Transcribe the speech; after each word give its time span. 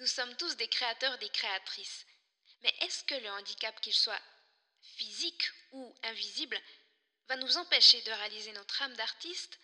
Nous 0.00 0.06
sommes 0.06 0.34
tous 0.36 0.56
des 0.56 0.68
créateurs, 0.68 1.18
des 1.18 1.28
créatrices. 1.28 2.06
Mais 2.62 2.74
est-ce 2.80 3.04
que 3.04 3.14
le 3.14 3.30
handicap, 3.32 3.78
qu'il 3.82 3.92
soit 3.92 4.20
physique 4.96 5.50
ou 5.72 5.94
invisible, 6.04 6.58
va 7.28 7.36
nous 7.36 7.58
empêcher 7.58 8.00
de 8.02 8.10
réaliser 8.10 8.52
notre 8.52 8.80
âme 8.82 8.96
d'artiste? 8.96 9.58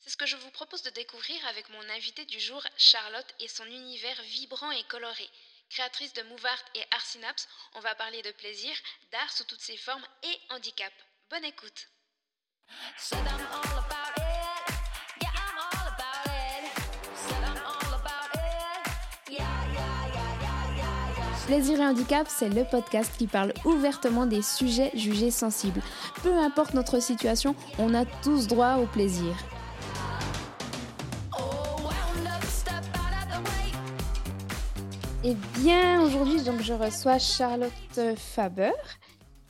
C'est 0.00 0.10
ce 0.10 0.16
que 0.16 0.26
je 0.26 0.36
vous 0.36 0.50
propose 0.50 0.82
de 0.82 0.90
découvrir 0.90 1.46
avec 1.48 1.68
mon 1.68 1.88
invité 1.90 2.24
du 2.24 2.40
jour, 2.40 2.66
Charlotte, 2.78 3.34
et 3.40 3.48
son 3.48 3.66
univers 3.66 4.20
vibrant 4.22 4.70
et 4.70 4.84
coloré. 4.84 5.30
Créatrice 5.68 6.14
de 6.14 6.22
Move 6.22 6.46
Art 6.46 6.64
et 6.74 6.84
Art 6.90 7.04
Synapse, 7.04 7.46
on 7.74 7.80
va 7.80 7.94
parler 7.94 8.22
de 8.22 8.32
plaisir, 8.32 8.74
d'art 9.10 9.32
sous 9.32 9.44
toutes 9.44 9.60
ses 9.60 9.76
formes 9.76 10.06
et 10.22 10.40
handicap. 10.50 10.92
Bonne 11.28 11.44
écoute 11.44 11.88
Plaisir 21.46 21.78
et 21.78 21.84
handicap, 21.84 22.26
c'est 22.26 22.48
le 22.48 22.64
podcast 22.64 23.12
qui 23.18 23.26
parle 23.26 23.52
ouvertement 23.66 24.24
des 24.24 24.40
sujets 24.40 24.90
jugés 24.94 25.30
sensibles. 25.30 25.82
Peu 26.22 26.32
importe 26.32 26.72
notre 26.72 27.00
situation, 27.00 27.54
on 27.78 27.92
a 27.92 28.06
tous 28.22 28.46
droit 28.46 28.76
au 28.76 28.86
plaisir. 28.86 29.34
Et 35.22 35.34
bien, 35.58 36.00
aujourd'hui, 36.00 36.38
je 36.38 36.72
reçois 36.72 37.18
Charlotte 37.18 37.72
Faber. 38.16 38.72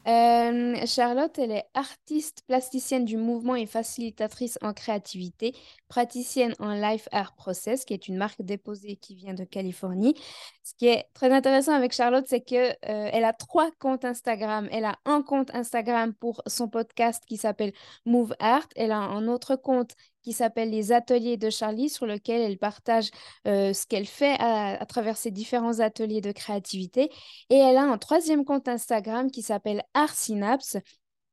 Euh, 0.06 0.76
Charlotte, 0.86 1.38
elle 1.38 1.52
est 1.52 1.64
artiste 1.74 2.42
plasticienne 2.46 3.04
du 3.04 3.16
mouvement 3.16 3.54
et 3.56 3.66
facilitatrice 3.66 4.58
en 4.62 4.74
créativité, 4.74 5.54
praticienne 5.88 6.54
en 6.58 6.74
Life 6.74 7.08
Art 7.12 7.34
Process, 7.34 7.84
qui 7.84 7.94
est 7.94 8.08
une 8.08 8.16
marque 8.16 8.42
déposée 8.42 8.96
qui 8.96 9.14
vient 9.14 9.34
de 9.34 9.44
Californie. 9.44 10.14
Ce 10.62 10.74
qui 10.74 10.86
est 10.86 11.06
très 11.14 11.32
intéressant 11.32 11.72
avec 11.72 11.92
Charlotte, 11.92 12.26
c'est 12.28 12.42
que 12.42 12.70
euh, 12.70 12.74
elle 13.12 13.24
a 13.24 13.32
trois 13.32 13.70
comptes 13.78 14.04
Instagram. 14.04 14.68
Elle 14.70 14.84
a 14.84 14.98
un 15.06 15.22
compte 15.22 15.54
Instagram 15.54 16.12
pour 16.14 16.42
son 16.46 16.68
podcast 16.68 17.24
qui 17.26 17.36
s'appelle 17.36 17.72
Move 18.04 18.34
Art. 18.38 18.68
Elle 18.76 18.92
a 18.92 18.98
un 18.98 19.26
autre 19.28 19.56
compte 19.56 19.94
qui 20.24 20.32
s'appelle 20.32 20.70
Les 20.70 20.90
Ateliers 20.90 21.36
de 21.36 21.50
Charlie, 21.50 21.90
sur 21.90 22.06
lequel 22.06 22.40
elle 22.40 22.58
partage 22.58 23.10
euh, 23.46 23.72
ce 23.72 23.86
qu'elle 23.86 24.06
fait 24.06 24.36
à, 24.40 24.84
travers 24.86 25.16
ses 25.16 25.30
différents 25.30 25.80
ateliers 25.80 26.22
de 26.22 26.32
créativité. 26.32 27.10
Et 27.50 27.56
elle 27.56 27.76
a 27.76 27.82
un 27.82 27.98
troisième 27.98 28.44
compte 28.44 28.66
Instagram 28.66 29.30
qui 29.30 29.42
s'appelle 29.42 29.82
Art 29.92 30.14
Synapse. 30.14 30.78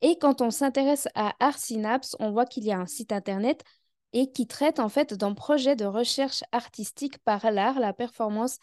Et 0.01 0.17
quand 0.19 0.41
on 0.41 0.51
s'intéresse 0.51 1.07
à 1.15 1.33
Art 1.39 1.57
Synapse, 1.57 2.15
on 2.19 2.31
voit 2.31 2.45
qu'il 2.45 2.65
y 2.65 2.71
a 2.71 2.77
un 2.77 2.85
site 2.85 3.13
internet 3.13 3.63
et 4.13 4.31
qui 4.31 4.45
traite 4.45 4.79
en 4.79 4.89
fait 4.89 5.13
d'un 5.13 5.33
projet 5.33 5.77
de 5.77 5.85
recherche 5.85 6.43
artistique 6.51 7.17
par 7.19 7.49
l'art, 7.49 7.79
la 7.79 7.93
performance 7.93 8.57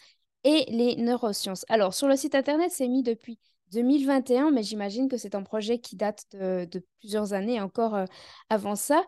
et 0.44 0.66
les 0.68 0.96
neurosciences. 0.96 1.64
Alors, 1.70 1.94
sur 1.94 2.06
le 2.06 2.16
site 2.16 2.34
internet, 2.34 2.70
c'est 2.70 2.88
mis 2.88 3.02
depuis 3.02 3.38
2021, 3.72 4.50
mais 4.50 4.62
j'imagine 4.62 5.08
que 5.08 5.16
c'est 5.16 5.34
un 5.34 5.42
projet 5.42 5.78
qui 5.78 5.96
date 5.96 6.24
de, 6.32 6.68
plusieurs 7.00 7.32
années 7.32 7.60
encore 7.60 7.94
euh, 7.94 8.04
avant 8.50 8.76
ça 8.76 9.02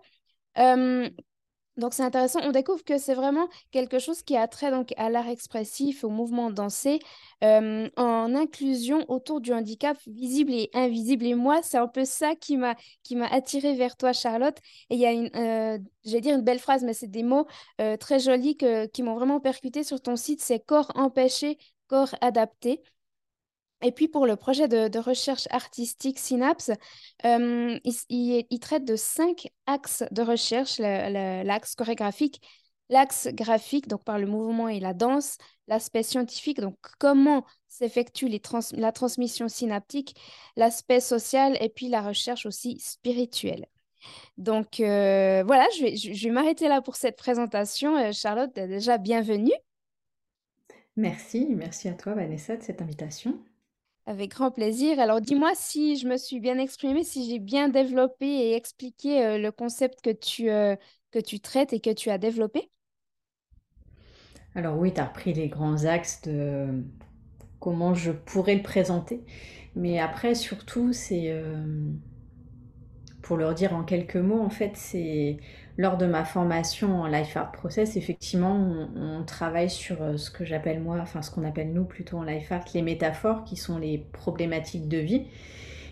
donc 1.77 1.95
c'est 1.95 2.03
intéressant, 2.03 2.41
on 2.43 2.51
découvre 2.51 2.85
que 2.85 2.99
c'est 2.99 3.15
vraiment 3.15 3.49
quelque 3.71 3.99
chose 3.99 4.23
qui 4.23 4.37
a 4.37 4.47
trait 4.49 4.71
donc 4.71 4.93
à 4.99 5.09
l'art 5.09 5.29
expressif, 5.29 6.05
au 6.05 6.11
mouvement 6.11 6.51
dansé, 6.51 6.99
en 7.43 8.35
inclusion 8.35 9.05
autour 9.09 9.41
du 9.41 9.53
handicap 9.55 9.97
visible 10.07 10.53
et 10.53 10.69
invisible. 10.75 11.25
Et 11.25 11.35
moi, 11.35 11.61
c'est 11.63 11.79
un 11.79 11.89
peu 11.89 12.05
ça 12.05 12.35
qui 12.35 12.57
m'a 12.59 12.75
qui 13.03 13.17
m'a 13.17 13.27
attiré 13.29 13.75
vers 13.75 13.97
toi, 13.97 14.13
Charlotte. 14.13 14.59
Et 14.91 14.97
il 14.97 15.01
y 15.01 15.07
a 15.07 15.13
une, 15.13 15.31
euh, 15.35 15.79
dire 16.05 16.35
une 16.35 16.43
belle 16.43 16.59
phrase, 16.59 16.85
mais 16.85 16.93
c'est 16.93 17.11
des 17.11 17.23
mots 17.23 17.47
très 17.99 18.19
jolis 18.19 18.57
qui 18.93 19.03
m'ont 19.03 19.15
vraiment 19.15 19.41
percuté 19.41 19.83
sur 19.83 20.03
ton 20.03 20.17
site. 20.17 20.43
C'est 20.43 20.61
corps 20.61 20.91
empêché, 20.97 21.57
corps 21.89 22.15
adapté. 22.21 22.83
Et 23.83 23.93
puis 23.93 24.09
pour 24.09 24.27
le 24.27 24.37
projet 24.37 24.69
de, 24.69 24.99
recherche 24.99 25.47
artistique 25.51 26.19
Synapse, 26.19 26.71
euh, 27.25 27.79
il, 27.85 28.61
traite 28.61 28.85
de 28.85 28.97
cinq 28.97 29.49
axes 29.67 30.05
de 30.11 30.23
recherche, 30.23 30.79
l'axe 30.79 31.75
chorégraphique, 31.75 32.43
l'axe 32.91 33.29
graphique, 33.33 33.89
donc 33.89 34.05
par 34.05 34.19
le 34.19 34.27
mouvement 34.27 34.69
et 34.69 34.81
la 34.81 34.93
danse, 34.93 35.39
l'aspect 35.67 36.03
scientifique, 36.03 36.61
donc 36.61 36.77
comment 36.99 37.45
s'effectue 37.69 38.29
la 38.73 38.93
transmission 38.93 39.49
synaptique, 39.49 40.15
l'aspect 40.57 41.01
social 41.01 41.57
et 41.61 41.71
puis 41.71 41.89
la 41.89 42.03
recherche 42.03 42.45
aussi 42.45 42.79
spirituelle. 42.81 43.67
Donc 44.37 44.81
euh, 44.81 45.43
voilà, 45.47 45.67
je 45.73 46.25
vais, 46.25 46.31
m'arrêter 46.31 46.69
là 46.69 46.83
pour 46.83 46.97
cette 46.97 47.17
présentation. 47.17 47.97
Euh, 47.97 48.13
Charlotte, 48.13 48.53
déjà 48.55 48.99
bienvenue. 48.99 49.53
Merci, 50.97 51.47
merci 51.51 51.89
à 51.89 51.95
toi 51.95 52.15
Vanessa 52.15 52.57
de 52.57 52.63
cette 52.63 52.83
invitation. 52.83 53.39
Avec 54.11 54.33
grand 54.33 54.51
plaisir. 54.51 54.99
Alors, 55.01 55.21
dis-moi 55.23 55.53
si 55.55 55.97
je 55.97 56.07
me 56.09 56.17
suis 56.19 56.41
bien 56.41 56.59
exprimée, 56.59 57.05
si 57.05 57.31
j'ai 57.31 57.39
bien 57.39 57.69
développé 57.69 58.27
et 58.27 58.55
expliqué 58.57 59.25
euh, 59.25 59.39
le 59.39 59.53
concept 59.53 60.03
que 60.03 60.11
tu, 60.11 60.51
euh, 60.51 60.75
que 61.13 61.21
tu 61.21 61.39
traites 61.41 61.73
et 61.73 61.81
que 61.81 61.91
tu 61.91 62.11
as 62.11 62.19
développé. 62.19 62.71
Alors 64.55 64.79
oui, 64.79 64.93
tu 64.93 65.01
as 65.01 65.07
repris 65.07 65.33
les 65.33 65.49
grands 65.49 65.85
axes 65.85 66.23
de 66.23 66.85
comment 67.61 67.95
je 67.95 68.13
pourrais 68.13 68.57
le 68.57 68.63
présenter. 68.63 69.23
Mais 69.77 69.99
après, 70.01 70.35
surtout, 70.35 70.93
c'est, 70.93 71.31
euh, 71.31 71.65
pour 73.23 73.37
leur 73.37 73.55
dire 73.55 73.75
en 73.75 73.85
quelques 73.85 74.17
mots, 74.17 74.41
en 74.41 74.51
fait, 74.51 74.73
c'est 74.75 75.39
lors 75.81 75.97
de 75.97 76.05
ma 76.05 76.27
formation 76.27 77.01
en 77.01 77.07
Life 77.07 77.39
Art 77.39 77.53
Process, 77.53 77.97
effectivement, 77.97 78.55
on, 78.95 79.25
travaille 79.25 79.71
sur 79.71 80.03
euh, 80.03 80.19
ce 80.19 80.31
que 80.31 80.45
j'appelle 80.45 80.81
moi, 80.81 80.99
enfin 81.01 81.23
ce 81.23 81.31
qu'on 81.31 81.43
appelle 81.43 81.73
nous 81.73 81.85
plutôt 81.85 82.19
en 82.19 82.23
Life 82.23 82.53
Art, 82.53 82.65
les 82.75 82.83
métaphores 82.83 83.45
qui 83.45 83.57
sont 83.57 83.79
les 83.79 83.97
problématiques 84.13 84.89
de 84.89 84.99
vie. 84.99 85.23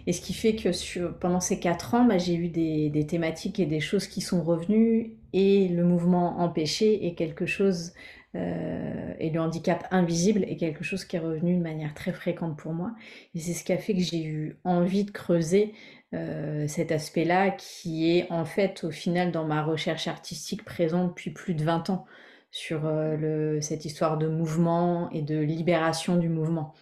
Et 0.07 0.13
ce 0.13 0.21
qui 0.21 0.35
fait 0.35 0.55
que 0.57 1.09
pendant 1.09 1.41
ces 1.41 1.59
quatre 1.59 1.95
ans, 1.95 2.05
bah, 2.05 2.19
j'ai 2.19 2.35
eu 2.35 2.49
des, 2.49 3.07
thématiques 3.07 3.61
et 3.61 3.67
des 3.67 3.81
choses 3.81 4.07
qui 4.07 4.21
sont 4.21 4.43
revenues 4.43 5.15
et 5.33 5.69
le 5.69 5.85
mouvement 5.85 6.41
empêché 6.41 7.07
est 7.07 7.15
quelque 7.15 7.47
chose, 7.47 7.93
euh, 8.35 9.15
et 9.19 9.31
le 9.31 9.41
handicap 9.41 9.87
invisible 9.91 10.45
est 10.45 10.57
quelque 10.57 10.85
chose 10.85 11.07
qui 11.07 11.17
est 11.17 11.21
revenu 11.21 11.57
de 11.57 11.63
manière 11.63 11.95
très 11.95 12.13
fréquente 12.13 12.59
pour 12.59 12.75
moi. 12.75 12.93
Et 13.35 13.39
c'est 13.39 13.55
ce 13.55 13.65
qui 13.65 13.73
a 13.73 13.79
fait 13.79 13.95
que 13.95 14.01
j'ai 14.01 14.23
eu 14.23 14.59
envie 14.65 15.05
de 15.05 15.11
creuser 15.11 15.73
euh, 16.15 16.67
cet 16.69 16.91
aspect-là 16.91 17.51
qui 17.51 18.11
est 18.11 18.31
en 18.33 18.45
fait 18.45 18.85
au 18.85 18.91
final 18.91 19.31
dans 19.31 19.45
ma 19.45 19.63
recherche 19.63 20.09
artistique 20.09 20.65
présente 20.65 21.09
depuis 21.09 21.31
plus 21.31 21.55
de 21.55 21.65
20 21.65 21.91
ans 21.91 22.07
sur 22.51 22.87
euh, 22.87 23.61
cette 23.61 23.85
histoire 23.85 24.17
de 24.17 24.27
mouvement 24.27 25.11
et 25.11 25.23
de 25.23 25.39
libération 25.39 26.17
du 26.17 26.29
mouvement. 26.29 26.75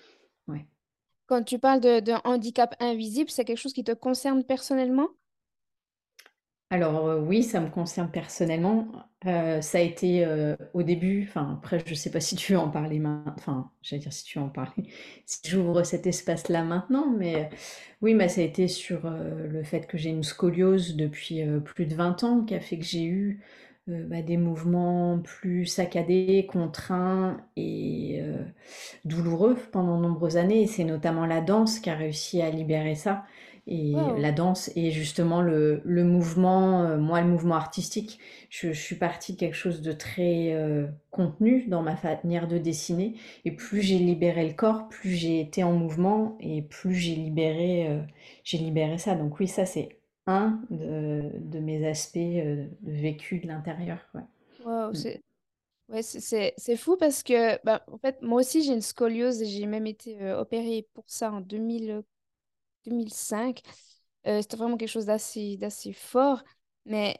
Quand 1.26 1.42
tu 1.42 1.58
parles 1.58 1.80
de 1.80 2.12
handicap 2.24 2.76
invisible, 2.78 3.30
c'est 3.30 3.44
quelque 3.44 3.58
chose 3.58 3.72
qui 3.72 3.82
te 3.82 3.90
concerne 3.90 4.44
personnellement? 4.44 5.08
Alors 6.70 7.20
oui, 7.22 7.42
ça 7.42 7.60
me 7.60 7.68
concerne 7.70 8.10
personnellement. 8.10 8.88
Ça 9.24 9.78
a 9.78 9.80
été 9.80 10.26
au 10.74 10.82
début, 10.82 11.26
enfin 11.28 11.54
après 11.58 11.80
je 11.84 11.90
ne 11.90 11.94
sais 11.96 12.10
pas 12.10 12.20
si 12.20 12.36
tu 12.36 12.52
veux 12.52 12.58
en 12.58 12.70
parler 12.70 12.98
maintenant, 13.00 13.34
enfin 13.36 13.70
j'allais 13.82 14.02
dire 14.02 14.12
si 14.12 14.24
tu 14.24 14.38
veux 14.38 14.44
en 14.44 14.48
parler, 14.48 14.84
si 15.26 15.40
j'ouvre 15.48 15.82
cet 15.82 16.06
espace-là 16.06 16.62
maintenant, 16.62 17.10
mais 17.16 17.50
oui, 18.02 18.14
mais 18.14 18.28
ça 18.28 18.40
a 18.40 18.44
été 18.44 18.68
sur 18.68 19.10
le 19.10 19.62
fait 19.64 19.86
que 19.86 19.98
j'ai 19.98 20.10
une 20.10 20.22
scoliose 20.22 20.96
depuis 20.96 21.42
plus 21.64 21.86
de 21.86 21.94
20 21.94 22.24
ans, 22.24 22.44
qui 22.44 22.54
a 22.54 22.60
fait 22.60 22.78
que 22.78 22.84
j'ai 22.84 23.04
eu 23.04 23.42
bah, 23.88 24.22
des 24.22 24.36
mouvements 24.36 25.20
plus 25.20 25.66
saccadés, 25.66 26.46
contraints 26.50 27.38
et 27.56 28.22
douloureux 29.04 29.56
pendant 29.72 29.96
de 29.98 30.02
nombreuses 30.02 30.36
années. 30.36 30.62
Et 30.62 30.66
c'est 30.66 30.84
notamment 30.84 31.26
la 31.26 31.40
danse 31.40 31.80
qui 31.80 31.90
a 31.90 31.94
réussi 31.94 32.42
à 32.42 32.50
libérer 32.50 32.94
ça 32.94 33.24
et 33.66 33.94
la 34.18 34.30
danse 34.30 34.70
et 34.76 34.92
justement 34.92 35.42
le, 35.42 35.80
le 35.84 36.04
mouvement, 36.04 36.84
euh, 36.84 36.98
moi 36.98 37.20
le 37.20 37.26
mouvement 37.26 37.56
artistique, 37.56 38.20
je, 38.48 38.72
je, 38.72 38.80
suis 38.80 38.94
partie 38.94 39.32
de 39.32 39.38
quelque 39.38 39.56
chose 39.56 39.82
de 39.82 39.90
très 39.90 40.52
euh, 40.52 40.86
contenu 41.10 41.66
dans 41.66 41.82
ma 41.82 41.96
manière 42.02 42.46
de 42.46 42.58
dessiner 42.58 43.14
et 43.44 43.50
plus 43.50 43.82
j'ai 43.82 43.98
libéré 43.98 44.46
le 44.46 44.54
corps, 44.54 44.88
plus 44.88 45.10
j'ai 45.10 45.40
été 45.40 45.64
en 45.64 45.72
mouvement 45.72 46.38
et 46.40 46.62
plus 46.62 46.94
j'ai 46.94 47.16
libéré, 47.16 47.88
euh, 47.88 48.00
j'ai 48.44 48.58
libéré 48.58 48.98
ça. 48.98 49.16
Donc 49.16 49.40
oui, 49.40 49.48
ça 49.48 49.66
c'est 49.66 49.98
un 50.28 50.60
de, 50.70 51.32
de, 51.40 51.58
mes 51.58 51.88
aspects 51.88 52.18
de 52.18 52.68
vécu 52.84 53.40
de 53.40 53.48
l'intérieur. 53.48 53.98
Ouais. 54.14 54.22
Wow, 54.64 54.90
mm. 54.90 54.94
c'est... 54.94 55.20
Ouais, 55.88 56.02
c'est 56.02 56.76
fou 56.76 56.96
parce 56.96 57.22
que, 57.22 57.64
bah, 57.64 57.84
en 57.92 57.96
fait, 57.96 58.20
moi 58.20 58.40
aussi, 58.40 58.64
j'ai 58.64 58.72
une 58.72 58.80
scoliose 58.80 59.40
et 59.40 59.46
j'ai 59.46 59.66
même 59.66 59.86
été 59.86 60.32
opérée 60.32 60.88
pour 60.94 61.04
ça 61.06 61.30
en 61.30 61.40
2000, 61.40 62.02
2005. 62.86 63.60
Euh, 64.26 64.42
c'était 64.42 64.56
vraiment 64.56 64.76
quelque 64.76 64.88
chose 64.88 65.06
d'assez, 65.06 65.56
d'assez 65.56 65.92
fort. 65.92 66.42
Mais 66.84 67.16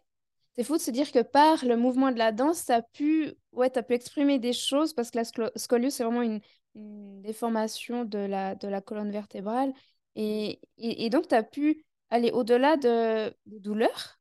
c'est 0.57 0.65
fou 0.65 0.77
de 0.77 0.81
se 0.81 0.91
dire 0.91 1.13
que 1.13 1.23
par 1.23 1.65
le 1.65 1.77
mouvement 1.77 2.11
de 2.11 2.19
la 2.19 2.33
danse, 2.33 2.67
tu 2.67 2.73
as 2.73 2.83
pu, 2.83 3.35
ouais, 3.53 3.71
pu 3.71 3.95
exprimer 3.95 4.39
des 4.39 4.53
choses 4.53 4.95
parce 4.95 5.11
que 5.11 5.19
la 5.19 5.51
scoliose, 5.57 5.93
c'est 5.93 6.05
vraiment 6.05 6.23
une, 6.23 6.41
déformation 6.75 8.05
de 8.05 8.19
la, 8.19 8.55
de 8.55 8.69
la 8.69 8.83
colonne 8.83 9.11
vertébrale. 9.11 9.73
Et, 10.15 10.61
et, 10.77 11.09
donc, 11.09 11.27
tu 11.27 11.35
as 11.35 11.43
pu 11.43 11.85
aller 12.11 12.31
au-delà 12.31 12.77
de, 12.77 13.35
des 13.47 13.61
douleurs? 13.61 14.19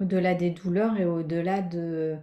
Au-delà 0.00 0.34
des 0.34 0.50
douleurs 0.50 0.98
et 0.98 1.04
au-delà 1.04 1.60
de 1.60 2.16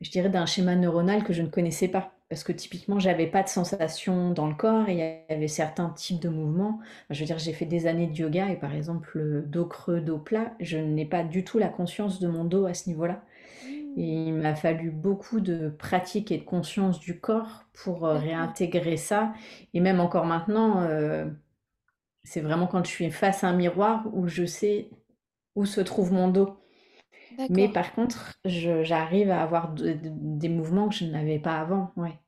je 0.00 0.10
dirais, 0.10 0.28
d'un 0.28 0.46
schéma 0.46 0.76
neuronal 0.76 1.24
que 1.24 1.32
je 1.32 1.42
ne 1.42 1.48
connaissais 1.48 1.88
pas. 1.88 2.12
Parce 2.28 2.42
que 2.44 2.52
typiquement, 2.52 2.98
j'avais 2.98 3.26
pas 3.26 3.42
de 3.42 3.48
sensation 3.48 4.30
dans 4.32 4.48
le 4.48 4.54
corps 4.54 4.88
et 4.88 4.92
il 4.92 4.98
y 4.98 5.32
avait 5.34 5.48
certains 5.48 5.90
types 5.90 6.20
de 6.20 6.28
mouvements. 6.28 6.80
Je 7.10 7.20
veux 7.20 7.26
dire, 7.26 7.38
j'ai 7.38 7.52
fait 7.52 7.66
des 7.66 7.86
années 7.86 8.06
de 8.06 8.14
yoga 8.16 8.48
et 8.50 8.56
par 8.56 8.74
exemple, 8.74 9.18
le 9.18 9.42
dos 9.42 9.66
creux, 9.66 10.00
dos 10.00 10.18
plat, 10.18 10.54
je 10.60 10.78
n'ai 10.78 11.04
pas 11.06 11.22
du 11.22 11.44
tout 11.44 11.58
la 11.58 11.68
conscience 11.68 12.20
de 12.20 12.28
mon 12.28 12.44
dos 12.44 12.66
à 12.66 12.74
ce 12.74 12.88
niveau-là. 12.88 13.22
Et 13.96 14.06
Hmm, 14.06 14.24
il 14.28 14.34
m'a 14.34 14.54
fallu 14.56 14.90
beaucoup 14.90 15.40
de 15.40 15.68
pratique 15.70 16.32
et 16.32 16.38
de 16.38 16.44
conscience 16.44 17.00
du 17.00 17.20
corps 17.20 17.64
pour 17.74 18.06
euh, 18.06 18.18
réintégrer 18.18 18.96
ça. 18.96 19.34
Et 19.74 19.80
même 19.80 20.00
encore 20.00 20.26
maintenant, 20.26 20.82
euh, 20.82 21.26
c'est 22.24 22.40
vraiment 22.40 22.66
quand 22.66 22.84
je 22.84 22.90
suis 22.90 23.10
face 23.10 23.44
à 23.44 23.48
un 23.48 23.56
miroir 23.56 24.06
où 24.12 24.28
je 24.28 24.44
sais 24.46 24.90
où 25.56 25.66
se 25.66 25.80
trouve 25.80 26.12
mon 26.12 26.28
dos. 26.28 26.58
Mais 27.48 27.68
d'accord, 27.68 27.72
par 27.72 27.94
contre, 27.94 28.38
je- 28.44 28.84
j'arrive 28.84 29.30
à 29.30 29.42
avoir 29.42 29.72
de- 29.74 29.92
de- 29.94 30.10
des 30.12 30.48
mouvements 30.48 30.88
que 30.88 30.94
je 30.96 31.04
n'avais 31.06 31.38
pas 31.38 31.60
avant. 31.60 31.92
Ouais. 31.96 32.18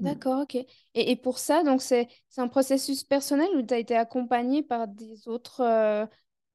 Mm. 0.00 0.14
d'accord, 0.14 0.40
ok. 0.42 0.54
Et, 0.56 0.66
et 0.94 1.16
pour 1.16 1.38
ça, 1.38 1.62
donc 1.64 1.82
c'est 1.82 2.08
c'est 2.28 2.40
un 2.40 2.48
processus 2.48 3.04
personnel 3.04 3.48
où 3.56 3.62
tu 3.62 3.74
as 3.74 3.78
été 3.78 3.96
accompagné 3.96 4.62
par 4.62 4.88
des 4.88 5.28
autres, 5.28 5.60
euh, 5.62 6.06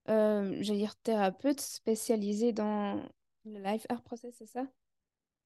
euh, 0.10 0.58
j'allais 0.62 0.80
dire, 0.80 0.98
thérapeutes 0.98 1.62
spécialisés 1.62 2.54
dans 2.54 2.96
le 3.46 3.60
life 3.64 3.86
art 3.90 4.04
process, 4.04 4.36
c'est 4.38 4.48
ça? 4.48 4.66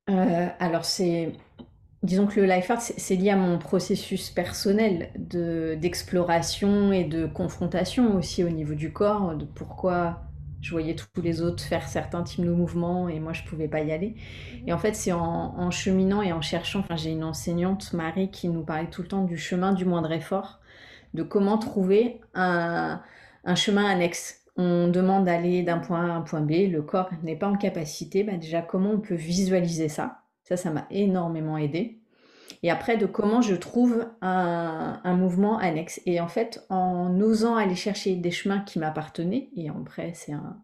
Euh, 0.10 0.48
alors 0.60 0.86
c'est, 0.86 1.33
disons 2.03 2.27
que 2.27 2.39
le 2.42 2.48
life 2.48 2.71
art, 2.71 2.81
c'est 2.81 3.00
c'est 3.00 3.15
lié 3.15 3.31
à 3.31 3.36
mon 3.38 3.60
processus 3.60 4.30
personnel 4.31 5.12
de 5.18 5.77
d'exploration 5.81 6.94
et 6.94 7.06
de 7.06 7.27
confrontation 7.27 8.15
aussi 8.18 8.44
au 8.44 8.50
niveau 8.50 8.75
du 8.75 8.94
corps, 8.94 9.36
de 9.36 9.45
pourquoi 9.45 10.21
je 10.62 10.71
voyais 10.71 10.95
tous 10.95 11.21
les 11.21 11.42
autres 11.42 11.63
faire 11.63 11.88
certains 11.88 12.24
types 12.24 12.44
de 12.44 12.51
mouvements 12.51 13.09
et 13.09 13.19
moi 13.19 13.33
je 13.33 13.44
pouvais 13.44 13.68
pas 13.68 13.81
y 13.81 13.92
aller. 13.92 14.15
Et 14.65 14.74
en 14.74 14.77
fait, 14.77 14.95
c'est 14.95 15.12
en, 15.12 15.71
cheminant 15.71 16.21
et 16.21 16.33
en 16.33 16.42
cherchant, 16.42 16.80
enfin 16.80 16.95
j'ai 16.95 17.12
une 17.12 17.24
enseignante, 17.24 17.94
Marie, 17.94 18.31
qui 18.31 18.50
nous 18.50 18.63
parlait 18.63 18.89
tout 18.89 19.01
le 19.01 19.07
temps 19.07 19.24
du 19.24 19.38
chemin 19.38 19.74
du 19.74 19.86
moindre 19.86 20.12
effort, 20.12 20.59
de 21.13 21.24
comment 21.24 21.57
trouver 21.57 22.21
un, 22.33 23.01
un 23.45 23.56
chemin 23.56 23.86
annexe. 23.86 24.45
On 24.56 24.88
demande 24.88 25.25
d'aller 25.25 25.62
d'un 25.62 25.77
point 25.77 26.07
A 26.07 26.13
à 26.13 26.15
un 26.15 26.21
point 26.21 26.42
B, 26.42 26.71
le 26.71 26.81
corps 26.81 27.10
n'est 27.21 27.36
pas 27.36 27.48
en 27.48 27.57
capacité, 27.57 28.24
bah 28.24 28.38
déjà 28.38 28.62
comment 28.62 28.92
on 28.92 29.00
peut 29.00 29.15
visualiser 29.15 29.88
ça? 29.88 30.21
Ça, 30.44 30.57
ça 30.57 30.71
m'a 30.71 30.88
énormément 30.89 31.57
aidé. 31.57 32.00
Et 32.64 32.72
après, 32.72 32.98
de 32.98 33.06
comment 33.06 33.42
je 33.42 33.56
trouve 33.56 34.06
un, 34.22 35.00
un 35.04 35.14
mouvement 35.16 35.58
annexe. 35.60 36.02
Et 36.06 36.20
en 36.22 36.28
fait, 36.28 36.66
en 36.70 37.20
osant 37.22 37.56
aller 37.56 37.76
chercher 37.76 38.16
des 38.16 38.32
chemins 38.32 38.60
qui 38.60 38.80
m'appartenaient, 38.80 39.50
et 39.56 39.70
après, 39.70 40.12
c'est 40.16 40.34
un, 40.34 40.58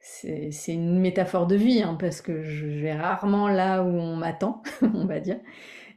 c'est, 0.00 0.50
une 0.74 1.00
métaphore 1.00 1.46
de 1.46 1.56
vie, 1.56 1.82
hein, 1.82 1.96
parce 2.00 2.20
que 2.20 2.42
je 2.42 2.66
vais 2.66 2.94
rarement 2.94 3.48
là 3.48 3.82
où 3.82 3.88
on 3.88 4.16
m'attend, 4.16 4.62
on 4.82 5.06
va 5.06 5.20
dire. 5.20 5.40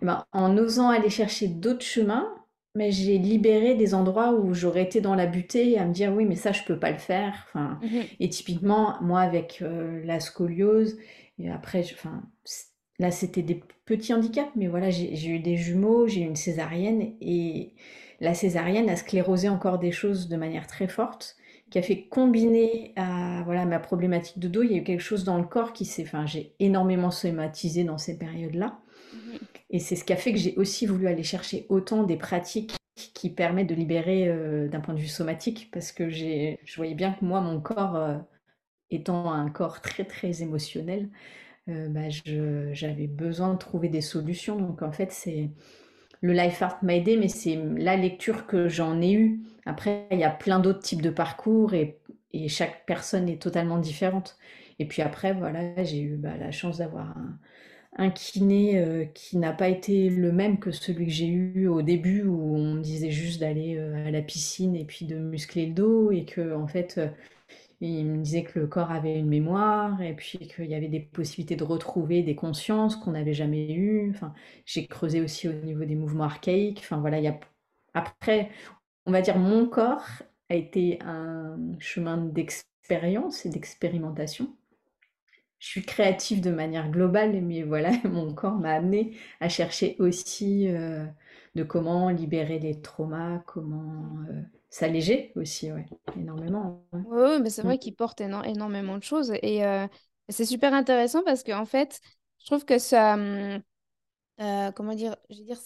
Eh 0.01 0.05
ben, 0.05 0.23
en 0.33 0.57
osant 0.57 0.89
aller 0.89 1.09
chercher 1.09 1.47
d'autres 1.47 1.85
chemins, 1.85 2.29
mais 2.75 2.91
j'ai 2.91 3.17
libéré 3.17 3.75
des 3.75 3.93
endroits 3.93 4.33
où 4.33 4.53
j'aurais 4.53 4.83
été 4.83 5.01
dans 5.01 5.15
la 5.15 5.27
butée 5.27 5.77
à 5.79 5.85
me 5.85 5.93
dire 5.93 6.13
oui, 6.13 6.25
mais 6.25 6.35
ça, 6.35 6.51
je 6.53 6.63
peux 6.63 6.79
pas 6.79 6.91
le 6.91 6.97
faire. 6.99 7.33
Enfin, 7.49 7.79
Mhm. 7.81 8.07
et 8.19 8.29
typiquement, 8.29 8.97
moi, 9.01 9.21
avec 9.21 9.59
euh, 9.61 10.01
la 10.05 10.19
scoliose, 10.19 10.97
et 11.39 11.51
après, 11.51 11.83
je- 11.83 11.93
enfin, 11.95 12.23
là, 13.01 13.09
c'était 13.11 13.41
des 13.41 13.63
petits 13.85 14.13
handicaps, 14.13 14.51
mais 14.55 14.67
voilà, 14.67 14.91
j'ai 14.91 15.27
eu 15.27 15.39
des 15.39 15.57
jumeaux, 15.57 16.07
j'ai 16.07 16.21
eu 16.21 16.25
une 16.25 16.35
césarienne, 16.35 17.13
et 17.19 17.73
la 18.19 18.35
césarienne 18.35 18.89
a 18.89 18.95
sclérosé 18.95 19.49
encore 19.49 19.79
des 19.79 19.91
choses 19.91 20.29
de 20.29 20.37
manière 20.37 20.67
très 20.67 20.87
forte, 20.87 21.35
qui 21.71 21.79
a 21.79 21.81
fait 21.81 22.03
combiner 22.03 22.93
à 22.95 23.41
voilà 23.45 23.65
ma 23.65 23.79
problématique 23.79 24.37
de 24.37 24.47
dos, 24.47 24.61
il 24.61 24.71
y 24.71 24.75
a 24.75 24.77
eu 24.77 24.83
quelque 24.83 25.01
chose 25.01 25.23
dans 25.23 25.37
le 25.37 25.45
corps 25.45 25.73
qui 25.73 25.85
s'est, 25.85 26.03
enfin, 26.03 26.27
j'ai 26.27 26.53
énormément 26.59 27.11
somatisé 27.11 27.83
dans 27.83 27.97
ces 27.97 28.17
périodes-là. 28.17 28.79
Et 29.71 29.79
c'est 29.79 29.95
ce 29.95 30.03
qui 30.03 30.13
a 30.13 30.17
fait 30.17 30.33
que 30.33 30.37
j'ai 30.37 30.53
aussi 30.57 30.85
voulu 30.85 31.07
aller 31.07 31.23
chercher 31.23 31.65
autant 31.69 32.03
des 32.03 32.17
pratiques 32.17 32.75
qui 33.15 33.29
permettent 33.29 33.69
de 33.69 33.75
libérer 33.75 34.27
euh, 34.27 34.67
d'un 34.67 34.81
point 34.81 34.93
de 34.93 34.99
vue 34.99 35.07
somatique, 35.07 35.69
parce 35.71 35.91
que 35.91 36.09
j'ai, 36.09 36.59
je 36.65 36.75
voyais 36.75 36.93
bien 36.93 37.13
que 37.13 37.25
moi, 37.25 37.41
mon 37.41 37.59
corps, 37.61 37.95
euh, 37.95 38.17
étant 38.91 39.31
un 39.31 39.49
corps 39.49 39.81
très 39.81 40.03
très 40.03 40.43
émotionnel, 40.43 41.09
euh, 41.71 41.87
bah, 41.89 42.09
j'avais 42.73 43.07
besoin 43.07 43.53
de 43.53 43.57
trouver 43.57 43.89
des 43.89 44.01
solutions. 44.01 44.57
Donc 44.57 44.81
en 44.81 44.91
fait, 44.91 45.11
c'est 45.11 45.49
le 46.21 46.33
life 46.33 46.61
art 46.61 46.79
m'a 46.83 46.95
aidé, 46.95 47.17
mais 47.17 47.27
c'est 47.27 47.57
la 47.77 47.97
lecture 47.97 48.47
que 48.47 48.69
j'en 48.69 49.01
ai 49.01 49.13
eue. 49.13 49.41
Après, 49.65 50.07
il 50.11 50.19
y 50.19 50.23
a 50.23 50.31
plein 50.31 50.59
d'autres 50.59 50.81
types 50.81 51.01
de 51.01 51.09
parcours 51.09 51.73
et, 51.73 51.99
et 52.33 52.47
chaque 52.49 52.85
personne 52.85 53.29
est 53.29 53.41
totalement 53.41 53.79
différente. 53.79 54.37
Et 54.79 54.85
puis 54.87 55.01
après, 55.01 55.33
voilà, 55.33 55.83
j'ai 55.83 56.01
eu 56.01 56.17
bah, 56.17 56.37
la 56.39 56.51
chance 56.51 56.79
d'avoir 56.79 57.17
un, 57.17 57.39
un 57.97 58.09
kiné 58.09 58.79
euh, 58.79 59.05
qui 59.05 59.37
n'a 59.37 59.51
pas 59.51 59.67
été 59.69 60.09
le 60.09 60.31
même 60.31 60.59
que 60.59 60.71
celui 60.71 61.05
que 61.07 61.11
j'ai 61.11 61.27
eu 61.27 61.67
au 61.67 61.81
début 61.81 62.23
où 62.23 62.55
on 62.55 62.75
me 62.75 62.81
disait 62.81 63.11
juste 63.11 63.41
d'aller 63.41 63.75
euh, 63.77 64.07
à 64.07 64.11
la 64.11 64.21
piscine 64.21 64.75
et 64.75 64.85
puis 64.85 65.05
de 65.05 65.17
muscler 65.17 65.65
le 65.67 65.73
dos 65.73 66.11
et 66.11 66.25
que 66.25 66.53
en 66.55 66.67
fait 66.67 66.95
euh, 66.97 67.07
il 67.81 68.05
me 68.05 68.17
disait 68.23 68.43
que 68.43 68.59
le 68.59 68.67
corps 68.67 68.91
avait 68.91 69.17
une 69.19 69.27
mémoire 69.27 70.01
et 70.01 70.15
puis 70.15 70.39
qu'il 70.39 70.65
y 70.65 70.75
avait 70.75 70.87
des 70.87 70.99
possibilités 70.99 71.55
de 71.55 71.63
retrouver 71.63 72.23
des 72.23 72.35
consciences 72.35 72.95
qu'on 72.95 73.11
n'avait 73.11 73.33
jamais 73.33 73.71
eues. 73.73 74.11
Enfin, 74.11 74.33
j'ai 74.65 74.87
creusé 74.87 75.21
aussi 75.21 75.49
au 75.49 75.53
niveau 75.53 75.85
des 75.85 75.95
mouvements 75.95 76.25
archaïques. 76.25 76.79
Enfin 76.79 76.97
voilà, 76.99 77.17
après 77.93 78.49
on 79.05 79.11
va 79.11 79.21
dire 79.21 79.37
mon 79.37 79.67
corps 79.67 80.05
a 80.49 80.55
été 80.55 80.99
un 81.03 81.57
chemin 81.79 82.17
d'expérience 82.17 83.45
et 83.45 83.49
d'expérimentation 83.49 84.55
je 85.61 85.67
suis 85.67 85.83
créative 85.83 86.41
de 86.41 86.51
manière 86.51 86.89
globale, 86.89 87.39
mais 87.41 87.63
voilà, 87.63 87.91
mon 88.03 88.33
corps 88.33 88.57
m'a 88.57 88.73
amené 88.73 89.15
à 89.39 89.47
chercher 89.47 89.95
aussi 89.99 90.67
euh, 90.67 91.05
de 91.55 91.63
comment 91.63 92.09
libérer 92.09 92.59
les 92.59 92.81
traumas, 92.81 93.39
comment 93.45 94.09
euh, 94.29 94.41
s'alléger 94.71 95.33
aussi, 95.37 95.71
ouais, 95.73 95.87
énormément. 96.17 96.87
ouais. 96.93 97.01
Ouais, 97.03 97.39
mais 97.39 97.49
c'est 97.49 97.63
Mm. 97.63 97.73
vrai 97.73 97.79
qu'il 97.79 97.95
porte 97.95 98.21
éno- 98.21 98.43
énormément 98.43 98.97
de 98.97 99.03
choses. 99.03 99.33
Et 99.41 99.65
euh, 99.65 99.87
c'est 100.29 100.45
super 100.45 100.73
intéressant 100.73 101.23
parce 101.23 101.43
qu'en 101.43 101.65
fait, 101.65 101.99
je 102.39 102.45
trouve 102.45 102.65
que 102.65 102.77
ça, 102.79 103.13
hum, 103.15 103.61
euh, 104.41 104.71
comment 104.73 104.95
dire, 104.95 105.15
je 105.29 105.39
veux 105.39 105.45
dire, 105.45 105.59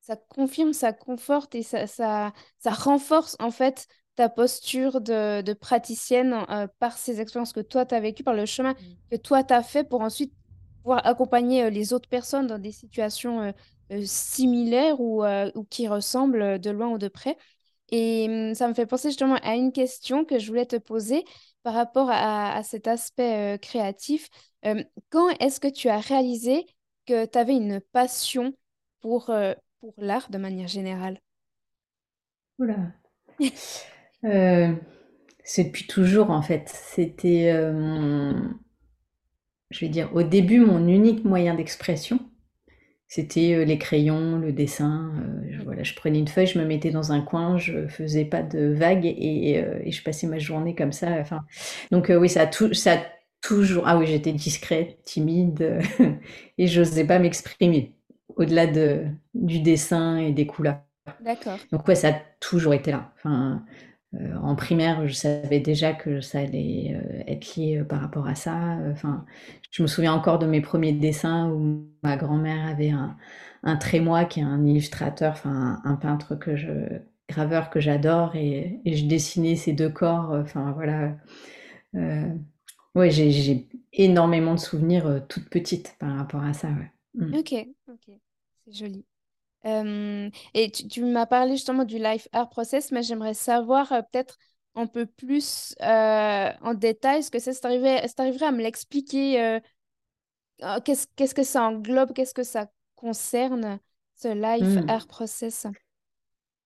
ça 0.00 0.16
confirme, 0.16 0.72
ça 0.72 0.92
conforte 0.92 1.54
et 1.54 1.62
ça, 1.62 1.86
ça, 1.86 2.32
ça 2.58 2.70
renforce 2.70 3.36
en 3.40 3.50
fait 3.50 3.86
ta 4.14 4.28
posture 4.28 5.00
de, 5.00 5.42
de 5.42 5.52
praticienne 5.52 6.32
euh, 6.48 6.66
par 6.78 6.96
ces 6.96 7.20
expériences 7.20 7.52
que 7.52 7.60
toi, 7.60 7.84
tu 7.86 7.94
as 7.94 8.00
vécues, 8.00 8.22
par 8.24 8.34
le 8.34 8.46
chemin 8.46 8.74
que 9.10 9.16
toi, 9.16 9.42
tu 9.44 9.52
as 9.52 9.62
fait 9.62 9.84
pour 9.84 10.00
ensuite 10.02 10.32
pouvoir 10.82 11.04
accompagner 11.06 11.70
les 11.70 11.92
autres 11.92 12.08
personnes 12.08 12.46
dans 12.46 12.58
des 12.58 12.72
situations 12.72 13.52
similaires 14.04 15.00
ou, 15.00 15.24
ou 15.54 15.64
qui 15.64 15.88
ressemblent 15.88 16.58
de 16.60 16.70
loin 16.70 16.88
ou 16.88 16.98
de 16.98 17.08
près. 17.08 17.36
Et 17.90 18.26
hum, 18.28 18.54
ça 18.54 18.68
me 18.68 18.74
fait 18.74 18.86
penser 18.86 19.10
justement 19.10 19.36
à 19.42 19.54
une 19.54 19.72
question 19.72 20.24
que 20.24 20.38
je 20.38 20.48
voulais 20.48 20.66
te 20.66 20.76
poser 20.76 21.24
par 21.62 21.74
rapport 21.74 22.08
à, 22.10 22.62
cet 22.62 22.86
aspect 22.86 23.58
créatif. 23.60 24.28
Quand 25.10 25.28
est-ce 25.40 25.58
que 25.58 25.68
tu 25.68 25.88
as 25.88 25.98
réalisé 25.98 26.64
que 27.06 27.24
tu 27.26 27.38
avais 27.38 27.54
une 27.56 27.80
passion 27.80 28.52
pour, 29.00 29.32
pour 29.80 29.94
l'art 29.98 30.30
de 30.30 30.38
manière 30.38 30.68
générale? 30.68 31.20
C'est 35.42 35.64
depuis 35.64 35.86
toujours 35.88 36.30
en 36.30 36.42
fait. 36.42 36.68
C'était, 36.68 37.52
je 39.70 39.80
vais 39.80 39.88
dire, 39.88 40.14
au 40.14 40.22
début 40.22 40.60
mon 40.60 40.86
unique 40.86 41.24
moyen 41.24 41.54
d'expression. 41.54 42.20
C'était 43.08 43.54
euh, 43.54 43.64
les 43.64 43.78
crayons, 43.78 44.38
le 44.38 44.52
dessin. 44.52 45.12
euh, 45.18 45.48
je, 45.50 45.62
Mm. 45.62 45.64
voilà, 45.64 45.82
je 45.84 45.94
prenais 45.94 46.18
une 46.18 46.28
feuille, 46.28 46.46
je 46.46 46.58
me 46.58 46.64
mettais 46.64 46.90
dans 46.90 47.12
un 47.12 47.20
coin, 47.22 47.56
je 47.58 47.86
faisais 47.88 48.24
pas 48.24 48.42
de 48.42 48.72
vagues 48.74 49.06
et, 49.06 49.62
euh, 49.64 49.78
et 49.84 49.92
je 49.92 50.02
passais 50.02 50.26
ma 50.26 50.38
journée 50.38 50.74
comme 50.74 50.92
ça. 50.92 51.08
Enfin, 51.20 51.44
donc 51.92 52.10
euh, 52.10 52.16
oui, 52.18 52.28
ça 52.28 52.42
a, 52.42 52.46
tout, 52.46 52.74
ça 52.74 52.94
a 52.94 52.98
toujours. 53.42 53.84
Ah 53.86 53.96
oui, 53.98 54.06
j'étais 54.06 54.32
discrète, 54.32 54.98
timide 55.04 55.80
et 56.58 56.66
j'osais 56.66 57.04
pas 57.06 57.18
m'exprimer 57.20 57.94
au-delà 58.36 58.66
de, 58.66 59.04
du 59.34 59.60
dessin 59.60 60.16
et 60.18 60.32
des 60.32 60.46
couleurs. 60.46 60.80
D'accord. 61.20 61.60
Donc 61.72 61.86
ouais, 61.88 61.94
ça 61.94 62.08
a 62.08 62.12
toujours 62.40 62.74
été 62.74 62.90
là. 62.90 63.12
Enfin, 63.16 63.64
en 64.42 64.54
primaire, 64.56 65.06
je 65.06 65.12
savais 65.12 65.60
déjà 65.60 65.92
que 65.92 66.20
ça 66.20 66.40
allait 66.40 66.96
euh, 66.96 67.22
être 67.26 67.56
lié 67.56 67.78
euh, 67.78 67.84
par 67.84 68.00
rapport 68.00 68.26
à 68.26 68.34
ça. 68.34 68.78
Enfin, 68.90 69.24
je 69.70 69.82
me 69.82 69.88
souviens 69.88 70.12
encore 70.12 70.38
de 70.38 70.46
mes 70.46 70.60
premiers 70.60 70.92
dessins 70.92 71.50
où 71.50 71.86
ma 72.02 72.16
grand-mère 72.16 72.66
avait 72.66 72.90
un, 72.90 73.16
un 73.62 73.76
qui 73.76 74.40
est 74.40 74.44
un 74.44 74.64
illustrateur, 74.64 75.32
enfin 75.32 75.80
un, 75.84 75.96
peintre 75.96 76.36
que 76.36 76.56
je, 76.56 76.70
graveur 77.28 77.70
que 77.70 77.80
j'adore 77.80 78.36
et, 78.36 78.80
je 78.84 79.04
dessinais 79.04 79.56
ces 79.56 79.72
deux 79.72 79.90
corps. 79.90 80.32
euh, 80.32 80.42
Enfin 80.42 80.72
voilà. 80.72 81.16
Euh, 81.94 82.32
ouais, 82.94 83.10
j'ai 83.10 83.68
énormément 83.92 84.54
de 84.54 84.60
souvenirs 84.60 85.06
euh, 85.06 85.20
toute 85.28 85.48
petite 85.48 85.96
par 85.98 86.16
rapport 86.16 86.42
à 86.42 86.52
ça. 86.52 86.68
Ouais. 86.68 86.90
Mm. 87.14 87.34
Ok, 87.36 87.54
c'est 88.64 88.72
joli. 88.72 89.04
Euh, 89.66 90.30
et 90.54 90.70
tu, 90.70 90.86
tu 90.88 91.04
m'as 91.04 91.26
parlé 91.26 91.52
justement 91.56 91.84
du 91.84 91.98
life 91.98 92.28
art 92.32 92.48
process, 92.50 92.92
mais 92.92 93.02
j'aimerais 93.02 93.34
savoir 93.34 93.92
euh, 93.92 94.02
peut-être 94.02 94.38
un 94.74 94.86
peu 94.86 95.06
plus 95.06 95.74
euh, 95.82 96.50
en 96.62 96.74
détail 96.74 97.22
ce 97.22 97.30
que 97.30 97.38
c'est. 97.38 97.52
Si 97.52 97.58
si 97.58 98.14
t'arriverais 98.14 98.46
à 98.46 98.52
me 98.52 98.62
l'expliquer 98.62 99.60
qu'est-ce, 100.84 101.06
qu'est-ce 101.16 101.34
que 101.34 101.42
ça 101.42 101.62
englobe, 101.64 102.12
qu'est-ce 102.12 102.34
que 102.34 102.42
ça 102.42 102.66
concerne, 102.94 103.80
ce 104.16 104.28
life 104.28 104.78
Hmm. 104.78 104.86
art 104.86 105.06
process? 105.06 105.66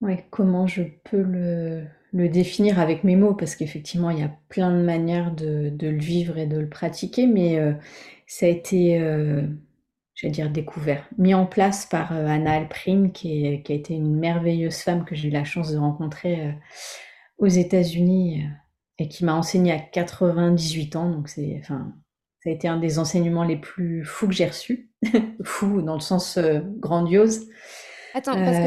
Ouais, 0.00 0.26
comment 0.30 0.66
je 0.66 0.82
peux 1.04 1.20
le, 1.22 1.86
le 2.12 2.28
définir 2.30 2.78
avec 2.80 3.04
mes 3.04 3.16
mots? 3.16 3.34
Parce 3.34 3.54
qu'effectivement, 3.54 4.10
il 4.10 4.18
y 4.20 4.22
a 4.22 4.32
plein 4.48 4.70
de 4.72 4.82
manières 4.82 5.34
de, 5.34 5.68
de 5.70 5.88
le 5.88 5.98
vivre 5.98 6.38
et 6.38 6.46
de 6.46 6.56
le 6.58 6.68
pratiquer, 6.68 7.26
mais 7.26 7.58
ça 8.26 8.46
a 8.46 8.48
été, 8.48 8.98
euh, 10.24 10.28
j'allais 10.28 10.32
dire, 10.32 10.50
découvert, 10.50 11.08
mis 11.18 11.34
en 11.34 11.46
place 11.46 11.86
par 11.86 12.12
euh, 12.12 12.26
Anna 12.26 12.52
Alprin, 12.54 13.10
qui, 13.10 13.46
est- 13.46 13.62
qui 13.62 13.72
a 13.72 13.76
été 13.76 13.94
une 13.94 14.16
merveilleuse 14.16 14.78
femme 14.78 15.04
que 15.04 15.14
j'ai 15.14 15.28
eu 15.28 15.30
la 15.32 15.44
chance 15.44 15.72
de 15.72 15.78
rencontrer 15.78 16.48
euh, 16.48 16.52
aux 17.38 17.46
États-Unis 17.48 18.44
euh, 18.44 18.48
et 18.98 19.08
qui 19.08 19.24
m'a 19.24 19.34
enseigné 19.34 19.72
à 19.72 19.78
98 19.80 20.96
ans. 20.96 21.10
Donc, 21.10 21.28
c'est, 21.28 21.58
enfin, 21.62 21.94
ça 22.44 22.50
a 22.50 22.52
été 22.52 22.68
un 22.68 22.78
des 22.78 22.98
enseignements 22.98 23.44
les 23.44 23.56
plus 23.56 24.04
fous 24.04 24.28
que 24.28 24.34
j'ai 24.34 24.46
reçus. 24.46 24.90
Fou 25.44 25.82
dans 25.82 25.94
le 25.94 26.00
sens 26.00 26.38
grandiose. 26.78 27.48
Attends, 28.14 28.42
parce 28.42 28.58
que 28.58 28.66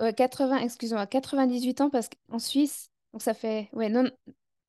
euh, 0.00 0.12
80, 0.12 0.58
excuse-moi, 0.58 1.06
98 1.06 1.80
ans, 1.80 1.90
parce 1.90 2.08
qu'en 2.08 2.38
Suisse, 2.38 2.90
donc 3.12 3.22
ça 3.22 3.34
fait, 3.34 3.68
ouais, 3.72 3.88
non, 3.88 4.04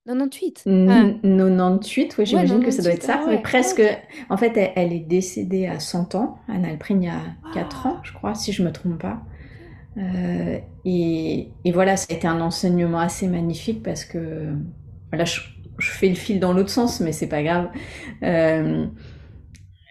98. 0.05 0.63
Enfin, 0.87 1.15
N- 1.23 1.37
98, 1.37 2.15
oui, 2.17 2.21
ouais, 2.21 2.25
j'imagine 2.25 2.63
que 2.63 2.71
ça 2.71 2.81
doit 2.81 2.91
98, 2.91 2.93
être 2.93 3.03
ça. 3.03 3.19
ah 3.23 3.27
ouais, 3.27 3.35
ah 3.37 3.41
presque. 3.41 3.81
En 4.29 4.37
fait, 4.37 4.57
elle, 4.57 4.71
elle 4.75 4.93
est 4.93 4.99
décédée 4.99 5.67
à 5.67 5.79
100 5.79 6.15
ans. 6.15 6.39
Anne 6.47 6.65
Alprin, 6.65 6.95
il 6.97 7.03
y 7.03 7.07
a 7.07 7.21
4 7.53 7.85
ans, 7.85 7.97
Ah, 7.97 8.01
je 8.03 8.13
crois, 8.13 8.33
si 8.35 8.51
je 8.51 8.63
me 8.63 8.71
trompe 8.71 8.99
pas. 9.01 9.21
Euh, 9.97 10.59
et, 10.85 11.49
et 11.65 11.71
voilà, 11.71 11.97
ça 11.97 12.07
a 12.11 12.15
été 12.15 12.27
un 12.27 12.41
enseignement 12.41 12.99
assez 12.99 13.27
magnifique 13.27 13.83
parce 13.83 14.05
que 14.05 14.55
là, 15.11 15.25
je, 15.25 15.41
je 15.77 15.89
fais 15.91 16.09
le 16.09 16.15
fil 16.15 16.39
dans 16.39 16.53
l'autre 16.53 16.69
sens, 16.69 16.99
mais 17.01 17.11
c'est 17.11 17.27
pas 17.29 17.43
grave. 17.43 17.69
Euh, 18.23 18.87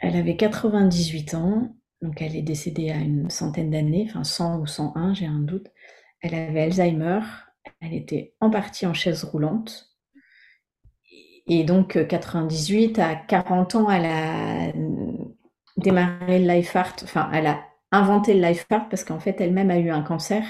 elle 0.02 0.17
avait 0.17 0.37
98 0.37 1.35
ans, 1.35 1.76
donc 2.02 2.23
elle 2.23 2.35
est 2.37 2.43
décédée 2.43 2.90
à 2.90 2.97
une 2.97 3.29
centaine 3.31 3.71
d'années, 3.71 4.07
enfin 4.09 4.25
100 4.25 4.61
ou 4.61 4.67
101, 4.67 5.14
j'ai 5.14 5.26
un 5.26 5.40
doute. 5.40 5.69
Elle 6.23 6.35
avait 6.35 6.62
Alzheimer, 6.62 7.21
elle 7.81 7.95
était 7.95 8.35
en 8.40 8.50
partie 8.50 8.87
en 8.87 8.95
chaise 8.95 9.25
roulante. 9.25 9.89
Et 11.50 11.64
donc, 11.64 11.97
euh, 11.97 12.04
98 12.04 13.00
à 13.00 13.16
40 13.16 13.75
ans, 13.75 13.90
elle 13.90 14.07
a 14.07 14.69
euh, 14.69 15.12
démarré 15.76 16.38
le 16.38 16.47
life 16.47 16.76
art, 16.76 16.95
enfin, 17.02 17.28
elle 17.35 17.49
a 17.49 17.59
inventé 17.90 18.35
le 18.35 18.40
life 18.40 18.66
art 18.71 18.88
parce 18.88 19.02
qu'en 19.02 19.19
fait, 19.19 19.40
elle-même 19.40 19.71
a 19.71 19.78
eu 19.78 19.90
un 19.90 20.02
cancer. 20.02 20.45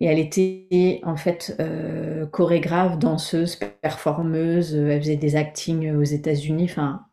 Et 0.00 0.06
elle 0.06 0.18
était 0.18 1.00
en 1.04 1.14
fait 1.14 1.54
euh, 1.60 2.26
chorégraphe, 2.26 2.98
danseuse, 2.98 3.54
performeuse, 3.54 4.74
euh, 4.74 4.88
elle 4.88 5.00
faisait 5.00 5.16
des 5.16 5.36
actings 5.36 5.94
aux 5.94 6.02
États-Unis. 6.02 6.64
Enfin, 6.64 7.06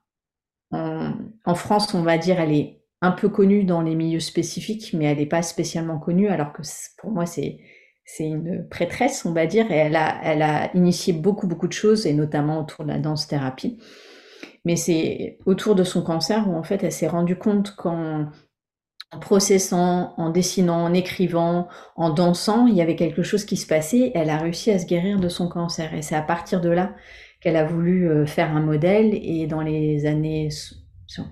en, 0.72 1.56
France, 1.56 1.94
on 1.94 2.02
va 2.02 2.18
dire, 2.18 2.40
elle 2.40 2.54
est 2.54 2.82
un 3.02 3.12
peu 3.12 3.30
connue 3.30 3.64
dans 3.64 3.82
les 3.82 3.94
milieux 3.94 4.20
spécifiques, 4.20 4.94
mais 4.94 5.06
elle 5.06 5.20
n'est 5.20 5.28
pas 5.28 5.44
spécialement 5.44 6.00
connue, 6.00 6.30
alors 6.30 6.52
que 6.52 6.64
pour 6.98 7.12
moi, 7.12 7.28
c'est 7.28 7.60
c'est 8.10 8.26
une 8.26 8.66
prêtresse, 8.70 9.26
on 9.26 9.34
va 9.34 9.46
dire, 9.46 9.70
et 9.70 9.76
elle 9.76 9.96
a, 9.98 10.72
initié 10.74 11.12
beaucoup, 11.12 11.46
beaucoup 11.46 11.68
de 11.68 11.74
choses, 11.74 12.08
et 12.08 12.14
notamment 12.14 12.62
autour 12.62 12.86
de 12.86 12.90
la 12.90 13.00
danse-thérapie. 13.00 13.78
Mais 14.64 14.78
c'est 14.78 15.38
autour 15.46 15.76
de 15.76 15.84
son 15.84 16.02
cancer 16.02 16.48
où 16.50 16.56
en 16.56 16.64
fait 16.64 16.84
elle 16.84 16.92
s'est 16.94 17.08
rendue 17.08 17.38
compte 17.38 17.76
qu'en 17.76 18.28
en 19.12 19.20
processant, 19.20 20.14
en 20.18 20.30
dessinant, 20.30 20.86
en 20.86 20.94
écrivant, 20.94 21.68
en 21.96 22.10
dansant, 22.10 22.66
il 22.68 22.76
y 22.76 22.82
avait 22.82 22.96
quelque 22.96 23.24
chose 23.24 23.46
qui 23.46 23.58
se 23.58 23.68
passait. 23.68 24.12
Elle 24.16 24.30
a 24.30 24.38
réussi 24.38 24.72
à 24.72 24.80
se 24.80 24.86
guérir 24.86 25.20
de 25.20 25.30
son 25.30 25.48
cancer. 25.48 25.94
Et 25.94 26.02
c'est 26.02 26.16
à 26.16 26.22
partir 26.22 26.60
de 26.60 26.70
là 26.70 26.94
qu'elle 27.42 27.56
a 27.56 27.66
voulu 27.66 28.10
euh, 28.10 28.26
faire 28.26 28.54
un 28.54 28.62
modèle. 28.62 29.14
Et 29.14 29.48
dans 29.48 29.62
les 29.62 30.06
années 30.06 30.50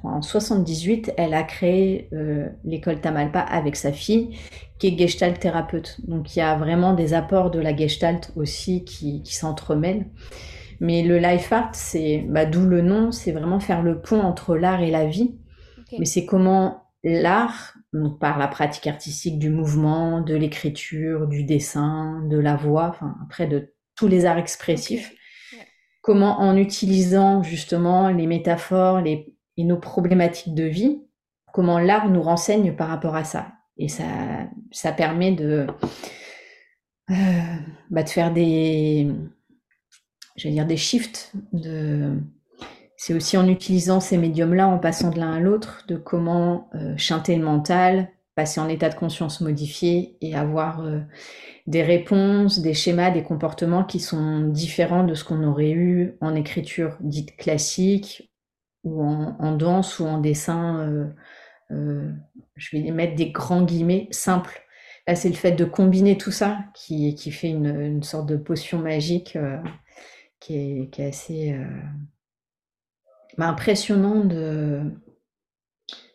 en 0.04 0.22
78, 0.22 1.14
elle 1.18 1.34
a 1.34 1.44
créé 1.44 2.10
euh, 2.14 2.48
l'école 2.64 3.02
Tamalpa 3.02 3.40
avec 3.40 3.76
sa 3.76 3.92
fille, 3.92 4.38
qui 4.80 4.88
est 4.88 4.98
gestalt 4.98 5.40
thérapeute. 5.40 5.98
Donc 6.08 6.36
il 6.36 6.40
y 6.40 6.42
a 6.42 6.56
vraiment 6.56 6.94
des 6.94 7.14
apports 7.14 7.52
de 7.52 7.60
la 7.60 7.76
gestalt 7.76 8.32
aussi 8.36 8.86
qui, 8.86 9.22
qui 9.24 9.36
s'entremêlent. 9.36 10.08
Mais 10.80 11.04
le 11.04 11.18
life 11.18 11.52
art, 11.52 11.74
c'est 11.74 12.26
bah, 12.28 12.46
d'où 12.46 12.66
le 12.66 12.82
nom, 12.82 13.12
c'est 13.12 13.32
vraiment 13.32 13.60
faire 13.60 13.82
le 13.82 14.02
pont 14.02 14.22
entre 14.22 14.56
l'art 14.56 14.82
et 14.82 14.92
la 14.92 15.06
vie. 15.06 15.36
Ok, 15.80 16.00
Mais 16.00 16.06
c'est 16.06 16.26
comment 16.26 16.84
l'art, 17.04 17.76
donc 17.94 18.20
par 18.20 18.38
la 18.38 18.48
pratique 18.48 18.88
artistique 18.88 19.40
du 19.40 19.50
mouvement, 19.50 20.22
de 20.22 20.36
l'écriture, 20.36 21.28
du 21.28 21.44
dessin, 21.44 22.24
de 22.30 22.38
la 22.38 22.56
voix, 22.56 22.88
enfin 22.90 23.16
après 23.24 23.48
de 23.48 23.74
tous 23.96 24.08
les 24.08 24.26
arts 24.26 24.38
expressifs, 24.38 25.14
comment 26.02 26.40
en 26.40 26.58
utilisant 26.58 27.44
justement 27.44 28.10
les 28.10 28.28
métaphores 28.28 29.00
les, 29.00 29.35
et 29.58 29.64
nos 29.64 29.78
problématiques 29.78 30.54
de 30.54 30.64
vie, 30.64 31.02
comment 31.54 31.80
l'art 31.80 32.10
nous 32.10 32.22
renseigne 32.22 32.76
par 32.76 32.90
rapport 32.90 33.16
à 33.16 33.24
ça. 33.24 33.54
Et 33.78 33.88
ça, 33.88 34.04
ça 34.72 34.92
permet 34.92 35.32
de, 35.32 35.68
euh, 37.12 37.14
bah, 37.90 38.04
de 38.04 38.10
faire 38.10 38.34
des, 38.34 39.08
dire 40.38 40.66
des 40.66 40.78
shifts 40.78 41.32
de 41.54 42.18
c'est 42.98 43.14
aussi 43.14 43.38
en 43.38 43.48
utilisant 43.48 44.00
ces 44.00 44.18
médiums-là, 44.18 44.68
en 44.68 44.80
passant 44.80 45.12
de 45.12 45.20
l'un 45.20 45.34
à 45.34 45.40
l'autre, 45.40 45.84
de 45.88 45.96
comment 45.96 46.70
euh, 46.76 46.96
chanter 46.98 47.36
le 47.36 47.44
mental, 47.44 48.10
passer 48.36 48.60
en 48.60 48.70
état 48.70 48.90
de 48.90 48.96
conscience 48.96 49.42
modifié 49.42 50.18
et 50.22 50.36
avoir 50.36 50.82
euh, 50.82 51.02
des 51.68 51.84
réponses, 51.84 52.60
des 52.60 52.74
schémas, 52.74 53.12
des 53.12 53.24
comportements 53.24 53.84
qui 53.84 54.00
sont 54.00 54.42
différents 54.48 55.04
de 55.04 55.14
ce 55.14 55.24
qu'on 55.24 55.44
aurait 55.44 55.72
eu 55.72 56.16
en 56.22 56.36
écriture 56.36 56.98
dite 57.02 57.36
classique 57.38 58.32
ou 58.86 59.04
en, 59.04 59.56
danse 59.56 60.00
ou 60.00 60.06
en 60.06 60.20
dessin, 60.20 60.80
euh, 60.88 61.08
euh, 61.72 62.12
je 62.56 62.78
vais 62.78 62.92
mettre 62.92 63.16
des 63.16 63.32
grands 63.32 63.64
guillemets, 63.64 64.08
simples. 64.12 64.62
Là, 65.08 65.16
c'est 65.16 65.30
le 65.30 65.36
fait 65.36 65.52
de 65.52 65.66
combiner 65.66 66.18
tout 66.18 66.32
ça 66.32 66.60
qui, 66.74 67.16
qui 67.16 67.32
fait 67.32 67.50
une, 67.50 67.80
une 67.80 68.04
sorte 68.04 68.28
de 68.28 68.38
potion 68.38 68.80
magique 68.80 69.36
euh, 69.36 69.58
qui, 70.40 70.56
est, 70.56 70.90
qui 70.92 71.02
est 71.02 71.08
assez 71.08 71.60
bah, 73.38 73.48
impressionnant 73.48 74.24
de, 74.24 74.82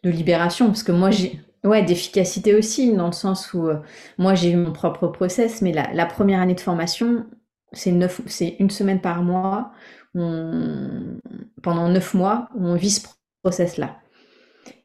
de 0.04 0.10
libération. 0.10 0.66
Parce 0.66 0.82
que 0.82 0.92
moi, 0.92 1.10
j'ai. 1.10 1.40
Ouais, 1.62 1.82
d'efficacité 1.82 2.54
aussi, 2.54 2.94
dans 2.94 3.08
le 3.08 3.12
sens 3.12 3.52
où 3.52 3.68
moi 4.16 4.34
j'ai 4.34 4.52
eu 4.52 4.56
mon 4.56 4.72
propre 4.72 5.08
process, 5.08 5.60
mais 5.60 5.72
la, 5.72 5.92
la 5.92 6.06
première 6.06 6.40
année 6.40 6.54
de 6.54 6.60
formation, 6.60 7.26
c'est 7.72 7.92
neuf, 7.92 8.22
c'est 8.26 8.56
une 8.60 8.70
semaine 8.70 9.02
par 9.02 9.22
mois, 9.22 9.72
on- 10.14 11.18
pendant 11.62 11.88
neuf 11.88 12.14
mois, 12.14 12.48
on 12.58 12.74
vit 12.76 12.90
ce 12.90 13.06
process-là. 13.42 13.98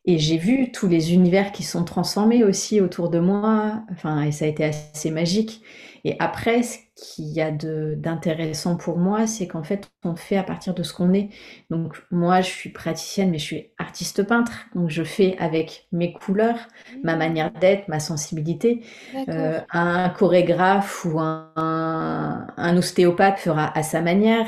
Et 0.08 0.20
j'ai 0.20 0.38
vu 0.38 0.72
tous 0.72 0.88
les 0.88 1.13
univers 1.13 1.51
qui 1.51 1.63
sont 1.63 1.84
transformés 1.84 2.44
aussi 2.44 2.79
autour 2.79 3.10
de 3.10 3.20
moi, 3.20 3.84
enfin, 3.91 4.22
et 4.22 4.32
ça 4.32 4.46
a 4.46 4.48
été 4.48 4.63
assez 4.63 5.10
magique. 5.10 5.62
Et 6.03 6.15
après, 6.20 6.62
ce 6.62 6.77
qu'il 6.96 7.25
y 7.25 7.41
a 7.41 7.50
d'intéressant 7.51 8.75
pour 8.77 9.00
moi, 9.00 9.25
c'est 9.25 9.48
qu'en 9.48 9.63
fait, 9.63 9.89
on 10.03 10.15
fait 10.15 10.38
à 10.38 10.44
partir 10.44 10.75
de 10.75 10.84
ce 10.84 10.94
qu'on 10.94 11.12
est. 11.13 11.29
Donc, 11.72 11.96
moi, 12.12 12.41
je 12.41 12.50
suis 12.50 12.70
praticienne, 12.70 13.32
mais 13.32 13.39
je 13.39 13.44
suis 13.44 13.72
artiste 13.79 14.22
peintre. 14.24 14.51
Donc, 14.75 14.89
je 14.91 15.03
fais 15.03 15.36
avec 15.39 15.88
mes 15.91 16.13
couleurs, 16.13 16.60
ma 17.03 17.15
manière 17.15 17.51
Hmm, 17.53 17.60
d'être, 17.60 17.88
ma 17.88 18.00
sensibilité. 18.00 18.84
Euh, 19.29 19.60
un 19.72 20.10
chorégraphe 20.10 21.03
ou 21.05 21.20
un 21.20 22.77
ostéopathe 22.77 23.39
fera 23.39 23.75
à 23.77 23.82
sa 23.84 24.01
manière. 24.01 24.48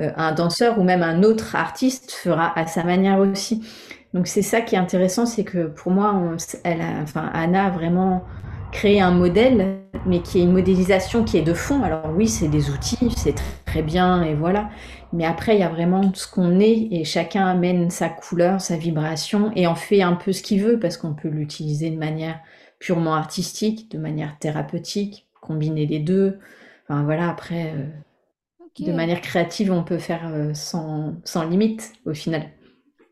Euh, 0.00 0.10
un 0.16 0.32
danseur 0.32 0.78
ou 0.78 0.84
même 0.84 1.02
un 1.02 1.22
autre 1.24 1.56
artiste 1.56 2.12
fera 2.12 2.56
à 2.58 2.66
sa 2.66 2.84
manière 2.84 3.18
aussi. 3.18 3.62
Donc 4.14 4.26
c'est 4.26 4.42
ça 4.42 4.60
qui 4.60 4.74
est 4.74 4.78
intéressant, 4.78 5.26
c'est 5.26 5.44
que 5.44 5.66
pour 5.66 5.92
moi, 5.92 6.14
on- 6.14 6.36
elle 6.64 6.80
enfin, 7.02 7.30
Anna 7.34 7.66
a 7.66 7.70
vraiment 7.70 8.24
créé 8.72 9.00
un 9.00 9.10
modèle, 9.10 9.78
mais 10.06 10.20
qui 10.20 10.38
est 10.40 10.42
une 10.42 10.52
modélisation 10.52 11.24
qui 11.24 11.36
est 11.38 11.42
de 11.42 11.54
fond. 11.54 11.82
Alors 11.82 12.12
oui, 12.16 12.28
c'est 12.28 12.48
des 12.48 12.70
outils, 12.70 13.10
c'est 13.16 13.36
tr- 13.36 13.42
très 13.66 13.82
bien, 13.82 14.22
et 14.22 14.34
voilà. 14.34 14.68
Mais 15.12 15.24
après, 15.24 15.54
il 15.56 15.60
y 15.60 15.62
a 15.62 15.68
vraiment 15.68 16.02
ce 16.14 16.26
qu'on 16.30 16.60
est, 16.60 16.88
et 16.90 17.04
chacun 17.04 17.46
amène 17.46 17.90
sa 17.90 18.08
couleur, 18.08 18.60
sa 18.60 18.76
vibration, 18.76 19.50
et 19.56 19.66
en 19.66 19.74
fait 19.74 20.02
un 20.02 20.14
peu 20.14 20.32
ce 20.32 20.42
qu'il 20.42 20.62
veut, 20.62 20.78
parce 20.78 20.96
qu'on 20.96 21.14
peut 21.14 21.28
l'utiliser 21.28 21.90
de 21.90 21.98
manière 21.98 22.38
purement 22.78 23.14
artistique, 23.14 23.90
de 23.90 23.98
manière 23.98 24.38
thérapeutique, 24.38 25.26
combiner 25.40 25.86
les 25.86 25.98
deux. 25.98 26.38
Enfin 26.88 27.02
voilà, 27.04 27.28
après, 27.30 27.74
de 28.80 28.92
manière 28.92 29.20
créative, 29.20 29.72
on 29.72 29.84
peut 29.84 29.98
faire 29.98 30.26
euh, 30.28 30.54
sans, 30.54 31.16
sans 31.24 31.44
limite 31.48 31.92
au 32.06 32.14
final. 32.14 32.50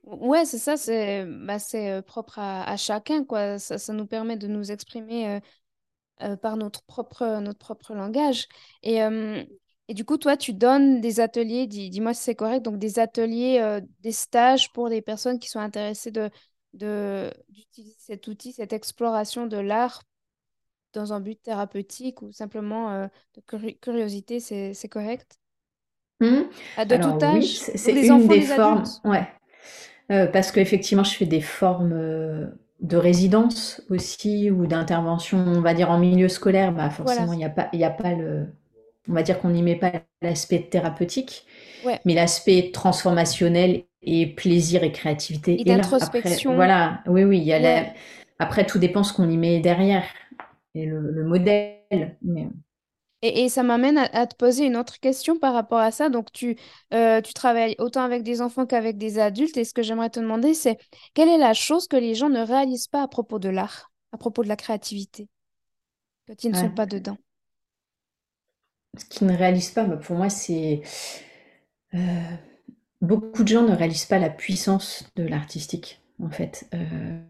Ouais, 0.05 0.45
c'est 0.45 0.59
ça, 0.59 0.77
c'est 0.77 1.25
bah, 1.27 1.59
c'est 1.59 1.91
euh, 1.91 2.03
propre 2.03 2.39
à, 2.39 2.63
à 2.71 2.77
chacun, 2.77 3.25
quoi. 3.25 3.59
Ça, 3.59 3.77
ça 3.79 3.93
nous 3.93 4.07
permet 4.07 4.37
de 4.37 4.47
nous 4.47 4.71
exprimer 4.71 5.41
euh, 6.23 6.37
par 6.37 6.57
notre 6.57 6.83
propre, 6.85 7.41
notre 7.41 7.59
propre 7.59 7.95
langage. 7.95 8.49
Et, 8.83 9.03
euh, 9.03 9.45
et 9.89 9.95
du 9.95 10.05
coup, 10.05 10.19
toi, 10.19 10.37
tu 10.37 10.55
donnes 10.55 11.01
des 11.01 11.21
ateliers, 11.21 11.67
dis, 11.67 11.91
dis-moi 11.91 12.15
si 12.15 12.23
c'est 12.25 12.35
correct, 12.37 12.63
donc 12.65 12.79
des 12.79 12.99
ateliers, 13.01 13.61
euh, 13.61 13.81
des 14.01 14.13
stages 14.13 14.73
pour 14.73 14.91
des 14.91 15.03
personnes 15.03 15.39
qui 15.41 15.49
sont 15.51 15.61
intéressées 15.61 16.11
de, 16.13 16.31
de, 16.75 17.33
d'utiliser 17.51 17.97
cet 17.99 18.29
outil, 18.29 18.53
cette 18.53 18.73
exploration 18.73 19.47
de 19.47 19.59
l'art 19.59 20.03
dans 20.95 21.13
un 21.13 21.21
but 21.21 21.43
thérapeutique 21.43 22.23
ou 22.23 22.33
simplement 22.33 23.09
de 23.37 23.41
curi- 23.43 23.79
curiosité, 23.81 24.41
c'est 24.41 24.89
correct? 24.91 25.39
Ah, 26.77 26.85
de 26.85 26.97
tout 26.97 27.03
Alors 27.03 27.35
oui, 27.35 27.39
âge? 27.39 27.45
c'est 27.45 27.73
Donc 27.73 27.81
c'est 27.81 28.07
une 28.07 28.13
enfants, 28.13 28.27
des 28.27 28.41
formes. 28.41 28.85
Ouais. 29.05 29.29
Euh, 30.11 30.27
parce 30.27 30.53
qu'effectivement, 30.53 31.05
je 31.05 31.15
fais 31.15 31.27
des 31.27 31.41
formes 31.41 31.93
euh, 31.93 32.47
de 32.81 32.97
résidence 32.97 33.83
aussi 33.91 34.51
ou 34.51 34.67
d'intervention, 34.67 35.39
on 35.39 35.61
va 35.61 35.75
dire 35.75 35.91
en 35.91 35.99
milieu 35.99 36.29
scolaire. 36.29 36.73
Bah 36.73 36.91
forcément, 36.91 37.33
il 37.33 37.39
n'y 37.39 37.45
a 37.45 37.51
pas, 37.51 37.69
a 37.73 37.91
pas 37.91 38.13
le, 38.13 38.47
on 39.09 39.13
va 39.13 39.23
dire 39.23 39.41
qu'on 39.41 39.51
n'y 39.51 39.63
met 39.63 39.77
pas 39.77 39.93
l'aspect 40.23 40.61
thérapeutique, 40.61 41.45
mais 42.05 42.15
l'aspect 42.15 42.71
transformationnel 42.73 43.85
et 44.03 44.27
plaisir 44.27 44.85
et 44.85 44.93
créativité. 44.93 45.61
Et 45.61 45.65
d'introspection. 45.65 46.55
Voilà, 46.55 47.03
oui, 47.07 47.25
oui. 47.25 47.39
Il 47.39 47.45
y 47.45 47.53
a 47.53 47.87
Après, 48.39 48.65
tout 48.65 48.79
dépend 48.79 49.03
ce 49.03 49.13
qu'on 49.13 49.29
y 49.29 49.37
met 49.37 49.61
derrière 49.61 50.05
et 50.75 50.87
le, 50.87 51.25
modèle. 51.25 52.17
Mais... 52.23 52.49
Et, 53.23 53.49
ça 53.49 53.63
m'amène 53.63 53.99
à, 53.99 54.27
te 54.27 54.37
poser 54.37 54.67
une 54.67 54.77
autre 54.77 55.01
question 55.01 55.39
par 55.39 55.55
rapport 55.55 55.79
à 55.79 55.91
ça. 55.91 56.11
Donc, 56.11 56.31
tu, 56.33 56.57
euh, 56.93 57.21
tu 57.21 57.33
travailles 57.33 57.75
autant 57.79 58.03
avec 58.03 58.23
des 58.23 58.43
enfants 58.43 58.67
qu'avec 58.67 58.99
des 58.99 59.19
adultes. 59.19 59.57
Et 59.57 59.65
ce 59.65 59.73
que 59.73 59.83
j'aimerais 59.83 60.11
te 60.11 60.21
demander, 60.21 60.55
c'est 60.55 60.79
quelle 61.15 61.29
est 61.29 61.39
la 61.39 61.55
chose 61.55 61.89
que 61.89 61.97
les 61.97 62.15
gens 62.15 62.29
ne 62.29 62.41
réalisent 62.41 62.89
pas 62.89 63.03
à 63.03 63.09
propos 63.09 63.39
de 63.39 63.49
l'art, 63.49 63.91
à 64.13 64.19
propos 64.19 64.43
de 64.43 64.49
la 64.49 64.57
créativité, 64.57 65.29
quand 66.29 66.45
ils 66.45 66.51
ne 66.51 66.57
sont 66.57 66.71
pas 66.71 66.87
dedans? 66.87 67.17
Ce 68.99 69.05
qu'ils 69.07 69.27
ne 69.27 69.37
réalisent 69.37 69.71
pas, 69.71 69.85
bah, 69.85 69.97
pour 69.97 70.17
moi, 70.17 70.29
c'est... 70.29 70.83
Euh, 71.95 71.99
beaucoup 73.01 73.43
de 73.43 73.49
gens 73.49 73.63
ne 73.63 73.75
réalisent 73.75 74.07
pas 74.07 74.19
la 74.19 74.31
puissance 74.31 75.11
de 75.17 75.25
l'artistique, 75.25 76.01
en 76.23 76.31
fait. 76.31 76.69
Euh, 76.75 77.21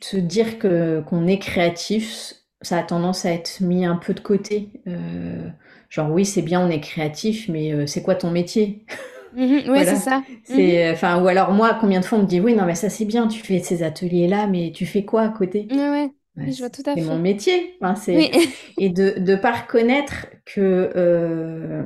se 0.00 0.16
dire 0.16 0.58
que 0.58 1.00
qu'on 1.06 1.26
est 1.26 1.38
créatif, 1.38 2.34
ça 2.62 2.78
a 2.78 2.82
tendance 2.82 3.24
à 3.24 3.32
être 3.32 3.60
mis 3.60 3.84
un 3.84 3.96
peu 3.96 4.14
de 4.14 4.20
côté. 4.20 4.70
Euh, 4.86 5.48
genre 5.90 6.10
oui, 6.10 6.24
c'est 6.24 6.42
bien, 6.42 6.60
on 6.64 6.70
est 6.70 6.80
créatif, 6.80 7.48
mais 7.48 7.72
euh, 7.72 7.86
c'est 7.86 8.02
quoi 8.02 8.14
ton 8.14 8.30
métier? 8.30 8.84
Mmh 9.34 9.70
Oui, 9.70 9.78
c'est 9.86 9.96
ça. 9.96 10.22
C'est, 10.44 10.90
mmh 10.90 10.92
enfin, 10.92 11.22
ou 11.22 11.26
alors 11.26 11.52
moi, 11.52 11.78
combien 11.80 12.00
de 12.00 12.04
fois 12.04 12.18
on 12.18 12.22
me 12.22 12.26
dit 12.26 12.38
oui, 12.38 12.54
non, 12.54 12.66
mais 12.66 12.74
ça 12.74 12.90
c'est 12.90 13.06
bien, 13.06 13.28
tu 13.28 13.40
fais 13.40 13.60
ces 13.60 13.82
ateliers-là, 13.82 14.46
mais 14.46 14.72
tu 14.72 14.84
fais 14.84 15.06
quoi 15.06 15.22
à 15.22 15.28
côté? 15.30 15.68
Ouais, 15.70 16.10
je 16.36 16.58
vois 16.58 16.68
tout 16.68 16.82
à 16.84 16.94
fait. 16.94 17.00
C'est 17.00 17.06
mon 17.06 17.18
métier. 17.18 17.76
Enfin. 17.80 17.94
Et 18.78 18.90
de 18.90 19.14
ne 19.18 19.36
pas 19.36 19.52
reconnaître 19.52 20.26
que 20.44 20.92
euh, 20.96 21.84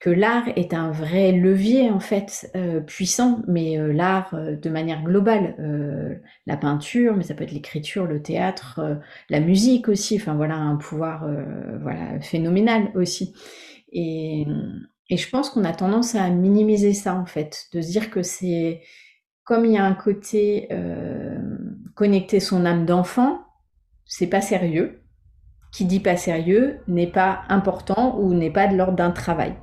que 0.00 0.08
l'art 0.08 0.48
est 0.56 0.72
un 0.72 0.90
vrai 0.90 1.30
levier 1.30 1.90
en 1.90 2.00
fait 2.00 2.50
euh, 2.56 2.80
puissant, 2.80 3.42
mais 3.46 3.78
euh, 3.78 3.92
l'art 3.92 4.32
euh, 4.32 4.56
de 4.56 4.70
manière 4.70 5.02
globale, 5.02 5.54
la 6.46 6.56
peinture, 6.56 7.14
mais 7.16 7.22
ça 7.22 7.34
peut 7.34 7.44
être 7.44 7.52
l'écriture, 7.52 8.06
le 8.06 8.22
théâtre, 8.22 8.80
la 9.28 9.40
musique 9.40 9.88
aussi. 9.88 10.16
Enfin 10.16 10.34
voilà, 10.34 10.56
un 10.56 10.76
pouvoir 10.76 11.28
voilà 11.80 12.18
phénoménal 12.20 12.90
aussi. 12.94 13.34
Et, 13.92 14.46
et 15.10 15.16
je 15.16 15.28
pense 15.28 15.50
qu'on 15.50 15.64
a 15.64 15.72
tendance 15.72 16.14
à 16.14 16.28
minimiser 16.30 16.94
ça 16.94 17.14
en 17.14 17.26
fait, 17.26 17.66
de 17.72 17.80
se 17.80 17.90
dire 17.90 18.10
que 18.10 18.22
c'est 18.22 18.80
comme 19.44 19.64
il 19.66 19.72
y 19.72 19.78
a 19.78 19.84
un 19.84 19.94
côté 19.94 20.68
connecter 21.94 22.40
son 22.40 22.64
âme 22.64 22.86
d'enfant, 22.86 23.44
c'est 24.06 24.28
pas 24.28 24.40
sérieux. 24.40 25.02
Qui 25.72 25.84
dit 25.84 26.00
pas 26.00 26.16
sérieux 26.16 26.78
n'est 26.88 27.06
pas 27.06 27.42
important 27.48 28.18
ou 28.18 28.34
n'est 28.34 28.50
pas 28.50 28.66
de 28.66 28.76
l'ordre 28.76 28.96
d'un 28.96 29.12
travail. 29.12 29.54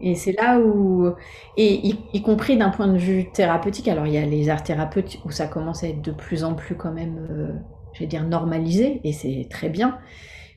Et 0.00 0.14
c'est 0.14 0.32
là 0.32 0.58
où, 0.58 1.12
et 1.56 1.94
y, 2.12 2.22
compris 2.22 2.56
d'un 2.56 2.70
point 2.70 2.88
de 2.88 2.98
vue 2.98 3.30
thérapeutique, 3.30 3.88
alors 3.88 4.06
il 4.06 4.14
y 4.14 4.18
a 4.18 4.26
les 4.26 4.48
arts 4.48 4.64
thérapeutes 4.64 5.18
où 5.24 5.30
ça 5.30 5.46
commence 5.46 5.84
à 5.84 5.88
être 5.88 6.02
de 6.02 6.10
plus 6.10 6.44
en 6.44 6.54
plus 6.54 6.74
quand 6.76 6.92
même, 6.92 7.26
euh, 7.30 7.52
je 7.92 8.00
vais 8.00 8.06
dire, 8.06 8.24
normalisé, 8.24 9.00
et 9.04 9.12
c'est 9.12 9.46
très 9.48 9.68
bien. 9.68 9.98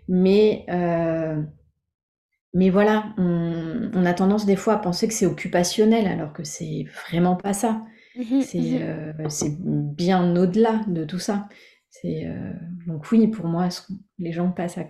Mais, 0.08 0.66
euh, 0.70 1.42
mais 2.54 2.70
voilà, 2.70 3.14
on, 3.18 4.06
a 4.06 4.14
tendance 4.14 4.46
des 4.46 4.56
fois 4.56 4.74
à 4.74 4.78
penser 4.78 5.08
que 5.08 5.14
c'est 5.14 5.28
occupationnel, 5.28 6.08
alors 6.08 6.34
que 6.34 6.44
c'est 6.44 6.86
vraiment 7.08 7.36
pas 7.36 7.54
ça. 7.54 7.84
Mmh 8.16 8.22
mmh 8.22 8.44
euh, 8.82 9.14
c'est 9.30 9.56
bien 9.60 10.36
au-delà 10.36 10.82
de 10.88 11.06
tout 11.06 11.20
ça. 11.20 11.48
donc 12.88 13.12
oui, 13.12 13.28
pour 13.28 13.46
moi, 13.46 13.70
les 14.18 14.32
gens 14.32 14.52
passent 14.52 14.80
à 14.80 14.86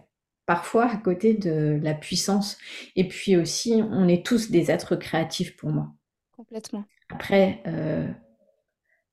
parfois 0.47 0.89
à 0.89 0.97
côté 0.97 1.35
de 1.35 1.79
la 1.83 1.93
puissance. 1.93 2.57
Et 2.95 3.07
puis 3.07 3.37
aussi, 3.37 3.83
on 3.91 4.07
est 4.07 4.25
tous 4.25 4.49
des 4.49 4.71
êtres 4.71 4.95
créatifs 4.95 5.55
pour 5.55 5.69
moi. 5.69 5.93
Complètement. 6.35 6.85
Après, 7.13 7.61
euh, 7.67 8.07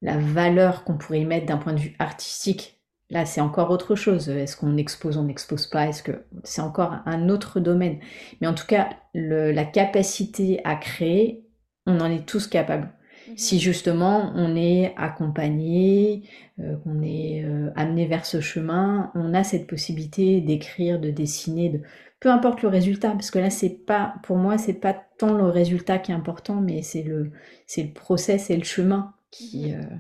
la 0.00 0.16
valeur 0.16 0.84
qu'on 0.84 0.96
pourrait 0.96 1.20
y 1.20 1.24
mettre 1.26 1.46
d'un 1.46 1.58
point 1.58 1.74
de 1.74 1.80
vue 1.80 1.96
artistique, 1.98 2.80
là, 3.10 3.26
c'est 3.26 3.40
encore 3.40 3.70
autre 3.70 3.96
chose. 3.96 4.28
Est-ce 4.28 4.56
qu'on 4.56 4.76
expose, 4.76 5.16
on 5.18 5.24
n'expose 5.24 5.66
pas? 5.66 5.88
Est-ce 5.88 6.02
que 6.02 6.24
c'est 6.44 6.62
encore 6.62 6.96
un 7.04 7.28
autre 7.28 7.60
domaine? 7.60 7.98
Mais 8.40 8.46
en 8.46 8.54
tout 8.54 8.66
cas, 8.66 8.90
la 9.12 9.64
capacité 9.64 10.60
à 10.64 10.76
créer, 10.76 11.44
on 11.86 12.00
en 12.00 12.10
est 12.10 12.26
tous 12.26 12.46
capables. 12.46 12.92
Si 13.36 13.58
justement 13.58 14.32
on 14.34 14.54
est 14.56 14.94
accompagné, 14.96 16.28
euh, 16.60 16.76
qu'on 16.78 17.02
est 17.02 17.44
euh, 17.44 17.70
amené 17.76 18.06
vers 18.06 18.26
ce 18.26 18.40
chemin, 18.40 19.10
on 19.14 19.34
a 19.34 19.44
cette 19.44 19.66
possibilité 19.66 20.40
d'écrire, 20.40 21.00
de 21.00 21.10
dessiner, 21.10 21.70
de 21.70 21.80
peu 22.20 22.30
importe 22.30 22.62
le 22.62 22.68
résultat, 22.68 23.10
parce 23.10 23.30
que 23.30 23.38
là 23.38 23.50
c'est 23.50 23.84
pas, 23.86 24.14
pour 24.22 24.36
moi 24.36 24.58
c'est 24.58 24.74
pas 24.80 24.94
tant 25.18 25.34
le 25.34 25.46
résultat 25.46 25.98
qui 25.98 26.12
est 26.12 26.14
important, 26.14 26.60
mais 26.60 26.82
c'est 26.82 27.02
le 27.02 27.32
c'est 27.66 27.82
le 27.82 27.92
process 27.92 28.50
et 28.50 28.56
le 28.56 28.64
chemin 28.64 29.14
qui 29.30 29.72
mmh. 29.72 29.74
euh, 29.74 29.96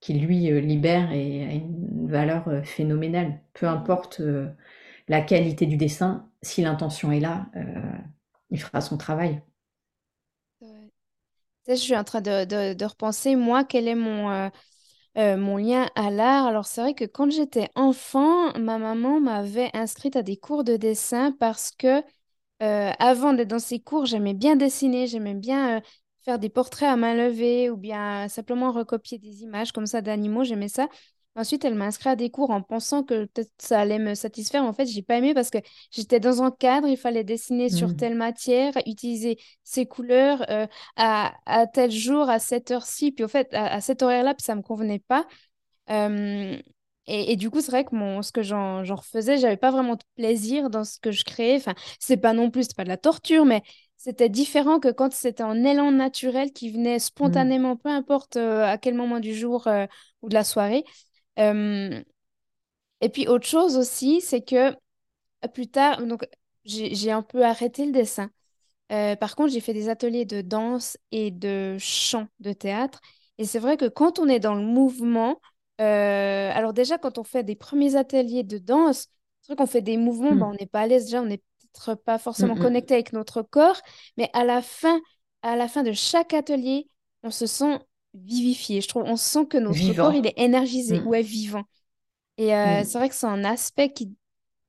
qui 0.00 0.14
lui 0.14 0.50
libère 0.60 1.10
et 1.12 1.44
a 1.44 1.52
une 1.52 2.06
valeur 2.08 2.60
phénoménale. 2.64 3.40
Peu 3.54 3.66
importe 3.66 4.20
la 5.08 5.20
qualité 5.20 5.66
du 5.66 5.76
dessin, 5.76 6.28
si 6.42 6.62
l'intention 6.62 7.10
est 7.10 7.18
là, 7.18 7.46
il 8.50 8.60
fera 8.60 8.80
son 8.80 8.98
travail 8.98 9.40
je 11.74 11.80
suis 11.80 11.96
en 11.96 12.04
train 12.04 12.20
de, 12.20 12.84
repenser, 12.84 13.36
moi, 13.36 13.64
quel 13.64 13.88
est 13.88 13.94
mon, 13.94 14.30
euh, 14.30 14.48
euh, 15.18 15.36
mon 15.36 15.56
lien 15.56 15.88
à 15.96 16.10
l'art. 16.10 16.46
Alors, 16.46 16.66
c'est 16.66 16.80
vrai 16.82 16.94
que 16.94 17.04
quand 17.04 17.30
j'étais 17.30 17.70
enfant, 17.74 18.52
ma 18.58 18.78
maman 18.78 19.20
m'avait 19.20 19.70
inscrite 19.74 20.16
à 20.16 20.22
des 20.22 20.36
cours 20.36 20.64
de 20.64 20.76
dessin 20.76 21.32
parce 21.32 21.72
que 21.72 22.02
euh, 22.62 22.92
avant 22.98 23.32
d'être 23.34 23.48
dans 23.48 23.58
ces 23.58 23.80
cours, 23.80 24.06
j'aimais 24.06 24.34
bien 24.34 24.56
dessiner, 24.56 25.06
j'aimais 25.08 25.34
bien 25.34 25.82
faire 26.24 26.38
des 26.38 26.48
portraits 26.50 26.88
à 26.88 26.96
main 26.96 27.14
levée 27.14 27.70
ou 27.70 27.76
bien 27.76 28.28
simplement 28.28 28.72
recopier 28.72 29.18
des 29.18 29.42
images 29.42 29.72
comme 29.72 29.86
ça 29.86 30.02
d'animaux, 30.02 30.44
j'aimais 30.44 30.68
ça. 30.68 30.88
Ensuite, 31.36 31.66
elle 31.66 31.74
m'a 31.74 31.84
inscrit 31.84 32.08
à 32.08 32.16
des 32.16 32.30
cours 32.30 32.50
en 32.50 32.62
pensant 32.62 33.02
que 33.02 33.26
peut-être 33.26 33.52
ça 33.58 33.80
allait 33.80 33.98
me 33.98 34.14
satisfaire. 34.14 34.64
En 34.64 34.72
fait, 34.72 34.86
j'ai 34.86 35.02
pas 35.02 35.18
aimé 35.18 35.34
parce 35.34 35.50
que 35.50 35.58
j'étais 35.90 36.18
dans 36.18 36.42
un 36.42 36.50
cadre, 36.50 36.88
il 36.88 36.96
fallait 36.96 37.24
dessiner 37.24 37.68
sur 37.68 37.88
mmh. 37.88 37.96
telle 37.96 38.14
matière, 38.14 38.72
utiliser 38.86 39.38
ces 39.62 39.84
couleurs 39.84 40.44
euh, 40.50 40.66
à, 40.96 41.34
tel 41.74 41.90
jour, 41.90 42.30
à 42.30 42.38
cette 42.38 42.70
heure-ci. 42.70 43.12
Puis 43.12 43.22
au 43.22 43.28
fait, 43.28 43.52
à, 43.52 43.80
cet 43.82 44.02
horaire-là, 44.02 44.34
ça 44.38 44.54
me 44.54 44.62
convenait 44.62 45.02
pas. 45.06 45.26
et, 47.06 47.36
du 47.36 47.50
coup, 47.50 47.60
c'est 47.60 47.70
vrai 47.70 47.84
que 47.84 47.94
mon, 47.94 48.22
ce 48.22 48.32
que 48.32 48.42
j'en 48.42 48.82
refaisais, 48.82 49.36
j'avais 49.36 49.58
pas 49.58 49.70
vraiment 49.70 49.96
de 49.96 50.04
plaisir 50.16 50.70
dans 50.70 50.84
ce 50.84 50.98
que 50.98 51.12
je 51.12 51.24
créais. 51.24 51.56
Enfin, 51.56 51.74
c'est 52.00 52.16
pas 52.16 52.32
non 52.32 52.50
plus, 52.50 52.64
c'est 52.64 52.76
pas 52.76 52.84
de 52.84 52.88
la 52.88 52.96
torture, 52.96 53.44
mais 53.44 53.62
c'était 53.98 54.28
différent 54.28 54.78
que 54.80 54.88
quand 54.88 55.12
c'était 55.12 55.42
un 55.42 55.64
élan 55.64 55.90
naturel 55.92 56.52
qui 56.52 56.70
venait 56.70 56.96
mmh. 56.96 57.00
spontanément, 57.00 57.76
peu 57.76 57.90
importe 57.90 58.36
euh, 58.36 58.64
à 58.64 58.78
quel 58.78 58.94
moment 58.94 59.20
du 59.20 59.34
jour 59.34 59.66
euh, 59.66 59.86
ou 60.22 60.28
de 60.28 60.34
la 60.34 60.44
soirée. 60.44 60.84
Euh, 61.38 62.02
et 63.00 63.08
puis 63.08 63.28
autre 63.28 63.46
chose 63.46 63.76
aussi, 63.76 64.20
c'est 64.20 64.42
que 64.42 64.70
euh, 64.70 65.48
plus 65.52 65.68
tard, 65.68 66.04
donc 66.06 66.26
j'ai 66.64 67.10
un 67.10 67.22
peu 67.22 67.44
arrêté 67.44 67.86
le 67.86 67.92
dessin. 67.92 68.30
Euh, 68.92 69.16
par 69.16 69.36
contre, 69.36 69.52
j'ai 69.52 69.60
fait 69.60 69.74
des 69.74 69.88
ateliers 69.88 70.24
de 70.24 70.40
danse 70.40 70.96
et 71.10 71.30
de 71.30 71.76
chant, 71.78 72.28
de 72.40 72.52
théâtre. 72.52 73.00
Et 73.38 73.44
c'est 73.44 73.58
vrai 73.58 73.76
que 73.76 73.86
quand 73.86 74.18
on 74.18 74.28
est 74.28 74.40
dans 74.40 74.54
le 74.54 74.62
mouvement, 74.62 75.40
alors 75.78 76.72
déjà 76.72 76.98
quand 76.98 77.18
on 77.18 77.24
fait 77.24 77.44
des 77.44 77.56
premiers 77.56 77.96
ateliers 77.96 78.44
de 78.44 78.58
danse, 78.58 79.08
c'est 79.42 79.52
vrai 79.52 79.56
qu'on 79.56 79.70
fait 79.70 79.82
des 79.82 79.96
mouvements, 79.96 80.34
bah, 80.34 80.46
on 80.46 80.54
n'est 80.54 80.66
pas 80.66 80.80
à 80.80 80.86
l'aise 80.86 81.04
déjà, 81.04 81.22
on 81.22 81.26
n'est 81.26 81.42
peut-être 81.72 81.94
pas 82.02 82.18
forcément 82.18 82.56
connecté 82.56 82.94
avec 82.94 83.12
notre 83.12 83.42
corps, 83.42 83.80
mais 84.16 84.30
à 84.32 84.44
la 84.44 84.62
fin, 84.62 85.00
à 85.42 85.56
la 85.56 85.68
fin 85.68 85.82
de 85.82 85.92
chaque 85.92 86.32
atelier, 86.34 86.88
on 87.22 87.30
se 87.30 87.46
sent 87.46 87.78
vivifié. 88.24 88.80
Je 88.80 88.88
trouve, 88.88 89.04
on 89.04 89.16
sent 89.16 89.46
que 89.46 89.58
notre 89.58 89.94
corps, 89.94 90.14
il 90.14 90.26
est 90.26 90.38
énergisé, 90.38 91.00
mm. 91.00 91.06
ou 91.06 91.14
est 91.14 91.22
vivant. 91.22 91.64
Et 92.38 92.54
euh, 92.54 92.80
mm. 92.80 92.84
c'est 92.84 92.98
vrai 92.98 93.08
que 93.08 93.14
c'est 93.14 93.26
un 93.26 93.44
aspect 93.44 93.92
qui, 93.92 94.14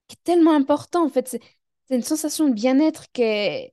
est 0.10 0.24
tellement 0.24 0.54
important. 0.54 1.06
En 1.06 1.10
fait, 1.10 1.28
c'est 1.28 1.96
une 1.96 2.04
sensation 2.04 2.48
de 2.48 2.54
bien-être 2.54 3.12
qui, 3.12 3.72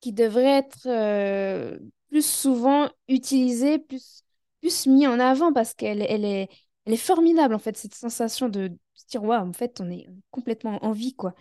qui 0.00 0.12
devrait 0.12 0.58
être 0.58 0.86
euh, 0.86 1.78
plus 2.08 2.24
souvent 2.26 2.90
utilisée, 3.08 3.78
plus, 3.78 4.22
plus 4.60 4.86
mis 4.86 5.06
en 5.06 5.20
avant 5.20 5.52
parce 5.52 5.74
qu'elle 5.74 6.02
elle 6.02 6.24
est, 6.24 6.48
elle 6.86 6.94
est 6.94 6.96
formidable, 6.96 7.54
en 7.54 7.58
fait, 7.58 7.76
cette 7.76 7.94
sensation 7.94 8.48
de 8.48 8.72
se 8.94 9.06
dire, 9.06 9.22
waouh, 9.22 9.48
en 9.48 9.52
fait, 9.52 9.80
on 9.80 9.90
est 9.90 10.06
complètement 10.30 10.84
en 10.84 10.92
vie, 10.92 11.14
quoi. 11.14 11.34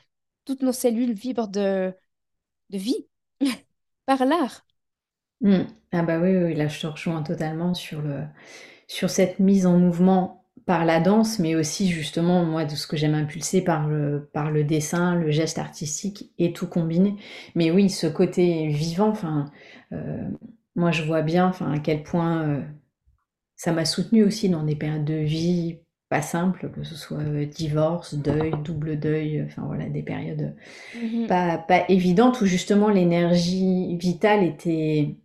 Toutes 0.45 0.61
nos 0.61 0.73
cellules 0.73 1.13
vibrent 1.13 1.47
de, 1.47 1.93
de 2.69 2.77
vie 2.77 3.07
par 4.05 4.25
l'art. 4.25 4.65
Mmh. 5.41 5.63
Ah 5.91 6.01
bah 6.03 6.19
oui, 6.19 6.35
oui, 6.37 6.53
là 6.55 6.67
je 6.67 6.79
te 6.79 6.87
rejoins 6.87 7.23
totalement 7.23 7.73
sur 7.73 8.01
le 8.01 8.23
sur 8.87 9.09
cette 9.09 9.39
mise 9.39 9.65
en 9.65 9.77
mouvement 9.79 10.45
par 10.65 10.85
la 10.85 10.99
danse, 10.99 11.39
mais 11.39 11.55
aussi 11.55 11.89
justement 11.89 12.43
moi 12.45 12.65
de 12.65 12.71
ce 12.75 12.87
que 12.87 12.97
j'aime 12.97 13.15
impulser 13.15 13.63
par 13.63 13.87
le 13.87 14.29
par 14.33 14.51
le 14.51 14.63
dessin, 14.63 15.15
le 15.15 15.31
geste 15.31 15.59
artistique 15.59 16.31
et 16.39 16.53
tout 16.53 16.67
combiné. 16.67 17.15
Mais 17.55 17.71
oui, 17.71 17.89
ce 17.89 18.07
côté 18.07 18.67
vivant, 18.69 19.09
enfin, 19.09 19.45
euh, 19.93 20.29
moi, 20.75 20.91
je 20.91 21.03
vois 21.03 21.21
bien, 21.23 21.47
enfin, 21.47 21.71
à 21.73 21.79
quel 21.79 22.03
point 22.03 22.43
euh, 22.43 22.61
ça 23.55 23.71
m'a 23.73 23.85
soutenue 23.85 24.23
aussi 24.23 24.49
dans 24.49 24.63
des 24.63 24.75
périodes 24.75 25.05
de 25.05 25.15
vie 25.15 25.79
pas 26.09 26.21
simples, 26.23 26.71
que 26.71 26.83
ce 26.83 26.95
soit 26.95 27.19
euh, 27.19 27.45
divorce, 27.45 28.15
deuil, 28.15 28.51
double 28.63 28.99
deuil, 28.99 29.43
enfin 29.45 29.63
voilà, 29.67 29.87
des 29.89 30.01
périodes 30.01 30.55
Mhm. 30.93 31.27
pas, 31.27 31.57
pas 31.59 31.85
évidentes 31.89 32.41
où 32.41 32.45
justement 32.47 32.89
l'énergie 32.89 33.97
vitale 33.97 34.43
était, 34.43 35.17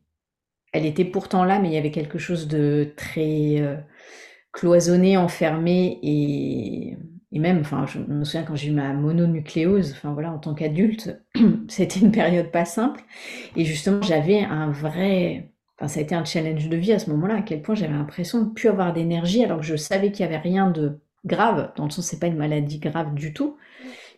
elle 0.74 0.86
était 0.86 1.04
pourtant 1.04 1.44
là, 1.44 1.60
mais 1.60 1.68
il 1.68 1.74
y 1.74 1.78
avait 1.78 1.92
quelque 1.92 2.18
chose 2.18 2.48
de 2.48 2.92
très 2.96 3.60
euh, 3.60 3.76
cloisonné, 4.52 5.16
enfermé 5.16 6.00
et, 6.02 6.96
et 7.32 7.38
même, 7.38 7.60
enfin, 7.60 7.86
je 7.86 8.00
me 8.00 8.24
souviens 8.24 8.42
quand 8.42 8.56
j'ai 8.56 8.68
eu 8.68 8.72
ma 8.72 8.92
mononucléose, 8.92 9.92
enfin 9.92 10.12
voilà, 10.12 10.32
en 10.32 10.38
tant 10.38 10.52
qu'adulte, 10.52 11.22
c'était 11.68 12.00
une 12.00 12.10
période 12.10 12.50
pas 12.50 12.64
simple. 12.64 13.02
Et 13.56 13.64
justement, 13.64 14.02
j'avais 14.02 14.40
un 14.40 14.72
vrai, 14.72 15.52
enfin, 15.78 15.86
ça 15.86 16.00
a 16.00 16.02
été 16.02 16.16
un 16.16 16.24
challenge 16.24 16.68
de 16.68 16.76
vie 16.76 16.92
à 16.92 16.98
ce 16.98 17.08
moment-là, 17.10 17.36
à 17.36 17.42
quel 17.42 17.62
point 17.62 17.76
j'avais 17.76 17.92
l'impression 17.92 18.40
de 18.40 18.46
ne 18.46 18.50
plus 18.50 18.68
avoir 18.68 18.92
d'énergie, 18.92 19.44
alors 19.44 19.60
que 19.60 19.66
je 19.66 19.76
savais 19.76 20.10
qu'il 20.10 20.26
n'y 20.26 20.34
avait 20.34 20.42
rien 20.42 20.70
de 20.72 21.00
grave, 21.24 21.72
dans 21.76 21.84
le 21.84 21.90
sens, 21.90 22.06
c'est 22.06 22.18
pas 22.18 22.26
une 22.26 22.36
maladie 22.36 22.80
grave 22.80 23.14
du 23.14 23.32
tout. 23.32 23.56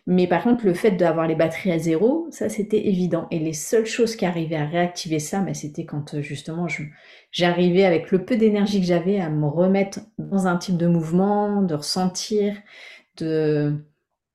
Mais 0.07 0.27
par 0.27 0.43
contre, 0.43 0.65
le 0.65 0.73
fait 0.73 0.91
d'avoir 0.91 1.27
les 1.27 1.35
batteries 1.35 1.71
à 1.71 1.79
zéro, 1.79 2.27
ça 2.31 2.49
c'était 2.49 2.87
évident. 2.87 3.27
Et 3.31 3.39
les 3.39 3.53
seules 3.53 3.85
choses 3.85 4.15
qui 4.15 4.25
arrivaient 4.25 4.55
à 4.55 4.65
réactiver 4.65 5.19
ça, 5.19 5.41
bah, 5.41 5.53
c'était 5.53 5.85
quand 5.85 6.15
euh, 6.15 6.21
justement 6.21 6.67
j'arrivais 7.31 7.83
avec 7.83 8.11
le 8.11 8.25
peu 8.25 8.37
d'énergie 8.37 8.79
que 8.79 8.87
j'avais 8.87 9.19
à 9.19 9.29
me 9.29 9.47
remettre 9.47 9.99
dans 10.17 10.47
un 10.47 10.57
type 10.57 10.77
de 10.77 10.87
mouvement, 10.87 11.61
de 11.61 11.75
ressentir, 11.75 12.55
de, 13.17 13.75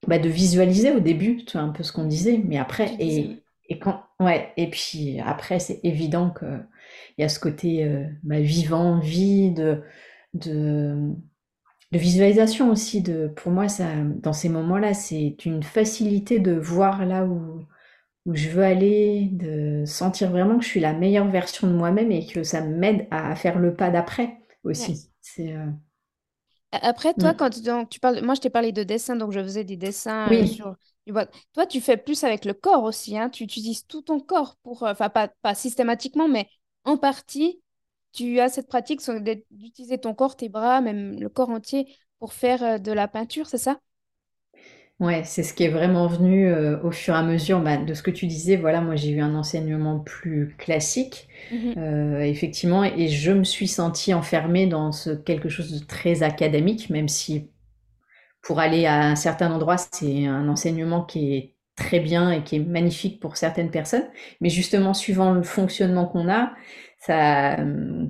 bah, 0.06 0.18
de 0.18 0.28
visualiser 0.28 0.92
au 0.92 1.00
début, 1.00 1.44
tu 1.44 1.52
vois, 1.58 1.62
un 1.62 1.70
peu 1.70 1.82
ce 1.82 1.92
qu'on 1.92 2.04
disait. 2.06 2.40
Mais 2.44 2.58
après, 2.58 2.94
et, 3.00 3.42
et 3.68 3.78
quand, 3.78 4.02
ouais, 4.20 4.52
et 4.56 4.68
puis 4.70 5.20
après, 5.20 5.58
c'est 5.61 5.80
évident 5.85 6.30
que 6.30 6.46
il 7.18 7.22
y 7.22 7.24
a 7.24 7.28
ce 7.28 7.40
côté 7.40 7.85
euh, 7.85 8.04
bah, 8.22 8.40
vivant, 8.40 8.98
vie, 9.00 9.52
de, 9.52 9.82
de, 10.35 11.14
de 11.92 11.98
visualisation 11.98 12.70
aussi. 12.70 13.02
De, 13.02 13.28
pour 13.28 13.52
moi, 13.52 13.68
ça, 13.68 13.87
dans 14.05 14.33
ces 14.33 14.48
moments-là, 14.48 14.94
c'est 14.94 15.37
une 15.44 15.62
facilité 15.62 16.38
de 16.40 16.52
voir 16.52 17.05
là 17.07 17.24
où, 17.24 17.64
où 18.26 18.35
je 18.37 18.50
veux 18.50 18.64
aller, 18.64 19.28
de 19.33 19.85
sentir 19.87 20.31
vraiment 20.31 20.59
que 20.59 20.64
je 20.64 20.70
suis 20.70 20.81
la 20.81 20.94
meilleure 20.94 21.28
version 21.31 21.68
de 21.68 21.74
moi-même 21.74 22.12
et 22.12 22.26
que 22.26 22.42
ça 22.44 22.62
m'aide 22.62 23.09
à 23.11 23.37
faire 23.37 23.59
le 23.61 23.74
pas 23.76 23.90
d'après 23.90 24.38
aussi. 24.64 25.11
C'est, 25.22 25.55
euh, 25.57 25.66
Après, 26.72 27.12
toi, 27.14 27.35
quand 27.35 27.50
tu- 27.50 27.61
donc, 27.62 27.90
tu 27.90 28.00
parles, 28.00 28.22
moi, 28.24 28.35
je 28.35 28.40
t'ai 28.40 28.50
parlé 28.50 28.72
de 28.72 28.83
dessin, 28.83 29.16
donc 29.16 29.33
je 29.33 29.40
faisais 29.42 29.64
des 29.64 29.76
dessins 29.76 30.40
euh, 30.42 30.44
Oui, 30.44 30.46
sur. 30.46 30.74
Toi, 31.52 31.66
tu 31.66 31.81
fais 31.81 31.96
plus 31.96 32.24
avec 32.24 32.44
le 32.44 32.55
corps 32.55 32.85
aussi, 32.85 33.18
hein. 33.18 33.28
Tu 33.31 33.44
utilises 33.44 33.87
tout 33.87 34.02
ton 34.02 34.20
corps 34.20 34.57
pour, 34.62 34.85
euh, 34.85 34.92
enfin, 34.92 35.09
pas, 35.11 35.28
pas 35.42 35.55
systématiquement, 35.55 36.28
mais 36.28 36.48
en 36.85 36.96
partie, 36.96 37.61
tu 38.12 38.40
as 38.40 38.48
cette 38.48 38.68
pratique 38.68 39.01
d'utiliser 39.51 39.98
ton 39.98 40.14
corps, 40.14 40.37
tes 40.37 40.48
bras, 40.48 40.81
même 40.81 41.18
le 41.20 41.29
corps 41.29 41.51
entier, 41.51 41.96
pour 42.18 42.33
faire 42.35 42.62
euh, 42.62 42.79
de 42.79 42.92
la 42.92 43.09
peinture, 43.09 43.46
c'est 43.48 43.59
ça? 43.59 43.81
Ouais, 45.01 45.25
c'est 45.25 45.42
ce 45.42 45.53
qui 45.53 45.64
est 45.64 45.68
vraiment 45.68 46.07
venu 46.07 46.46
euh, 46.46 46.81
au 46.85 46.92
fur 46.92 47.14
et 47.14 47.18
à 47.18 47.22
mesure 47.22 47.61
bah, 47.61 47.77
de 47.77 47.92
ce 47.94 48.03
que 48.03 48.11
tu 48.11 48.27
disais. 48.27 48.57
Voilà, 48.57 48.81
moi 48.81 48.94
j'ai 48.94 49.11
eu 49.11 49.20
un 49.20 49.35
enseignement 49.35 49.98
plus 49.98 50.55
classique, 50.59 51.29
Mhm. 51.51 51.75
euh, 51.77 52.20
effectivement, 52.20 52.85
et 52.85 53.09
je 53.09 53.33
me 53.33 53.42
suis 53.44 53.66
sentie 53.66 54.14
enfermée 54.14 54.66
dans 54.68 54.92
ce 54.92 55.11
quelque 55.11 55.48
chose 55.48 55.72
de 55.81 55.85
très 55.85 56.22
académique, 56.22 56.88
même 56.90 57.09
si 57.09 57.51
pour 58.42 58.61
aller 58.61 58.87
à 58.87 59.03
un 59.03 59.16
certain 59.16 59.53
endroit, 59.53 59.79
c'est 59.79 60.27
un 60.27 60.48
enseignement 60.48 61.05
qui 61.05 61.35
est 61.37 61.57
très 61.77 62.01
bien 62.01 62.31
et 62.33 62.44
qui 62.44 62.57
est 62.57 62.61
magnifique 62.61 63.20
pour 63.20 63.37
certaines 63.37 63.70
personnes. 63.70 64.09
Mais 64.40 64.51
justement, 64.51 64.94
suivant 64.94 65.33
le 65.33 65.42
fonctionnement 65.42 66.07
qu'on 66.07 66.29
a, 66.31 66.53
ça, 67.06 67.58
euh, 67.60 68.06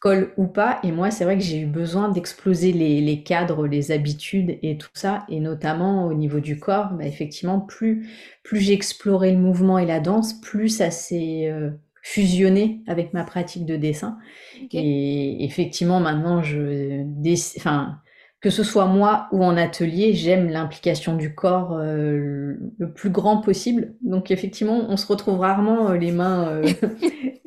colle 0.00 0.32
ou 0.36 0.46
pas. 0.46 0.80
Et 0.82 0.92
moi, 0.92 1.10
c'est 1.10 1.24
vrai 1.24 1.38
que 1.38 1.44
j'ai 1.44 1.60
eu 1.60 1.66
besoin 1.66 2.10
d'exploser 2.10 2.72
les, 2.72 3.00
les 3.00 3.22
cadres, 3.22 3.66
les 3.66 3.90
habitudes 3.90 4.58
et 4.62 4.76
tout 4.76 4.90
ça. 4.94 5.24
Et 5.28 5.40
notamment 5.40 6.06
au 6.06 6.14
niveau 6.14 6.40
du 6.40 6.58
corps, 6.58 6.90
bah, 6.92 7.06
effectivement, 7.06 7.60
plus, 7.60 8.08
plus 8.42 8.60
j'ai 8.60 8.74
exploré 8.74 9.32
le 9.32 9.38
mouvement 9.38 9.78
et 9.78 9.86
la 9.86 10.00
danse, 10.00 10.40
plus 10.40 10.68
ça 10.68 10.90
s'est 10.90 11.48
euh, 11.50 11.70
fusionné 12.02 12.82
avec 12.86 13.14
ma 13.14 13.24
pratique 13.24 13.64
de 13.64 13.76
dessin. 13.76 14.18
Et 14.72 15.44
effectivement, 15.44 16.00
maintenant, 16.00 16.42
je, 16.42 17.02
enfin, 17.56 17.98
que 18.44 18.50
ce 18.50 18.62
soit 18.62 18.84
moi 18.84 19.26
ou 19.32 19.42
en 19.42 19.56
atelier, 19.56 20.12
j'aime 20.12 20.50
l'implication 20.50 21.16
du 21.16 21.34
corps 21.34 21.72
euh, 21.72 22.58
le 22.76 22.92
plus 22.92 23.08
grand 23.08 23.40
possible. 23.40 23.94
Donc 24.02 24.30
effectivement, 24.30 24.84
on 24.90 24.98
se 24.98 25.06
retrouve 25.06 25.40
rarement 25.40 25.88
euh, 25.88 25.96
les 25.96 26.12
mains, 26.12 26.48
euh, 26.48 26.70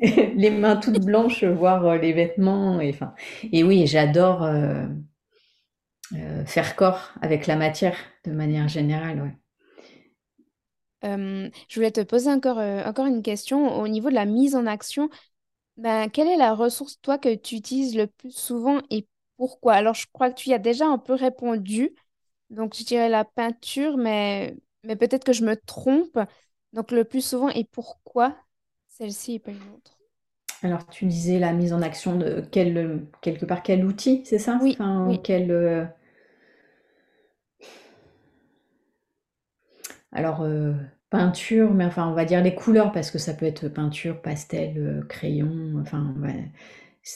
les 0.00 0.50
mains 0.50 0.74
toutes 0.74 1.04
blanches, 1.04 1.44
voire 1.44 1.98
les 1.98 2.12
vêtements. 2.12 2.80
Et, 2.80 2.96
et 3.52 3.62
oui, 3.62 3.86
j'adore 3.86 4.44
faire 6.46 6.74
corps 6.74 7.12
avec 7.22 7.46
la 7.46 7.54
matière 7.54 7.94
de 8.24 8.32
manière 8.32 8.66
générale. 8.66 9.36
Je 11.04 11.74
voulais 11.76 11.92
te 11.92 12.00
poser 12.00 12.28
encore, 12.28 12.58
encore 12.58 13.06
une 13.06 13.22
question 13.22 13.78
au 13.78 13.86
niveau 13.86 14.10
de 14.10 14.16
la 14.16 14.24
mise 14.24 14.56
en 14.56 14.66
action. 14.66 15.10
Ben, 15.76 16.08
quelle 16.08 16.26
est 16.26 16.36
la 16.36 16.56
ressource, 16.56 17.00
toi, 17.02 17.18
que 17.18 17.36
tu 17.36 17.54
utilises 17.54 17.96
le 17.96 18.08
plus 18.08 18.32
souvent 18.32 18.80
et 18.90 19.06
pourquoi? 19.38 19.74
Alors, 19.76 19.94
je 19.96 20.06
crois 20.12 20.30
que 20.32 20.36
tu 20.40 20.50
y 20.50 20.54
as 20.54 20.60
déjà 20.60 20.86
un 20.88 20.98
peu 20.98 21.14
répondu. 21.14 21.96
Donc, 22.50 22.76
je 22.76 22.84
dirais 22.84 23.10
la 23.10 23.24
peinture, 23.26 23.98
mais, 23.98 24.56
mais 24.84 24.96
peut-être 24.96 25.24
que 25.24 25.34
je 25.34 25.44
me 25.46 25.56
trompe. 25.56 26.18
Donc, 26.74 26.92
le 26.92 27.04
plus 27.04 27.22
souvent 27.26 27.50
et 27.50 27.64
pourquoi 27.66 28.36
celle-ci 28.88 29.34
et 29.36 29.40
pas 29.40 29.52
une 29.52 29.70
autre? 29.70 29.98
Alors, 30.62 30.86
tu 30.88 31.04
disais 31.06 31.38
la 31.40 31.52
mise 31.52 31.72
en 31.72 31.82
action 31.82 32.16
de 32.16 32.44
quel, 32.52 33.06
quelque 33.22 33.44
part 33.44 33.62
quel 33.64 33.84
outil, 33.84 34.22
c'est 34.24 34.38
ça? 34.38 34.60
Oui, 34.60 34.78
Enfin, 34.78 35.04
oui, 35.04 35.20
quel, 35.22 35.50
euh, 35.50 35.84
Alors, 40.12 40.42
euh, 40.42 40.72
peinture, 41.10 41.72
mais 41.74 41.84
enfin, 41.84 42.08
on 42.08 42.14
va 42.14 42.24
dire 42.24 42.42
les 42.42 42.54
couleurs, 42.54 42.92
parce 42.92 43.10
que 43.10 43.18
ça 43.18 43.34
peut 43.34 43.46
être 43.46 43.68
peinture, 43.68 44.20
pastel, 44.20 44.74
euh, 44.78 45.02
crayon, 45.08 45.50
enfin, 45.80 46.14
ouais. 46.22 46.50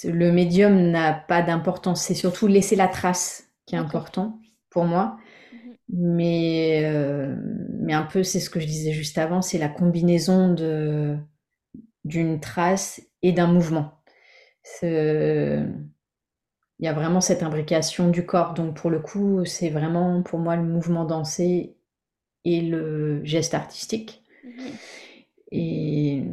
Le 0.05 0.33
médium 0.33 0.91
n'a 0.91 1.13
pas 1.13 1.43
d'importance, 1.43 2.03
c'est 2.03 2.15
surtout 2.15 2.47
laisser 2.47 2.77
la 2.77 2.89
trace 2.89 3.49
qui 3.67 3.75
est 3.75 3.79
important 3.79 4.41
pour 4.71 4.85
moi. 4.85 5.17
Mhm. 5.53 5.77
Mais, 5.91 6.83
euh, 6.85 7.37
mais 7.81 7.93
un 7.93 8.05
peu, 8.05 8.23
c'est 8.23 8.41
ce 8.41 8.51
que 8.51 8.61
je 8.61 8.67
disais 8.67 8.93
juste 8.93 9.19
avant, 9.19 9.43
c'est 9.43 9.59
la 9.59 9.69
combinaison 9.69 10.55
de, 10.55 11.17
d'une 12.05 12.41
trace 12.41 13.03
et 13.23 13.33
d'un 13.33 13.47
mouvement. 13.47 14.01
Il 14.83 16.87
y 16.87 16.89
a 16.89 16.93
vraiment 16.93 17.21
cette 17.21 17.43
imbrication 17.43 18.09
du 18.09 18.27
corps. 18.27 18.55
Donc, 18.55 18.77
pour 18.77 18.91
le 18.91 18.99
coup, 18.99 19.45
c'est 19.45 19.71
vraiment 19.71 20.23
pour 20.23 20.39
moi 20.39 20.57
le 20.57 20.65
mouvement 20.65 21.05
dansé 21.05 21.77
et 22.45 22.61
le 22.61 23.25
geste 23.25 23.55
artistique. 23.55 24.23
Mhm. 24.45 24.53
Et, 25.53 26.25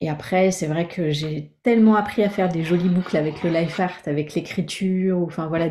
et 0.00 0.10
après, 0.10 0.50
c'est 0.50 0.66
vrai 0.66 0.88
que 0.88 1.10
j'ai 1.10 1.52
tellement 1.62 1.96
appris 1.96 2.22
à 2.22 2.28
faire 2.30 2.48
des 2.50 2.62
jolies 2.62 2.90
boucles 2.90 3.16
avec 3.16 3.42
le 3.42 3.50
life 3.50 3.80
art, 3.80 3.98
avec 4.06 4.34
l'écriture, 4.34 5.18
enfin 5.22 5.46
voilà, 5.48 5.68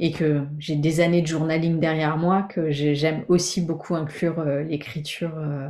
et 0.00 0.12
que 0.12 0.42
j'ai 0.58 0.76
des 0.76 1.00
années 1.00 1.22
de 1.22 1.26
journaling 1.26 1.80
derrière 1.80 2.18
moi, 2.18 2.42
que 2.42 2.70
j'ai- 2.70 2.94
j'aime 2.94 3.24
aussi 3.28 3.62
beaucoup 3.62 3.94
inclure 3.94 4.38
euh, 4.40 4.62
l'écriture 4.62 5.32
euh, 5.38 5.68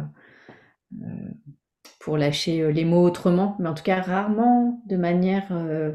pour 1.99 2.17
lâcher 2.19 2.61
euh, 2.63 2.71
les 2.71 2.85
mots 2.85 3.03
autrement, 3.05 3.57
mais 3.59 3.69
en 3.69 3.75
tout 3.75 3.83
cas 3.83 4.01
rarement 4.01 4.81
de 4.87 4.97
manière, 4.97 5.47
euh, 5.53 5.93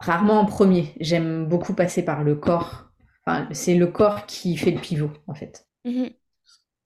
rarement 0.00 0.40
en 0.40 0.46
premier. 0.46 0.94
J'aime 1.00 1.46
beaucoup 1.46 1.74
passer 1.74 2.02
par 2.02 2.24
le 2.24 2.34
corps. 2.34 2.90
Enfin, 3.26 3.46
c'est 3.52 3.74
le 3.74 3.86
corps 3.88 4.24
qui 4.26 4.56
fait 4.56 4.70
le 4.70 4.80
pivot, 4.80 5.10
en 5.26 5.34
fait. 5.34 5.66
Mhm. 5.84 6.14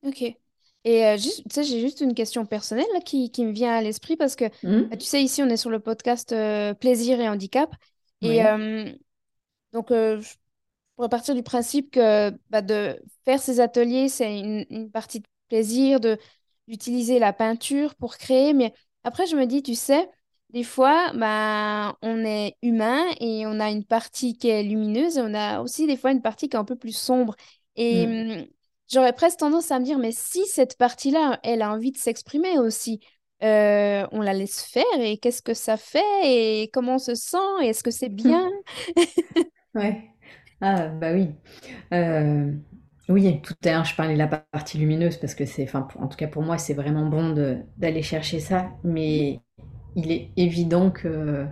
Ok. 0.02 0.38
Et 0.84 1.06
euh, 1.06 1.16
juste, 1.18 1.42
tu 1.48 1.54
sais, 1.54 1.64
j'ai 1.64 1.80
juste 1.80 2.00
une 2.00 2.14
question 2.14 2.46
personnelle 2.46 2.86
là, 2.94 3.00
qui, 3.00 3.30
qui 3.30 3.44
me 3.44 3.52
vient 3.52 3.72
à 3.74 3.82
l'esprit 3.82 4.16
parce 4.16 4.36
que, 4.36 4.46
Hmm? 4.62 4.90
bah, 4.90 4.96
tu 4.96 5.04
sais, 5.06 5.22
ici, 5.22 5.42
on 5.42 5.48
est 5.48 5.56
sur 5.58 5.70
le 5.70 5.80
podcast 5.80 6.32
euh, 6.32 6.74
Plaisir 6.74 7.20
et 7.20 7.28
Handicap. 7.28 7.74
Et 8.22 8.44
euh, 8.44 8.90
donc, 9.72 9.88
je 9.90 10.34
pourrais 10.96 11.08
partir 11.08 11.34
du 11.34 11.42
principe 11.42 11.90
que 11.92 12.30
bah, 12.50 12.62
de 12.62 13.00
faire 13.24 13.40
ces 13.40 13.60
ateliers, 13.60 14.08
c'est 14.08 14.38
une, 14.40 14.66
une 14.70 14.90
partie 14.90 15.20
de 15.20 15.26
plaisir, 15.48 16.00
de, 16.00 16.18
d'utiliser 16.68 17.18
la 17.18 17.32
peinture 17.32 17.94
pour 17.96 18.16
créer. 18.18 18.52
Mais 18.54 18.74
après, 19.04 19.26
je 19.26 19.36
me 19.36 19.46
dis, 19.46 19.62
tu 19.62 19.74
sais, 19.74 20.10
des 20.50 20.64
fois, 20.64 21.12
bah, 21.14 21.96
on 22.02 22.24
est 22.24 22.56
humain 22.62 23.04
et 23.20 23.46
on 23.46 23.60
a 23.60 23.70
une 23.70 23.84
partie 23.84 24.36
qui 24.36 24.48
est 24.48 24.62
lumineuse 24.62 25.18
et 25.18 25.22
on 25.22 25.34
a 25.34 25.60
aussi 25.62 25.86
des 25.86 25.96
fois 25.96 26.12
une 26.12 26.22
partie 26.22 26.48
qui 26.48 26.56
est 26.56 26.60
un 26.60 26.64
peu 26.64 26.76
plus 26.76 26.96
sombre. 26.96 27.36
Et 27.76 28.08
Hmm. 28.08 28.50
J'aurais 28.92 29.12
presque 29.12 29.38
tendance 29.38 29.70
à 29.70 29.78
me 29.78 29.84
dire, 29.84 29.98
mais 29.98 30.12
si 30.12 30.46
cette 30.46 30.76
partie-là, 30.78 31.40
elle 31.42 31.62
a 31.62 31.72
envie 31.72 31.92
de 31.92 31.98
s'exprimer 31.98 32.58
aussi, 32.58 33.00
euh, 33.42 34.06
on 34.12 34.20
la 34.20 34.34
laisse 34.34 34.62
faire 34.62 34.84
et 35.00 35.18
qu'est-ce 35.18 35.42
que 35.42 35.54
ça 35.54 35.76
fait 35.76 36.02
et 36.24 36.70
comment 36.72 36.96
on 36.96 36.98
se 36.98 37.14
sent 37.14 37.38
et 37.62 37.68
est-ce 37.68 37.82
que 37.82 37.90
c'est 37.90 38.10
bien? 38.14 38.50
Ouais. 39.74 40.02
Ah, 40.60 40.88
bah 40.88 41.12
oui. 41.12 41.30
Euh, 41.94 42.52
oui, 43.08 43.40
tout 43.42 43.54
à 43.64 43.72
l'heure, 43.72 43.84
je 43.84 43.96
parlais 43.96 44.14
de 44.14 44.18
la 44.18 44.28
partie 44.28 44.78
lumineuse 44.78 45.16
parce 45.18 45.34
que 45.34 45.44
c'est, 45.46 45.64
enfin, 45.64 45.88
en 45.98 46.08
tout 46.08 46.16
cas 46.16 46.28
pour 46.28 46.42
moi, 46.42 46.58
c'est 46.58 46.74
vraiment 46.74 47.06
bon 47.06 47.34
d'aller 47.78 48.02
chercher 48.02 48.40
ça. 48.40 48.70
Mais 48.84 49.40
il 49.96 50.12
est 50.12 50.30
évident 50.36 50.90
que, 50.90 51.46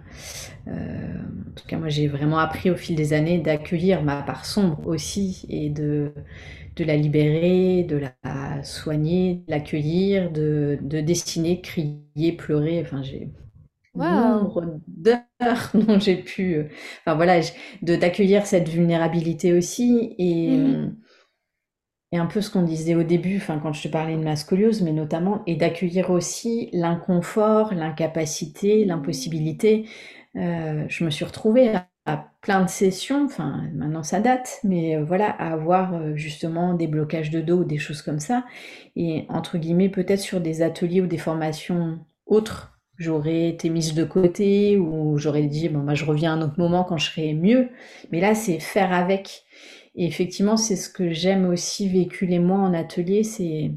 euh, 0.68 1.14
en 1.48 1.52
tout 1.56 1.66
cas 1.68 1.78
moi 1.78 1.88
j'ai 1.88 2.08
vraiment 2.08 2.38
appris 2.38 2.70
au 2.70 2.76
fil 2.76 2.96
des 2.96 3.12
années 3.12 3.38
d'accueillir 3.38 4.02
ma 4.02 4.22
part 4.22 4.46
sombre 4.46 4.86
aussi 4.86 5.46
et 5.50 5.70
de, 5.70 6.14
de 6.78 6.84
la 6.84 6.96
libérer, 6.96 7.84
de 7.84 7.96
la 7.98 8.62
soigner, 8.64 9.42
de 9.46 9.50
l'accueillir, 9.50 10.30
de, 10.32 10.78
de 10.82 11.00
dessiner, 11.00 11.60
crier, 11.60 12.32
pleurer. 12.36 12.80
Enfin, 12.82 13.02
j'ai 13.02 13.30
nombre 13.94 14.80
d'heures 14.86 15.70
dont 15.74 15.98
j'ai 15.98 16.16
pu, 16.16 16.54
euh, 16.56 16.64
enfin 17.04 17.16
voilà, 17.16 17.40
de 17.82 17.96
d'accueillir 17.96 18.46
cette 18.46 18.68
vulnérabilité 18.68 19.52
aussi 19.52 20.14
et, 20.18 20.56
mmh 20.56 20.96
et 22.12 22.16
un 22.18 22.26
peu 22.26 22.40
ce 22.40 22.50
qu'on 22.50 22.62
disait 22.62 22.94
au 22.94 23.02
début, 23.02 23.36
enfin 23.36 23.58
quand 23.58 23.72
je 23.72 23.82
te 23.82 23.88
parlais 23.88 24.16
de 24.16 24.22
ma 24.22 24.36
scoliose, 24.36 24.80
mais 24.82 24.92
notamment, 24.92 25.42
et 25.46 25.56
d'accueillir 25.56 26.10
aussi 26.10 26.70
l'inconfort, 26.72 27.74
l'incapacité, 27.74 28.84
l'impossibilité. 28.86 29.86
Euh, 30.36 30.84
je 30.88 31.04
me 31.04 31.10
suis 31.10 31.24
retrouvée 31.26 31.74
à, 31.74 31.88
plein 32.40 32.64
de 32.64 32.68
sessions, 32.70 33.24
enfin 33.24 33.64
maintenant 33.74 34.02
ça 34.02 34.20
date, 34.20 34.60
mais 34.64 34.96
euh, 34.96 35.04
voilà, 35.04 35.30
à 35.30 35.52
avoir 35.52 35.94
euh, 35.94 36.16
justement 36.16 36.74
des 36.74 36.86
blocages 36.86 37.30
de 37.30 37.40
dos 37.40 37.58
ou 37.58 37.64
des 37.64 37.78
choses 37.78 38.02
comme 38.02 38.20
ça. 38.20 38.44
Et 38.96 39.26
entre 39.28 39.58
guillemets, 39.58 39.88
peut-être 39.88 40.20
sur 40.20 40.40
des 40.40 40.62
ateliers 40.62 41.00
ou 41.00 41.06
des 41.06 41.18
formations 41.18 41.98
autres, 42.26 42.78
j'aurais 42.98 43.48
été 43.48 43.70
mise 43.70 43.94
de 43.94 44.04
côté 44.04 44.76
ou 44.78 45.18
j'aurais 45.18 45.46
dit, 45.46 45.68
bon, 45.68 45.80
bah, 45.84 45.94
je 45.94 46.04
reviens 46.04 46.32
à 46.32 46.36
un 46.36 46.42
autre 46.42 46.58
moment 46.58 46.84
quand 46.84 46.96
je 46.98 47.10
serai 47.10 47.34
mieux. 47.34 47.68
Mais 48.12 48.20
là, 48.20 48.34
c'est 48.34 48.58
faire 48.60 48.92
avec. 48.92 49.44
Et 49.94 50.06
effectivement, 50.06 50.56
c'est 50.56 50.76
ce 50.76 50.88
que 50.90 51.10
j'aime 51.12 51.46
aussi 51.48 51.88
véhiculer 51.88 52.38
moi 52.38 52.58
en 52.58 52.74
atelier, 52.74 53.24
c'est 53.24 53.72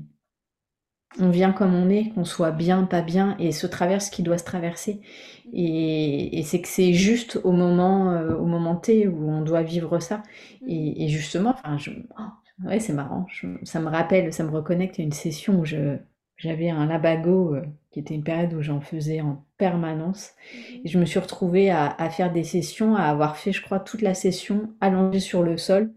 on 1.19 1.29
vient 1.29 1.51
comme 1.51 1.73
on 1.73 1.89
est, 1.89 2.09
qu'on 2.09 2.25
soit 2.25 2.51
bien, 2.51 2.83
pas 2.83 3.01
bien, 3.01 3.35
et 3.39 3.51
se 3.51 3.67
traverse 3.67 4.05
ce 4.05 4.11
qui 4.11 4.23
doit 4.23 4.37
se 4.37 4.43
traverser. 4.43 5.01
Et, 5.53 6.41
c'est 6.45 6.61
que 6.61 6.67
c'est 6.67 6.93
juste 6.93 7.39
au 7.43 7.51
moment, 7.51 8.11
euh, 8.11 8.35
au 8.35 8.45
moment 8.45 8.75
T 8.75 9.07
où 9.07 9.29
on 9.29 9.41
doit 9.41 9.63
vivre 9.63 9.99
ça. 9.99 10.23
Et, 10.67 11.09
justement, 11.09 11.51
enfin, 11.51 11.77
oh, 12.17 12.67
ouais, 12.67 12.79
c'est 12.79 12.93
marrant. 12.93 13.25
ça 13.63 13.79
me 13.79 13.89
rappelle, 13.89 14.31
ça 14.33 14.43
me 14.43 14.51
reconnecte 14.51 14.99
à 14.99 15.03
une 15.03 15.11
session 15.11 15.59
où 15.59 15.65
j'avais 15.65 16.69
un 16.69 16.85
labago 16.85 17.55
euh, 17.55 17.61
qui 17.91 17.99
était 17.99 18.15
une 18.15 18.23
période 18.23 18.53
où 18.53 18.61
j'en 18.61 18.79
faisais 18.79 19.19
en 19.19 19.45
permanence. 19.57 20.31
Et 20.85 20.87
je 20.87 20.97
me 20.97 21.05
suis 21.05 21.19
retrouvée 21.19 21.69
à, 21.69 21.87
à, 21.87 22.09
faire 22.09 22.31
des 22.31 22.45
sessions, 22.45 22.95
à 22.95 23.03
avoir 23.03 23.35
fait, 23.35 23.51
je 23.51 23.61
crois, 23.61 23.79
toute 23.81 24.01
la 24.01 24.13
session 24.13 24.73
allongée 24.79 25.19
sur 25.19 25.43
le 25.43 25.57
sol 25.57 25.93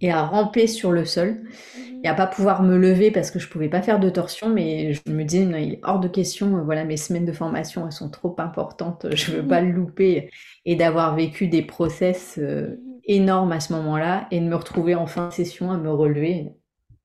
et 0.00 0.10
à 0.10 0.22
ramper 0.22 0.66
sur 0.66 0.92
le 0.92 1.04
sol 1.04 1.42
mhm. 1.76 2.00
et 2.04 2.08
à 2.08 2.14
pas 2.14 2.26
pouvoir 2.26 2.62
me 2.62 2.76
lever 2.76 3.10
parce 3.10 3.30
que 3.30 3.38
je 3.38 3.48
pouvais 3.48 3.68
pas 3.68 3.82
faire 3.82 4.00
de 4.00 4.10
torsion 4.10 4.48
mais 4.48 4.92
je 4.92 5.00
me 5.10 5.24
disais 5.24 5.44
il 5.62 5.74
est 5.74 5.80
hors 5.82 6.00
de 6.00 6.08
question 6.08 6.62
voilà 6.64 6.84
mes 6.84 6.96
semaines 6.96 7.24
de 7.24 7.32
formation 7.32 7.86
elles 7.86 7.92
sont 7.92 8.10
trop 8.10 8.34
importantes 8.38 9.06
je 9.14 9.32
veux 9.32 9.46
pas 9.46 9.60
le 9.60 9.70
louper 9.70 10.30
et 10.64 10.76
d'avoir 10.76 11.14
vécu 11.14 11.48
des 11.48 11.62
process 11.62 12.38
euh, 12.38 12.68
mhm. 12.68 13.00
énormes 13.04 13.52
à 13.52 13.60
ce 13.60 13.72
moment-là 13.74 14.26
et 14.30 14.40
de 14.40 14.46
me 14.46 14.56
retrouver 14.56 14.94
en 14.94 15.06
fin 15.06 15.28
de 15.28 15.32
session 15.32 15.70
à 15.70 15.76
me 15.76 15.90
relever. 15.90 16.52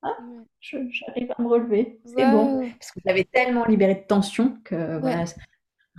Ah, 0.01 0.15
j'arrive 0.61 1.31
à 1.37 1.41
me 1.41 1.47
relever. 1.47 1.99
C'est 2.05 2.29
bon 2.31 2.69
parce 2.79 2.91
que 2.91 2.99
j'avais 3.05 3.25
tellement 3.25 3.65
libéré 3.65 3.95
de 3.95 4.05
tension 4.07 4.57
que 4.63 4.99
voilà 4.99 5.25
de 5.25 5.29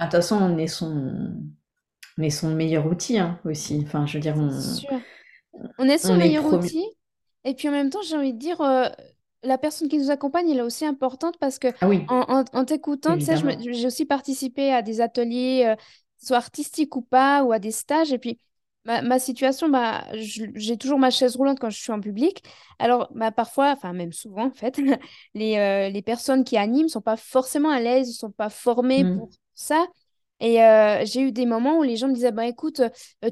toute 0.05 0.12
façon 0.12 0.37
on 0.37 0.57
est 0.59 0.66
son 0.66 1.35
on 2.18 2.22
est 2.22 2.31
son 2.31 2.55
meilleur 2.55 2.87
outil 2.87 3.18
hein, 3.18 3.38
aussi. 3.44 3.83
Enfin 3.87 4.07
je 4.07 4.14
veux 4.14 4.20
dire 4.20 4.37
on, 4.37 4.48
on 5.78 5.88
est 5.88 5.98
son 5.98 6.16
meilleur 6.16 6.44
outil. 6.52 6.84
Et 7.44 7.54
puis 7.54 7.68
en 7.68 7.72
même 7.72 7.90
temps, 7.90 8.02
j'ai 8.02 8.16
envie 8.16 8.34
de 8.34 8.38
dire, 8.38 8.60
euh, 8.60 8.88
la 9.42 9.58
personne 9.58 9.88
qui 9.88 9.98
nous 9.98 10.10
accompagne, 10.10 10.50
elle 10.50 10.58
est 10.58 10.62
aussi 10.62 10.84
importante 10.84 11.38
parce 11.38 11.58
que 11.58 11.68
ah 11.80 11.88
oui, 11.88 12.04
en, 12.08 12.64
t'écoutant, 12.64 13.16
tu 13.16 13.24
sais, 13.24 13.36
j'ai 13.36 13.86
aussi 13.86 14.04
participé 14.04 14.72
à 14.72 14.82
des 14.82 15.00
ateliers, 15.00 15.64
euh, 15.66 15.76
soit 16.18 16.36
artistiques 16.36 16.94
ou 16.96 17.02
pas, 17.02 17.42
ou 17.42 17.52
à 17.52 17.58
des 17.58 17.70
stages. 17.70 18.12
Et 18.12 18.18
puis 18.18 18.38
ma, 18.84 19.18
situation, 19.18 19.68
bah, 19.68 20.04
j'ai 20.14 20.76
toujours 20.76 20.98
ma 20.98 21.10
chaise 21.10 21.36
roulante 21.36 21.58
quand 21.58 21.70
je 21.70 21.78
suis 21.78 21.92
en 21.92 22.00
public. 22.00 22.42
Alors 22.78 23.08
bah, 23.14 23.30
parfois, 23.30 23.72
enfin 23.72 23.92
même 23.92 24.12
souvent 24.12 24.46
en 24.46 24.52
fait, 24.52 24.78
les, 25.34 25.56
euh, 25.56 25.88
les 25.88 26.02
personnes 26.02 26.44
qui 26.44 26.56
animent 26.56 26.88
sont 26.88 27.00
pas 27.00 27.16
forcément 27.16 27.70
à 27.70 27.80
l'aise, 27.80 28.08
ne 28.08 28.12
sont 28.12 28.30
pas 28.30 28.50
formées 28.50 29.04
mmh. 29.04 29.18
pour 29.18 29.30
ça. 29.54 29.86
Et 30.40 30.62
euh, 30.62 31.04
j'ai 31.04 31.20
eu 31.20 31.32
des 31.32 31.44
moments 31.44 31.78
où 31.78 31.82
les 31.82 31.96
gens 31.96 32.08
me 32.08 32.14
disaient, 32.14 32.32
bah, 32.32 32.46
écoute, 32.46 32.80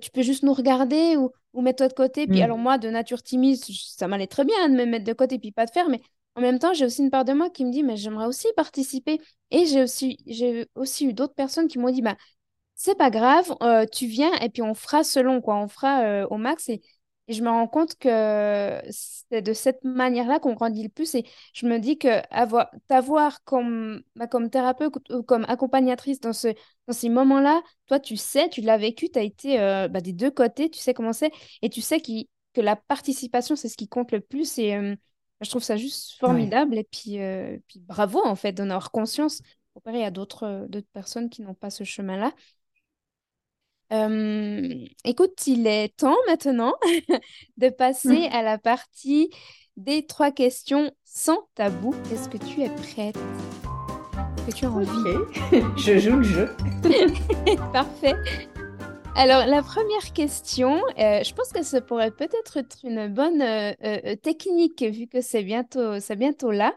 tu 0.01 0.11
peux 0.11 0.23
juste 0.23 0.43
nous 0.43 0.53
regarder 0.53 1.17
ou, 1.17 1.33
ou 1.53 1.63
mets-toi 1.63 1.89
de 1.89 1.93
côté. 1.93 2.27
Puis 2.27 2.41
mm. 2.41 2.43
alors 2.43 2.59
moi, 2.59 2.79
de 2.79 2.89
nature 2.89 3.23
timide, 3.23 3.59
ça 3.59 4.09
m'allait 4.09 4.27
très 4.27 4.45
bien 4.45 4.69
de 4.69 4.75
me 4.75 4.85
mettre 4.87 5.05
de 5.05 5.13
côté 5.13 5.39
puis 5.39 5.53
pas 5.53 5.67
de 5.67 5.71
faire. 5.71 5.89
Mais 5.89 6.01
en 6.35 6.41
même 6.41 6.59
temps, 6.59 6.73
j'ai 6.73 6.85
aussi 6.85 7.03
une 7.03 7.11
part 7.11 7.25
de 7.25 7.33
moi 7.33 7.51
qui 7.51 7.65
me 7.65 7.73
dit, 7.73 7.83
mais 7.83 7.97
j'aimerais 7.97 8.27
aussi 8.27 8.47
participer. 8.57 9.21
Et 9.51 9.67
j'ai 9.67 9.83
aussi, 9.83 10.19
j'ai 10.27 10.67
aussi 10.75 11.07
eu 11.07 11.13
d'autres 11.13 11.35
personnes 11.35 11.69
qui 11.69 11.79
m'ont 11.79 11.91
dit, 11.91 12.03
bah, 12.03 12.17
c'est 12.75 12.97
pas 12.97 13.11
grave, 13.11 13.53
euh, 13.63 13.87
tu 13.91 14.07
viens 14.07 14.33
et 14.41 14.51
puis 14.51 14.63
on 14.63 14.75
fera 14.75 15.03
selon, 15.03 15.41
quoi. 15.41 15.57
On 15.57 15.69
fera 15.69 16.27
au 16.31 16.37
max. 16.37 16.69
Et, 16.69 16.81
et 17.29 17.35
je 17.35 17.43
me 17.43 17.51
rends 17.51 17.69
compte 17.69 17.97
que 17.99 18.81
c'est 18.91 19.43
de 19.43 19.53
cette 19.53 19.85
manière-là 19.85 20.41
qu'on 20.41 20.55
grandit 20.55 20.83
le 20.83 20.89
plus. 20.89 21.15
Et 21.15 21.27
je 21.53 21.67
me 21.67 21.79
dis 21.79 21.99
que 21.99 22.23
avoir, 22.35 22.71
t'avoir 22.89 23.45
comme, 23.45 24.03
bah, 24.17 24.27
comme 24.27 24.49
thérapeute 24.49 24.95
ou 25.11 25.23
comme 25.23 25.45
accompagnatrice 25.47 26.21
dans, 26.21 26.33
ce, 26.33 26.49
dans 26.87 26.95
ces 26.95 27.11
moments-là, 27.11 27.61
toi, 27.87 28.01
tu 28.01 28.17
sais, 28.17 28.49
tu 28.49 28.63
l'as 28.63 28.79
vécu, 28.79 29.11
tu 29.11 29.19
as 29.19 29.23
été 29.23 29.61
euh, 29.61 29.89
bah, 29.89 30.01
des 30.01 30.15
deux 30.15 30.31
côtés, 30.31 30.71
tu 30.71 30.79
sais 30.79 30.95
comment 30.95 31.13
c'est. 31.13 31.31
Et 31.61 31.69
tu 31.69 31.83
sais 31.83 32.01
que 32.01 32.61
la 32.61 32.77
participation, 32.77 33.57
c'est 33.57 33.69
ce 33.69 33.77
qui 33.77 33.89
compte 33.89 34.11
le 34.11 34.21
plus. 34.21 34.59
Et 34.59 34.75
euh, 34.75 34.97
je 35.43 35.51
trouve 35.51 35.63
ça 35.63 35.77
juste 35.77 36.19
formidable. 36.19 36.79
Et 36.79 36.85
puis, 36.91 37.21
euh, 37.21 37.59
puis 37.69 37.81
bravo, 37.81 38.23
en 38.25 38.37
fait, 38.37 38.53
d'en 38.53 38.71
avoir 38.71 38.91
conscience 38.91 39.43
comparé 39.75 40.03
à 40.03 40.11
d'autres 40.11 40.67
personnes 40.95 41.29
qui 41.29 41.43
n'ont 41.43 41.55
pas 41.55 41.71
ce 41.71 41.85
chemin-là. 41.85 42.33
Euh, 43.93 44.85
écoute, 45.05 45.47
il 45.47 45.67
est 45.67 45.97
temps 45.97 46.17
maintenant 46.27 46.75
de 47.57 47.69
passer 47.71 48.29
à 48.33 48.43
la 48.43 48.59
partie 48.59 49.31
des 49.77 50.07
trois 50.07 50.31
questions 50.31 50.93
sans 51.05 51.49
tabou. 51.55 51.95
Est-ce 52.13 52.29
que 52.29 52.37
tu 52.37 52.63
es 52.63 52.69
prête? 52.69 53.17
Est-ce 54.37 54.47
que 54.47 54.53
tu 54.53 54.67
as 54.67 54.71
envie? 54.71 54.89
Je 55.77 55.99
joue 55.99 56.17
le 56.17 56.23
jeu. 56.23 56.57
Parfait. 57.73 58.15
Alors, 59.15 59.47
la 59.47 59.63
première 59.63 60.13
question, 60.13 60.77
euh, 60.99 61.25
je 61.25 61.35
pense 61.35 61.53
que 61.53 61.63
ça 61.63 61.81
pourrait 61.81 62.13
peut-être 62.13 62.59
être 62.59 62.85
une 62.85 63.09
bonne 63.09 63.43
euh, 63.43 64.17
technique 64.17 64.83
vu 64.83 65.09
que 65.09 65.21
c'est 65.21 65.43
bientôt, 65.43 65.99
c'est 65.99 66.15
bientôt 66.15 66.51
là. 66.53 66.75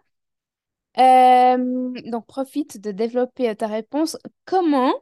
donc, 0.97 2.26
profite 2.26 2.80
de 2.80 2.91
développer 2.91 3.54
ta 3.56 3.67
réponse. 3.67 4.17
Comment 4.45 4.93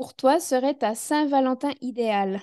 pour 0.00 0.14
toi 0.14 0.40
serait 0.40 0.72
ta 0.72 0.94
Saint-Valentin 0.94 1.72
idéal? 1.82 2.40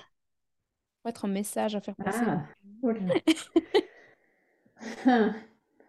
Pour 1.02 1.10
être 1.10 1.24
un 1.24 1.28
message 1.28 1.74
à 1.74 1.80
faire 1.80 1.96
passer. 1.96 2.24
Ah, 2.24 2.46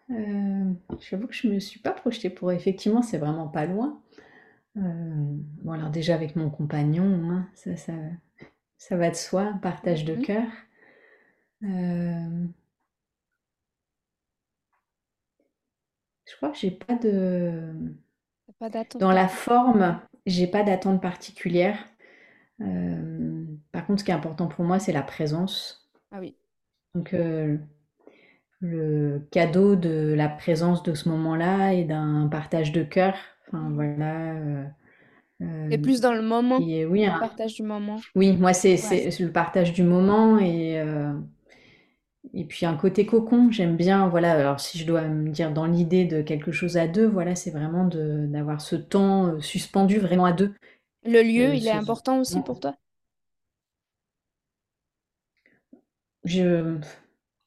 euh, 0.10 0.74
J'avoue 1.00 1.28
que 1.28 1.36
je 1.36 1.48
ne 1.48 1.54
me 1.54 1.60
suis 1.60 1.80
pas 1.80 1.92
projetée 1.92 2.32
pour. 2.32 2.52
Effectivement, 2.52 3.04
c'est 3.04 3.20
vraiment 3.20 3.48
pas 3.48 3.68
loin. 3.68 4.02
Euh, 4.78 4.82
bon, 4.82 5.74
alors 5.74 5.92
déjà 5.92 6.16
avec 6.16 6.36
mon 6.36 6.50
compagnon, 6.50 7.30
hein, 7.30 7.48
ça, 7.54 7.78
ça, 7.78 7.94
ça, 8.80 8.98
va 8.98 9.12
de 9.12 9.16
soi, 9.16 9.54
partage 9.62 10.06
de 10.06 10.16
mhm. 10.16 10.22
cœur. 10.24 10.48
Euh, 11.66 12.48
je 16.26 16.36
crois 16.36 16.50
que 16.50 16.58
j'ai 16.58 16.72
pas 16.72 16.96
de. 16.96 17.76
Pas 18.58 18.72
Dans 18.96 19.12
la 19.12 19.28
forme, 19.28 20.02
j'ai 20.30 20.48
pas 20.48 20.64
d'attente 20.64 21.02
particulière. 21.02 21.78
Euh, 22.62 23.46
par 23.72 23.86
contre, 23.86 24.00
ce 24.00 24.06
qui 24.06 24.12
est 24.12 24.16
important 24.16 24.48
pour 24.48 24.66
moi, 24.66 24.80
c'est 24.80 24.92
la 24.92 25.02
présence. 25.02 25.90
Ah 26.12 26.20
oui. 26.20 26.36
Donc, 26.96 27.14
euh, 27.14 27.58
le 28.60 29.28
cadeau 29.32 29.76
de 29.76 30.14
la 30.16 30.30
présence 30.30 30.84
de 30.84 30.94
ce 30.94 31.10
moment-là 31.10 31.74
et 31.74 31.86
d'un 31.86 32.28
partage 32.30 32.72
de 32.72 32.84
cœur. 32.84 33.16
Enfin, 33.48 33.70
voilà. 33.72 34.36
Euh, 35.42 35.70
et 35.70 35.78
plus 35.78 36.02
dans 36.02 36.14
le 36.14 36.22
moment. 36.22 36.58
oui, 36.58 36.84
le 36.84 37.20
partage 37.20 37.56
du 37.56 37.64
moment. 37.64 37.98
Oui, 38.16 38.36
moi, 38.36 38.54
c'est 38.54 38.76
le 39.20 39.32
partage 39.32 39.74
du 39.74 39.84
moment 39.84 40.40
et. 40.40 40.84
Et 42.34 42.46
puis 42.46 42.66
un 42.66 42.76
côté 42.76 43.06
cocon, 43.06 43.52
j'aime 43.52 43.76
bien, 43.76 44.08
voilà, 44.08 44.34
alors 44.34 44.60
si 44.60 44.78
je 44.78 44.86
dois 44.86 45.02
me 45.04 45.30
dire 45.30 45.52
dans 45.52 45.66
l'idée 45.66 46.06
de 46.06 46.22
quelque 46.22 46.52
chose 46.52 46.78
à 46.78 46.88
deux, 46.88 47.08
voilà, 47.08 47.36
c'est 47.36 47.52
vraiment 47.52 47.86
d'avoir 47.86 48.62
ce 48.62 48.76
temps 48.76 49.28
euh, 49.28 49.42
suspendu 49.42 49.98
vraiment 49.98 50.26
à 50.26 50.34
deux. 50.34 50.54
Le 51.04 51.22
lieu, 51.24 51.56
il 51.56 51.68
est 51.68 51.72
important 51.72 52.20
aussi 52.20 52.42
pour 52.42 52.60
toi? 52.60 52.76
Je, 56.24 56.78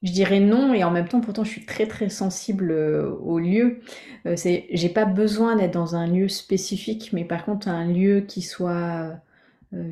je 0.02 0.12
dirais 0.12 0.40
non, 0.40 0.74
et 0.74 0.84
en 0.84 0.90
même 0.90 1.08
temps, 1.08 1.20
pourtant, 1.20 1.44
je 1.44 1.50
suis 1.50 1.66
très 1.66 1.86
très 1.88 2.08
sensible 2.10 2.72
euh, 2.72 3.10
au 3.22 3.38
lieu. 3.38 3.80
Euh, 4.26 4.36
c'est, 4.36 4.66
j'ai 4.72 4.88
pas 4.90 5.04
besoin 5.06 5.56
d'être 5.56 5.74
dans 5.74 5.96
un 5.96 6.06
lieu 6.08 6.28
spécifique, 6.28 7.12
mais 7.12 7.24
par 7.24 7.44
contre, 7.44 7.68
un 7.68 7.86
lieu 7.86 8.22
qui 8.22 8.42
soit 8.42 9.20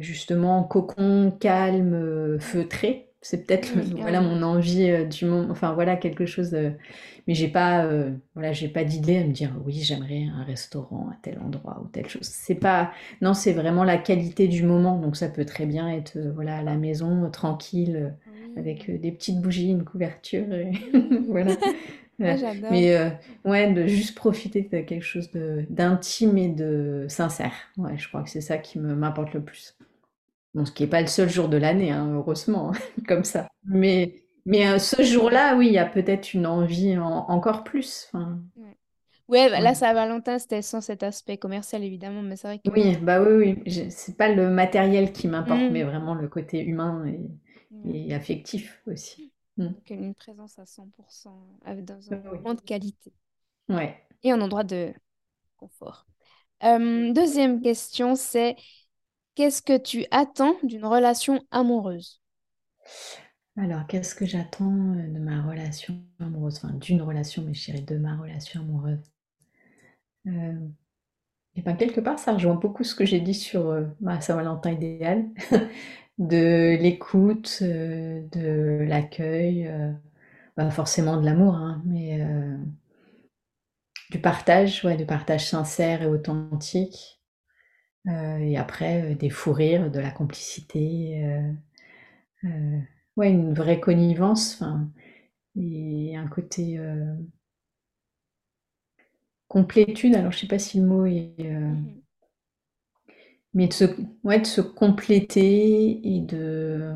justement 0.01 0.65
cocon, 0.65 1.33
calme, 1.41 2.39
feutré. 2.41 3.10
C'est 3.23 3.47
peut-être 3.47 3.73
voilà 3.99 4.21
mon 4.21 4.43
envie 4.43 5.07
du 5.07 5.27
moment. 5.27 5.49
Enfin 5.51 5.75
voilà 5.75 5.97
quelque 5.97 6.27
chose. 6.27 6.53
mais 6.53 7.35
j'ai 7.35 7.49
pas 7.49 7.87
voilà 8.35 8.53
j'ai 8.53 8.69
pas 8.69 8.85
d'idée 8.85 9.19
à 9.19 9.25
me 9.25 9.33
dire 9.33 9.55
oui 9.65 9.81
j'aimerais 9.83 10.25
un 10.35 10.43
restaurant 10.43 11.11
à 11.13 11.17
tel 11.23 11.39
endroit 11.39 11.83
ou 11.85 11.89
telle 11.89 12.09
chose. 12.09 12.23
C'est 12.23 12.55
pas 12.55 12.93
non 13.21 13.35
c'est 13.35 13.53
vraiment 13.53 13.85
la 13.85 13.99
qualité 13.99 14.49
du 14.49 14.63
moment. 14.63 14.99
Donc 14.99 15.17
ça 15.17 15.29
peut 15.29 15.45
très 15.45 15.67
bien 15.67 15.91
être 15.91 16.19
voilà 16.35 16.59
à 16.59 16.63
la 16.63 16.77
maison 16.77 17.31
tranquille 17.31 18.15
avec 18.57 18.91
des 19.01 19.13
petites 19.13 19.41
bougies, 19.41 19.71
une 19.71 19.85
couverture 19.85 20.47
voilà. 21.29 21.57
mais 22.71 23.13
ouais, 23.45 23.73
de 23.73 23.87
juste 23.87 24.15
profiter 24.15 24.63
de 24.63 24.81
quelque 24.81 25.05
chose 25.05 25.31
d'intime 25.69 26.39
et 26.39 26.49
de 26.49 27.07
sincère. 27.09 27.53
Ouais, 27.77 27.97
je 27.97 28.09
crois 28.09 28.23
que 28.23 28.31
c'est 28.31 28.41
ça 28.41 28.59
qui 28.59 28.79
m'importe 28.79 29.33
le 29.35 29.43
plus. 29.43 29.77
Bon, 30.55 30.65
ce 30.65 30.73
qui 30.73 30.83
n'est 30.83 30.89
pas 30.89 31.01
le 31.01 31.07
seul 31.07 31.29
jour 31.29 31.49
de 31.49 31.57
l'année, 31.57 31.93
hein, 31.93 32.11
heureusement, 32.13 32.73
comme 33.09 33.25
ça. 33.25 33.49
Mais, 33.65 34.23
mais 34.45 34.67
euh, 34.67 34.79
ce 34.79 35.03
jour-là, 35.03 35.57
oui, 35.57 35.69
il 35.69 35.73
y 35.73 35.79
a 35.79 35.87
peut-être 35.87 36.35
une 36.35 36.47
envie 36.47 36.99
encore 36.99 37.63
plus. 37.63 38.09
Enfin, 38.13 38.41
Ouais, 39.31 39.49
bah, 39.49 39.61
là, 39.61 39.75
ça 39.75 39.95
Valentin, 39.95 40.41
c'était 40.41 40.61
sans 40.61 40.81
cet 40.81 41.05
aspect 41.05 41.37
commercial, 41.37 41.85
évidemment, 41.85 42.21
mais 42.21 42.35
c'est 42.35 42.49
vrai 42.49 42.59
que... 42.59 42.69
Oui, 42.69 42.97
bah 42.97 43.23
oui, 43.23 43.63
oui. 43.65 43.91
C'est 43.91 44.17
pas 44.17 44.29
le 44.29 44.51
matériel 44.51 45.13
qui 45.13 45.29
m'importe, 45.29 45.61
mmh. 45.61 45.71
mais 45.71 45.85
vraiment 45.85 46.17
le 46.17 46.27
côté 46.27 46.61
humain 46.61 47.05
et, 47.87 48.13
affectif 48.13 48.83
aussi. 48.87 49.33
Mmh. 49.57 49.69
une 49.91 50.15
présence 50.17 50.59
à 50.59 50.65
100% 50.65 51.29
euh, 51.69 51.81
dans 51.83 52.13
un 52.13 52.17
moment 52.17 52.55
de 52.55 52.61
qualité. 52.61 53.13
Ouais. 53.69 53.97
Et 54.25 54.33
un 54.33 54.41
endroit 54.41 54.65
de 54.65 54.93
confort. 55.57 56.07
Euh, 56.65 57.13
deuxième 57.13 57.61
question, 57.61 58.17
c'est 58.17 58.57
Qu'est-ce 59.41 59.63
que 59.63 59.79
tu 59.79 60.05
attends 60.11 60.55
d'une 60.63 60.85
relation 60.85 61.43
amoureuse? 61.51 62.21
Alors, 63.57 63.87
qu'est-ce 63.87 64.15
que 64.15 64.27
j'attends 64.27 64.67
euh, 64.67 65.09
de 65.09 65.19
ma 65.19 65.41
relation 65.41 65.99
amoureuse? 66.21 66.59
Enfin, 66.59 66.75
d'une 66.75 67.01
relation, 67.01 67.43
mais 67.47 67.55
je 67.55 67.65
dirais 67.65 67.81
de 67.81 67.97
ma 67.97 68.19
relation 68.19 68.61
amoureuse. 68.61 69.01
Euh, 70.27 70.69
et 71.57 71.63
ben, 71.63 71.75
quelque 71.75 72.03
part, 72.03 72.19
ça 72.19 72.35
rejoint 72.35 72.57
beaucoup 72.57 72.85
ce 72.85 72.95
que 72.95 73.07
j'ai 73.07 73.21
dit 73.21 73.33
sur 73.33 73.71
euh, 73.71 73.87
ma 74.03 74.21
Saint-Valentin 74.21 74.73
idéal, 74.73 75.25
de 76.19 76.77
l'écoute, 76.79 77.63
de 77.63 78.85
l'accueil, 78.87 79.73
pas 80.55 80.71
forcément 80.71 81.19
de 81.19 81.25
l'amour, 81.25 81.55
hein, 81.55 81.81
mais 81.87 82.21
du 84.11 84.21
partage, 84.21 84.85
ouais, 84.85 84.99
du 84.99 85.07
partage 85.07 85.49
sincère 85.49 86.03
et 86.03 86.07
authentique. 86.07 87.20
Euh, 88.09 88.39
et 88.39 88.57
après, 88.57 89.13
euh, 89.13 89.15
des 89.15 89.31
fous 89.31 89.53
rires, 89.53 89.91
de 89.91 90.01
la 90.01 90.11
complicité, 90.11 91.25
euh, 92.45 92.79
ouais, 93.17 93.31
une 93.31 93.55
vraie 93.55 93.81
connivence, 93.81 94.63
et 95.57 96.17
un 96.17 96.27
côté 96.29 96.79
complétude. 99.49 100.15
Alors, 100.15 100.33
je 100.33 100.39
sais 100.39 100.47
pas 100.47 100.59
si 100.59 100.81
le 100.81 100.87
mot 100.87 101.05
est, 101.05 101.35
mmh 101.39 102.01
mais 103.55 103.69
de 103.69 103.73
se, 103.73 103.85
ouais, 104.25 104.41
de 104.41 104.47
se 104.47 104.61
compléter 104.61 106.01
et 106.17 106.21
de, 106.21 106.95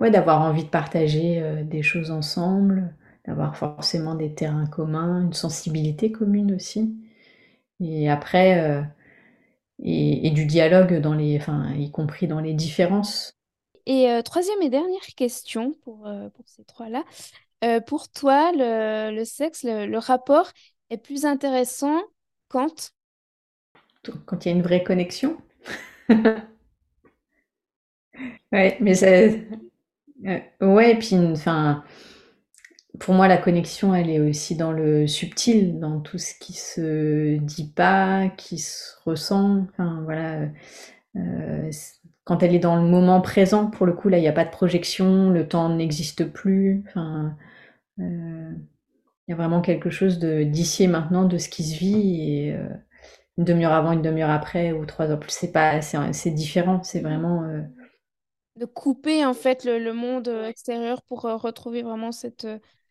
ouais, 0.00 0.10
d'avoir 0.10 0.42
envie 0.42 0.64
de 0.64 0.68
partager 0.68 1.62
des 1.64 1.82
choses 1.82 2.10
ensemble, 2.10 2.94
d'avoir 3.26 3.56
forcément 3.56 4.14
des 4.14 4.34
terrains 4.34 4.66
communs, 4.66 5.22
une 5.22 5.32
sensibilité 5.32 6.12
commune 6.12 6.54
aussi. 6.54 6.94
Et 7.80 8.10
après, 8.10 8.84
et, 9.82 10.30
du 10.30 10.46
dialogue 10.46 11.00
dans 11.00 11.14
les, 11.14 11.36
enfin, 11.36 11.72
y 11.74 11.90
compris 11.90 12.26
dans 12.26 12.40
les 12.40 12.54
différences. 12.54 13.36
Et 13.86 14.10
euh, 14.10 14.22
troisième 14.22 14.60
et 14.62 14.70
dernière 14.70 15.06
question 15.16 15.72
pour, 15.84 16.06
euh, 16.06 16.28
pour 16.30 16.48
ces 16.48 16.64
trois-là. 16.64 17.04
Euh, 17.64 17.80
pour 17.80 18.10
toi, 18.10 18.52
le, 18.52 19.14
le 19.14 19.24
sexe, 19.24 19.64
le, 19.64 19.98
rapport 19.98 20.50
est 20.90 20.98
plus 20.98 21.24
intéressant 21.24 22.02
quand? 22.48 22.92
Quand 24.26 24.44
il 24.44 24.48
y 24.48 24.52
a 24.52 24.54
une 24.54 24.62
vraie 24.62 24.82
connexion. 24.82 25.36
ouais, 28.52 28.76
mais 28.80 28.94
ça... 28.94 29.06
ouais, 30.60 30.92
et 30.92 30.98
puis, 30.98 31.16
enfin, 31.16 31.84
pour 32.98 33.14
moi, 33.14 33.28
la 33.28 33.38
connexion, 33.38 33.94
elle 33.94 34.10
est 34.10 34.20
aussi 34.20 34.56
dans 34.56 34.72
le 34.72 35.06
subtil, 35.06 35.78
dans 35.78 36.00
tout 36.00 36.18
ce 36.18 36.34
qui 36.38 36.52
se 36.52 37.36
dit 37.38 37.70
pas, 37.70 38.28
qui 38.36 38.58
se 38.58 38.92
ressent. 39.04 39.66
Enfin, 39.70 40.02
voilà. 40.04 40.48
Euh, 41.16 41.70
quand 42.24 42.42
elle 42.42 42.54
est 42.54 42.60
dans 42.60 42.76
le 42.76 42.88
moment 42.88 43.20
présent, 43.20 43.68
pour 43.68 43.86
le 43.86 43.92
coup, 43.92 44.08
là, 44.08 44.18
il 44.18 44.22
n'y 44.22 44.28
a 44.28 44.32
pas 44.32 44.44
de 44.44 44.50
projection, 44.50 45.30
le 45.30 45.48
temps 45.48 45.68
n'existe 45.68 46.24
plus. 46.24 46.84
Enfin, 46.88 47.36
euh, 48.00 48.52
il 49.26 49.30
y 49.30 49.34
a 49.34 49.36
vraiment 49.36 49.60
quelque 49.60 49.90
chose 49.90 50.18
de 50.18 50.42
d'ici 50.42 50.84
et 50.84 50.88
maintenant, 50.88 51.24
de 51.24 51.38
ce 51.38 51.48
qui 51.48 51.64
se 51.64 51.78
vit. 51.78 52.50
Euh, 52.50 52.68
une 53.38 53.44
demi-heure 53.44 53.72
avant, 53.72 53.92
une 53.92 54.02
demi-heure 54.02 54.30
après, 54.30 54.72
ou 54.72 54.86
trois 54.86 55.10
heures 55.10 55.20
plus, 55.20 55.30
c'est 55.30 55.52
pas, 55.52 55.82
c'est 55.82 56.30
différent. 56.30 56.82
C'est 56.82 57.00
vraiment 57.00 57.42
de 58.56 58.64
couper 58.64 59.26
en 59.26 59.34
fait 59.34 59.64
le, 59.66 59.92
monde 59.92 60.28
extérieur 60.28 61.02
pour 61.02 61.20
retrouver 61.20 61.82
vraiment 61.82 62.12
cette, 62.12 62.46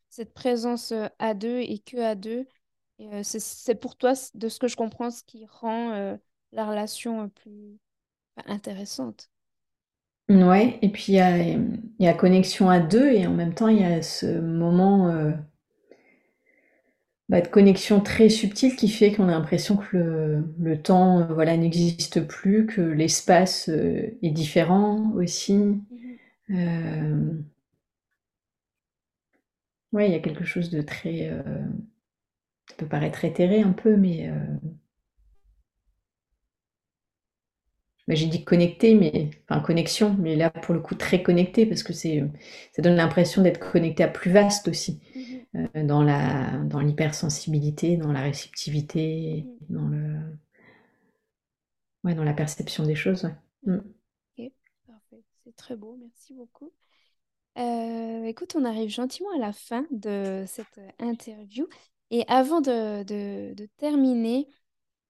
cette 0.09 0.33
présence 0.33 0.93
à 1.19 1.33
deux 1.33 1.59
et 1.59 1.79
que 1.79 1.97
à 1.97 2.15
deux. 2.15 2.47
Euh, 3.01 3.21
c'est 3.23 3.75
pour 3.75 3.97
toi, 3.97 4.13
de 4.33 4.47
ce 4.47 4.59
que 4.59 4.67
je 4.67 4.77
comprends, 4.77 5.11
ce 5.11 5.23
qui 5.23 5.45
rend 5.45 5.91
euh, 5.91 6.15
la 6.53 6.65
relation 6.65 7.29
plus 7.29 7.77
intéressante. 8.45 9.29
Ouais, 10.29 10.79
et 10.81 10.89
puis 10.89 11.05
il 11.09 11.15
y 11.15 11.19
a, 11.19 11.37
y 11.99 12.07
a 12.07 12.13
connexion 12.13 12.69
à 12.69 12.79
deux 12.79 13.11
et 13.11 13.27
en 13.27 13.33
même 13.33 13.53
temps 13.53 13.67
il 13.67 13.79
y 13.79 13.83
a 13.83 14.01
ce 14.01 14.39
moment 14.39 15.31
bah, 17.29 17.41
de 17.41 17.47
connexion 17.47 18.01
très 18.01 18.29
subtil 18.29 18.75
qui 18.75 18.89
fait 18.89 19.11
qu'on 19.11 19.27
a 19.27 19.33
l'impression 19.33 19.77
que 19.77 20.43
le, 20.57 20.81
temps 20.81 21.27
voilà, 21.27 21.55
n'existe 21.57 22.21
plus, 22.21 22.65
que 22.65 22.81
l'espace 22.81 23.67
est 23.69 24.31
différent 24.31 25.11
aussi. 25.15 25.79
Mmh 26.49 27.43
oui, 29.95 30.07
il 30.07 30.11
y 30.11 30.15
a 30.15 30.19
quelque 30.19 30.43
chose 30.43 30.69
de 30.69 30.81
très, 30.81 31.29
euh, 31.29 31.41
ça 32.69 32.75
peut 32.77 32.87
paraître 32.87 33.23
éthéré 33.23 33.61
un 33.61 33.71
peu, 33.71 33.95
mais, 33.95 34.29
euh, 34.29 34.35
bah, 38.07 38.13
j'ai 38.13 38.27
dit 38.27 38.43
connecté, 38.43 38.93
mais 38.93 39.31
enfin 39.47 39.61
connexion, 39.61 40.15
mais 40.19 40.35
là 40.35 40.49
pour 40.49 40.75
le 40.75 40.81
coup 40.81 40.95
très 40.95 41.23
connecté 41.23 41.65
parce 41.65 41.81
que 41.81 41.93
c'est, 41.93 42.23
ça 42.73 42.81
donne 42.81 42.95
l'impression 42.95 43.41
d'être 43.41 43.59
connecté 43.71 44.03
à 44.03 44.07
plus 44.07 44.31
vaste 44.31 44.67
aussi, 44.67 44.99
mmh 45.15 45.35
euh, 45.55 45.85
dans 45.85 46.03
la 46.03 46.57
dans 46.65 46.81
l'hypersensibilité, 46.81 47.95
dans 47.95 48.11
la 48.11 48.21
réceptivité, 48.21 49.45
mmh. 49.69 49.73
dans 49.73 49.87
le 49.87 50.17
ouais, 52.03 52.15
dans 52.15 52.25
la 52.25 52.33
perception 52.33 52.85
des 52.85 52.95
choses, 52.95 53.29
mmh. 53.65 53.75
OK, 53.77 54.51
parfait. 54.85 55.23
C'est 55.45 55.55
très 55.55 55.77
beau, 55.77 55.97
merci 56.01 56.33
beaucoup. 56.33 56.73
Euh, 57.57 58.25
écoute, 58.25 58.55
on 58.57 58.65
arrive 58.65 58.89
gentiment 58.89 59.29
à 59.35 59.39
la 59.39 59.53
fin 59.53 59.85
de 59.91 60.43
cette 60.47 60.79
interview. 60.99 61.67
Et 62.11 62.23
avant 62.27 62.61
de, 62.61 63.03
de- 63.03 63.67
terminer, 63.77 64.47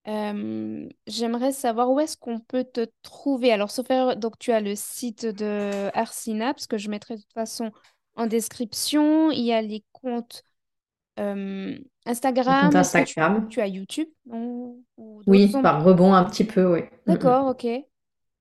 euh, 0.07 0.87
j'aimerais 1.07 1.51
savoir 1.51 1.91
où 1.91 1.99
est-ce 1.99 2.17
qu'on 2.17 2.39
peut 2.39 2.63
te 2.63 2.87
trouver? 3.01 3.51
Alors, 3.51 3.71
sauf 3.71 3.87
donc 4.17 4.37
tu 4.39 4.51
as 4.51 4.61
le 4.61 4.75
site 4.75 5.25
de 5.25 5.89
Arsynapse 5.93 6.67
que 6.67 6.77
je 6.77 6.89
mettrai 6.89 7.15
de 7.15 7.21
toute 7.21 7.33
façon 7.33 7.71
en 8.15 8.27
description. 8.27 9.31
Il 9.31 9.43
y 9.43 9.51
a 9.51 9.61
les 9.61 9.83
comptes 9.91 10.43
euh, 11.19 11.77
Instagram. 12.05 12.69
tu, 12.69 12.77
Instagram. 12.77 13.47
tu 13.49 13.61
as 13.61 13.67
YouTube 13.67 14.07
Oui, 15.25 15.51
par 15.61 15.83
rebond 15.83 16.13
un 16.13 16.23
petit 16.23 16.43
peu, 16.43 16.65
oui. 16.73 16.81
D'accord, 17.07 17.47
ok. 17.47 17.67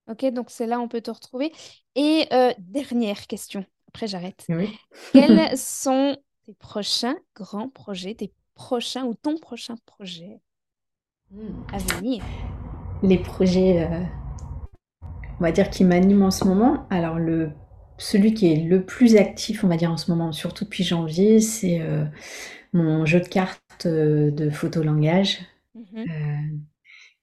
Ok, 0.06 0.26
donc 0.26 0.50
c'est 0.50 0.66
là 0.66 0.78
où 0.78 0.82
on 0.82 0.88
peut 0.88 1.00
te 1.00 1.10
retrouver. 1.10 1.50
Et 1.94 2.28
dernière 2.58 3.26
question. 3.26 3.64
Après, 3.94 4.08
j'arrête. 4.08 4.44
Quels 5.12 5.50
sont 5.56 6.16
tes 6.46 6.54
prochains 6.54 7.14
grands 7.36 7.68
projets, 7.68 8.14
tes 8.14 8.32
prochains 8.56 9.04
ou 9.04 9.14
ton 9.14 9.38
prochain 9.38 9.76
projet 9.86 10.40
hmm. 11.30 11.62
à 11.72 11.78
venir? 11.78 12.24
Les 13.04 13.18
projets, 13.18 13.86
euh, 13.86 14.02
on 15.38 15.44
va 15.44 15.52
dire, 15.52 15.70
qui 15.70 15.84
m'animent 15.84 16.24
en 16.24 16.32
ce 16.32 16.44
moment. 16.44 16.88
Alors, 16.90 17.20
le, 17.20 17.52
celui 17.96 18.34
qui 18.34 18.52
est 18.52 18.64
le 18.64 18.84
plus 18.84 19.14
actif, 19.14 19.62
on 19.62 19.68
va 19.68 19.76
dire, 19.76 19.92
en 19.92 19.96
ce 19.96 20.10
moment, 20.10 20.32
surtout 20.32 20.64
depuis 20.64 20.82
janvier, 20.82 21.38
c'est 21.38 21.80
euh, 21.80 22.04
mon 22.72 23.06
jeu 23.06 23.20
de 23.20 23.28
cartes 23.28 23.86
euh, 23.86 24.32
de 24.32 24.50
photolangage. 24.50 25.40
Mm-hmm. 25.76 26.60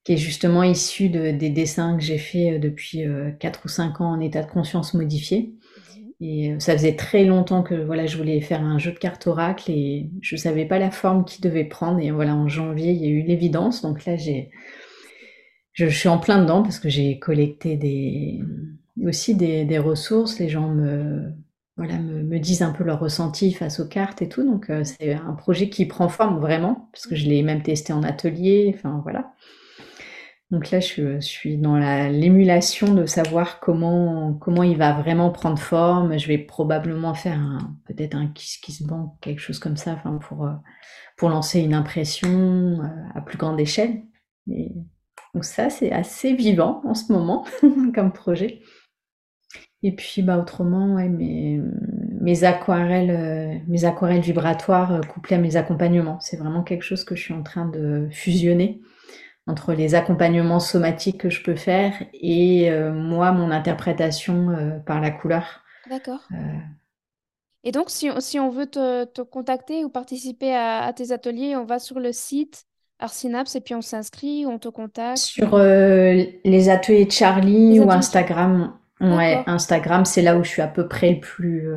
qui 0.04 0.12
est 0.12 0.18
justement 0.18 0.64
issu 0.64 1.08
de, 1.08 1.32
des 1.32 1.50
dessins 1.50 1.96
que 1.96 2.04
j'ai 2.04 2.18
fait 2.18 2.60
depuis 2.60 3.06
4 3.40 3.62
ou 3.64 3.70
5 3.70 4.02
ans 4.02 4.12
en 4.12 4.20
état 4.20 4.44
de 4.44 4.52
conscience 4.52 4.94
modifié. 4.94 5.54
Et 6.22 6.52
euh, 6.52 6.60
ça 6.60 6.74
faisait 6.74 6.96
très 6.96 7.26
longtemps 7.26 7.64
que 7.64 7.74
voilà, 7.74 8.06
je 8.06 8.16
voulais 8.16 8.40
faire 8.42 8.62
un 8.62 8.78
jeu 8.78 8.92
de 8.92 9.00
cartes 9.00 9.26
oracle 9.26 9.72
et 9.72 10.12
je 10.22 10.36
savais 10.36 10.66
pas 10.66 10.78
la 10.78 10.92
forme 10.92 11.26
qu'il 11.26 11.44
devait 11.44 11.66
prendre. 11.66 12.00
Et 12.00 12.12
voilà, 12.12 12.36
en 12.36 12.48
janvier, 12.48 12.92
il 12.92 13.02
y 13.02 13.08
a 13.08 13.10
eu 13.10 13.24
l'évidence. 13.24 13.82
Donc 13.82 14.06
là, 14.06 14.16
je, 14.18 15.88
suis 15.88 16.10
en 16.10 16.20
plein 16.20 16.40
dedans 16.40 16.62
parce 16.62 16.80
que 16.80 16.90
j'ai 16.90 17.18
collecté 17.18 17.76
des, 17.76 18.40
aussi 19.04 19.34
des, 19.34 19.80
ressources. 19.80 20.38
Les 20.38 20.48
gens 20.48 20.70
me, 20.70 21.34
disent 22.38 22.62
un 22.62 22.72
peu 22.72 22.84
leur 22.84 23.00
ressenti 23.00 23.52
face 23.52 23.80
aux 23.80 23.88
cartes 23.88 24.22
et 24.22 24.30
tout. 24.30 24.44
Donc, 24.46 24.70
euh, 24.70 24.84
c'est 24.84 25.14
un 25.14 25.34
projet 25.34 25.70
qui 25.70 25.88
prend 25.88 26.08
forme 26.08 26.40
vraiment, 26.40 26.88
parce 26.94 27.08
que 27.08 27.16
je 27.16 27.28
l'ai 27.28 27.42
même 27.42 27.64
testé 27.64 27.94
en 27.94 28.04
atelier. 28.04 28.72
Enfin, 28.76 29.00
voilà. 29.04 29.34
Donc 30.52 30.70
là, 30.70 30.82
je, 30.82 31.22
suis 31.22 31.58
dans 31.58 31.78
l'émulation 32.10 32.94
de 32.94 33.06
savoir 33.06 33.62
comment, 33.62 34.34
comment 34.34 34.64
il 34.64 34.78
va 34.78 34.92
vraiment 34.92 35.32
prendre 35.32 35.58
forme. 35.58 36.20
Je 36.20 36.28
vais 36.28 36.38
probablement 36.38 37.14
faire 37.14 37.40
peut-être 37.86 38.16
un 38.16 38.28
Kiss 38.28 38.58
Kiss 38.58 38.84
Bank, 38.84 39.14
quelque 39.22 39.40
chose 39.40 39.60
comme 39.60 39.78
ça, 39.78 39.94
enfin 39.94 40.18
pour, 40.18 40.46
euh, 40.46 40.52
pour 41.16 41.30
lancer 41.30 41.62
une 41.62 41.74
impression 41.74 42.82
euh, 42.82 42.88
à 43.16 43.22
plus 43.22 43.38
grande 43.38 43.62
échelle. 43.62 44.04
donc 44.46 45.46
ça, 45.46 45.70
c'est 45.70 45.94
assez 45.94 46.34
vivant 46.34 46.82
en 46.84 46.96
ce 46.96 47.14
moment 47.14 47.46
comme 47.96 48.12
projet. 48.12 48.60
Et 49.84 49.96
puis 49.96 50.22
bah, 50.22 50.38
autrement, 50.38 50.96
mes, 50.96 51.62
mes, 52.20 52.44
aquarelles, 52.44 53.10
euh, 53.10 53.58
mes 53.70 53.86
aquarelles 53.86 54.22
vibratoires 54.22 55.00
couplées 55.08 55.38
à 55.38 55.40
mes 55.40 55.56
accompagnements, 55.56 56.20
c'est 56.20 56.36
vraiment 56.36 56.62
quelque 56.62 56.84
chose 56.84 57.06
que 57.06 57.16
je 57.16 57.22
suis 57.22 57.34
en 57.34 57.42
train 57.42 57.70
de 57.70 58.10
fusionner 58.12 58.82
entre 59.48 59.74
les 59.74 59.96
accompagnements 59.96 60.60
somatiques 60.60 61.20
que 61.20 61.30
je 61.30 61.44
peux 61.44 61.56
faire 61.56 61.94
et 62.14 62.70
euh, 62.72 62.92
moi, 62.92 63.32
mon 63.32 63.52
interprétation 63.52 64.50
euh, 64.50 64.80
par 64.80 65.02
la 65.02 65.12
couleur. 65.12 65.64
D'accord. 65.90 66.28
Euh. 66.32 66.36
Et 67.64 67.72
donc, 67.72 67.90
si, 67.90 68.10
si 68.20 68.40
on 68.40 68.50
veut 68.50 68.68
te, 68.68 69.22
contacter 69.24 69.84
ou 69.84 69.90
participer 69.90 70.56
à, 70.56 70.92
tes 70.94 71.12
ateliers, 71.12 71.56
on 71.56 71.66
va 71.66 71.80
sur 71.80 72.00
le 72.00 72.12
site 72.12 72.66
Arsynapse 73.00 73.56
et 73.56 73.62
puis 73.62 73.74
on 73.74 73.82
s'inscrit, 73.82 74.46
on 74.46 74.60
te 74.60 74.68
contacte. 74.68 75.18
Sur 75.18 75.58
les 75.58 76.70
ateliers 76.70 77.06
de 77.06 77.12
Charlie 77.12 77.80
ou 77.80 77.90
Instagram. 77.90 78.78
Ouais, 79.00 79.44
Instagram, 79.48 80.06
c'est 80.06 80.22
là 80.22 80.38
où 80.38 80.44
je 80.44 80.50
suis 80.50 80.62
à 80.62 80.68
peu 80.68 80.88
près 80.88 81.14
le 81.14 81.20
plus. 81.20 81.68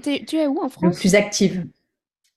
tu 0.00 0.36
es 0.36 0.46
où 0.46 0.60
en 0.62 0.68
France? 0.68 0.94
Le 0.94 1.00
plus 1.00 1.16
active. 1.16 1.66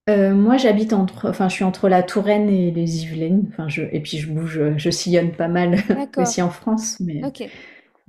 Euh, 0.08 0.36
moi, 0.36 0.58
j'habite 0.58 0.94
entre, 0.94 1.30
enfin, 1.30 1.50
je 1.50 1.56
suis 1.56 1.64
entre 1.64 1.90
la 1.90 2.04
Touraine 2.04 2.48
et 2.50 2.70
les 2.72 3.04
Yvelines. 3.04 3.48
Enfin, 3.52 3.68
je, 3.68 3.82
et 3.92 4.00
puis 4.02 4.18
je 4.20 4.32
bouge, 4.32 4.62
je 4.78 4.90
sillonne 4.92 5.32
pas 5.32 5.48
mal 5.48 5.80
aussi 6.18 6.42
en 6.42 6.52
France, 6.52 7.00
mais 7.00 7.24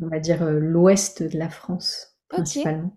on 0.03 0.09
va 0.09 0.20
dire 0.20 0.42
euh, 0.42 0.59
l'ouest 0.61 1.22
de 1.22 1.38
la 1.38 1.49
France 1.49 2.16
principalement. 2.28 2.94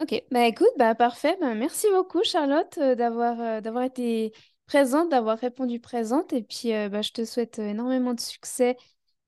Ok, 0.00 0.22
bah 0.30 0.46
écoute, 0.46 0.70
bah 0.78 0.94
parfait. 0.94 1.36
Bah, 1.42 1.54
merci 1.54 1.86
beaucoup, 1.92 2.22
Charlotte, 2.24 2.78
euh, 2.78 2.94
d'avoir 2.94 3.60
d'avoir 3.60 3.84
été 3.84 4.32
présente, 4.64 5.10
d'avoir 5.10 5.38
répondu 5.38 5.78
présente. 5.78 6.32
Et 6.32 6.42
puis, 6.42 6.70
bah, 6.88 7.02
je 7.02 7.10
te 7.12 7.24
souhaite 7.26 7.58
énormément 7.58 8.14
de 8.14 8.20
succès 8.20 8.78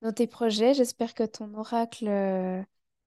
dans 0.01 0.13
tes 0.13 0.27
projets. 0.27 0.73
J'espère 0.73 1.13
que 1.15 1.25
ton 1.25 1.53
oracle 1.55 2.09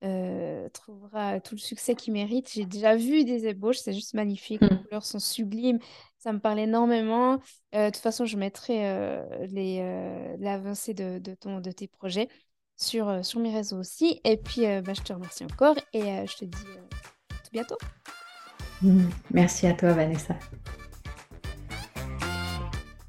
euh, 0.05 0.69
trouvera 0.69 1.39
tout 1.39 1.55
le 1.55 1.59
succès 1.59 1.95
qu'il 1.95 2.13
mérite. 2.13 2.51
J'ai 2.53 2.65
déjà 2.65 2.95
vu 2.95 3.25
des 3.25 3.47
ébauches, 3.47 3.77
c'est 3.77 3.93
juste 3.93 4.13
magnifique. 4.13 4.61
Les 4.61 4.67
hmm. 4.67 4.83
couleurs 4.83 5.05
sont 5.05 5.19
sublimes, 5.19 5.79
ça 6.19 6.31
me 6.31 6.39
parle 6.39 6.59
énormément. 6.59 7.39
Euh, 7.73 7.87
de 7.87 7.93
toute 7.93 8.03
façon, 8.03 8.25
je 8.25 8.37
mettrai 8.37 8.87
euh, 8.87 9.23
les 9.47 10.35
l'avancée 10.39 10.93
de, 10.93 11.19
de, 11.19 11.33
ton, 11.33 11.59
de 11.59 11.71
tes 11.71 11.87
projets 11.87 12.29
sur, 12.77 13.25
sur 13.25 13.39
mes 13.39 13.53
réseaux 13.53 13.79
aussi. 13.79 14.21
Et 14.23 14.37
puis, 14.37 14.61
bah, 14.81 14.93
je 14.93 15.01
te 15.01 15.13
remercie 15.13 15.43
encore 15.43 15.75
et 15.93 16.25
je 16.27 16.37
te 16.37 16.45
dis 16.45 16.67
à 16.77 17.37
tout 17.43 17.51
bientôt. 17.51 17.77
Hmm. 18.81 19.09
Merci 19.31 19.67
à 19.67 19.73
toi, 19.73 19.93
Vanessa. 19.93 20.35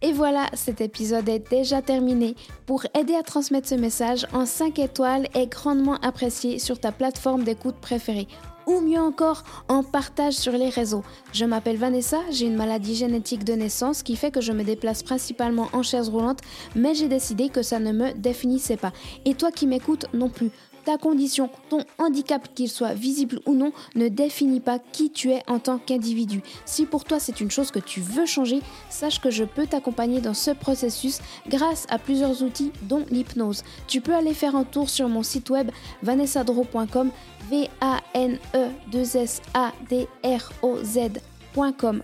Et 0.06 0.12
voilà, 0.12 0.46
cet 0.52 0.80
épisode 0.80 1.28
est 1.28 1.50
déjà 1.50 1.82
terminé. 1.82 2.36
Pour 2.64 2.86
aider 2.96 3.16
à 3.16 3.24
transmettre 3.24 3.66
ce 3.66 3.74
message 3.74 4.24
en 4.32 4.46
5 4.46 4.78
étoiles 4.78 5.26
est 5.34 5.48
grandement 5.48 5.96
apprécié 5.96 6.60
sur 6.60 6.78
ta 6.78 6.92
plateforme 6.92 7.42
d'écoute 7.42 7.74
préférée 7.80 8.28
ou 8.68 8.80
mieux 8.80 9.00
encore 9.00 9.42
en 9.68 9.82
partage 9.82 10.34
sur 10.34 10.52
les 10.52 10.68
réseaux. 10.68 11.02
Je 11.32 11.44
m'appelle 11.44 11.76
Vanessa, 11.76 12.18
j'ai 12.30 12.46
une 12.46 12.54
maladie 12.54 12.94
génétique 12.94 13.42
de 13.42 13.54
naissance 13.54 14.04
qui 14.04 14.14
fait 14.14 14.30
que 14.30 14.40
je 14.40 14.52
me 14.52 14.62
déplace 14.62 15.02
principalement 15.02 15.68
en 15.72 15.82
chaise 15.82 16.08
roulante, 16.08 16.40
mais 16.76 16.94
j'ai 16.94 17.08
décidé 17.08 17.48
que 17.48 17.62
ça 17.62 17.80
ne 17.80 17.90
me 17.90 18.12
définissait 18.12 18.76
pas. 18.76 18.92
Et 19.24 19.34
toi 19.34 19.50
qui 19.50 19.66
m'écoutes 19.66 20.06
non 20.14 20.28
plus 20.28 20.52
ta 20.86 20.96
condition, 20.98 21.50
ton 21.68 21.80
handicap, 21.98 22.48
qu'il 22.54 22.70
soit 22.70 22.94
visible 22.94 23.40
ou 23.44 23.54
non, 23.54 23.72
ne 23.96 24.06
définit 24.06 24.60
pas 24.60 24.78
qui 24.78 25.10
tu 25.10 25.32
es 25.32 25.42
en 25.48 25.58
tant 25.58 25.78
qu'individu. 25.78 26.42
Si 26.64 26.86
pour 26.86 27.04
toi 27.04 27.18
c'est 27.18 27.40
une 27.40 27.50
chose 27.50 27.72
que 27.72 27.80
tu 27.80 28.00
veux 28.00 28.24
changer, 28.24 28.60
sache 28.88 29.20
que 29.20 29.30
je 29.30 29.42
peux 29.42 29.66
t'accompagner 29.66 30.20
dans 30.20 30.32
ce 30.32 30.52
processus 30.52 31.18
grâce 31.48 31.86
à 31.90 31.98
plusieurs 31.98 32.44
outils 32.44 32.70
dont 32.82 33.04
l'hypnose. 33.10 33.64
Tu 33.88 34.00
peux 34.00 34.14
aller 34.14 34.32
faire 34.32 34.54
un 34.54 34.62
tour 34.62 34.88
sur 34.88 35.08
mon 35.08 35.24
site 35.24 35.50
web 35.50 35.72
vanessadro.com 36.04 37.10
v 37.50 37.68
a 37.80 38.00
n 38.14 38.38
e 38.54 38.68
2 38.92 39.16
s 39.16 39.42
a 39.54 39.72
d 39.90 40.06
r 40.22 40.52
o 40.62 40.78
z.com. 40.84 42.02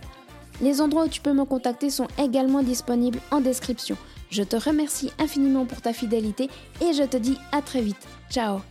Les 0.61 0.81
endroits 0.81 1.05
où 1.05 1.09
tu 1.09 1.21
peux 1.21 1.33
me 1.33 1.45
contacter 1.45 1.89
sont 1.89 2.07
également 2.17 2.63
disponibles 2.63 3.19
en 3.31 3.39
description. 3.39 3.95
Je 4.29 4.43
te 4.43 4.57
remercie 4.57 5.11
infiniment 5.19 5.65
pour 5.65 5.81
ta 5.81 5.93
fidélité 5.93 6.49
et 6.81 6.91
je 6.91 7.03
te 7.03 7.17
dis 7.17 7.37
à 7.53 7.61
très 7.61 7.81
vite. 7.81 8.07
Ciao 8.33 8.63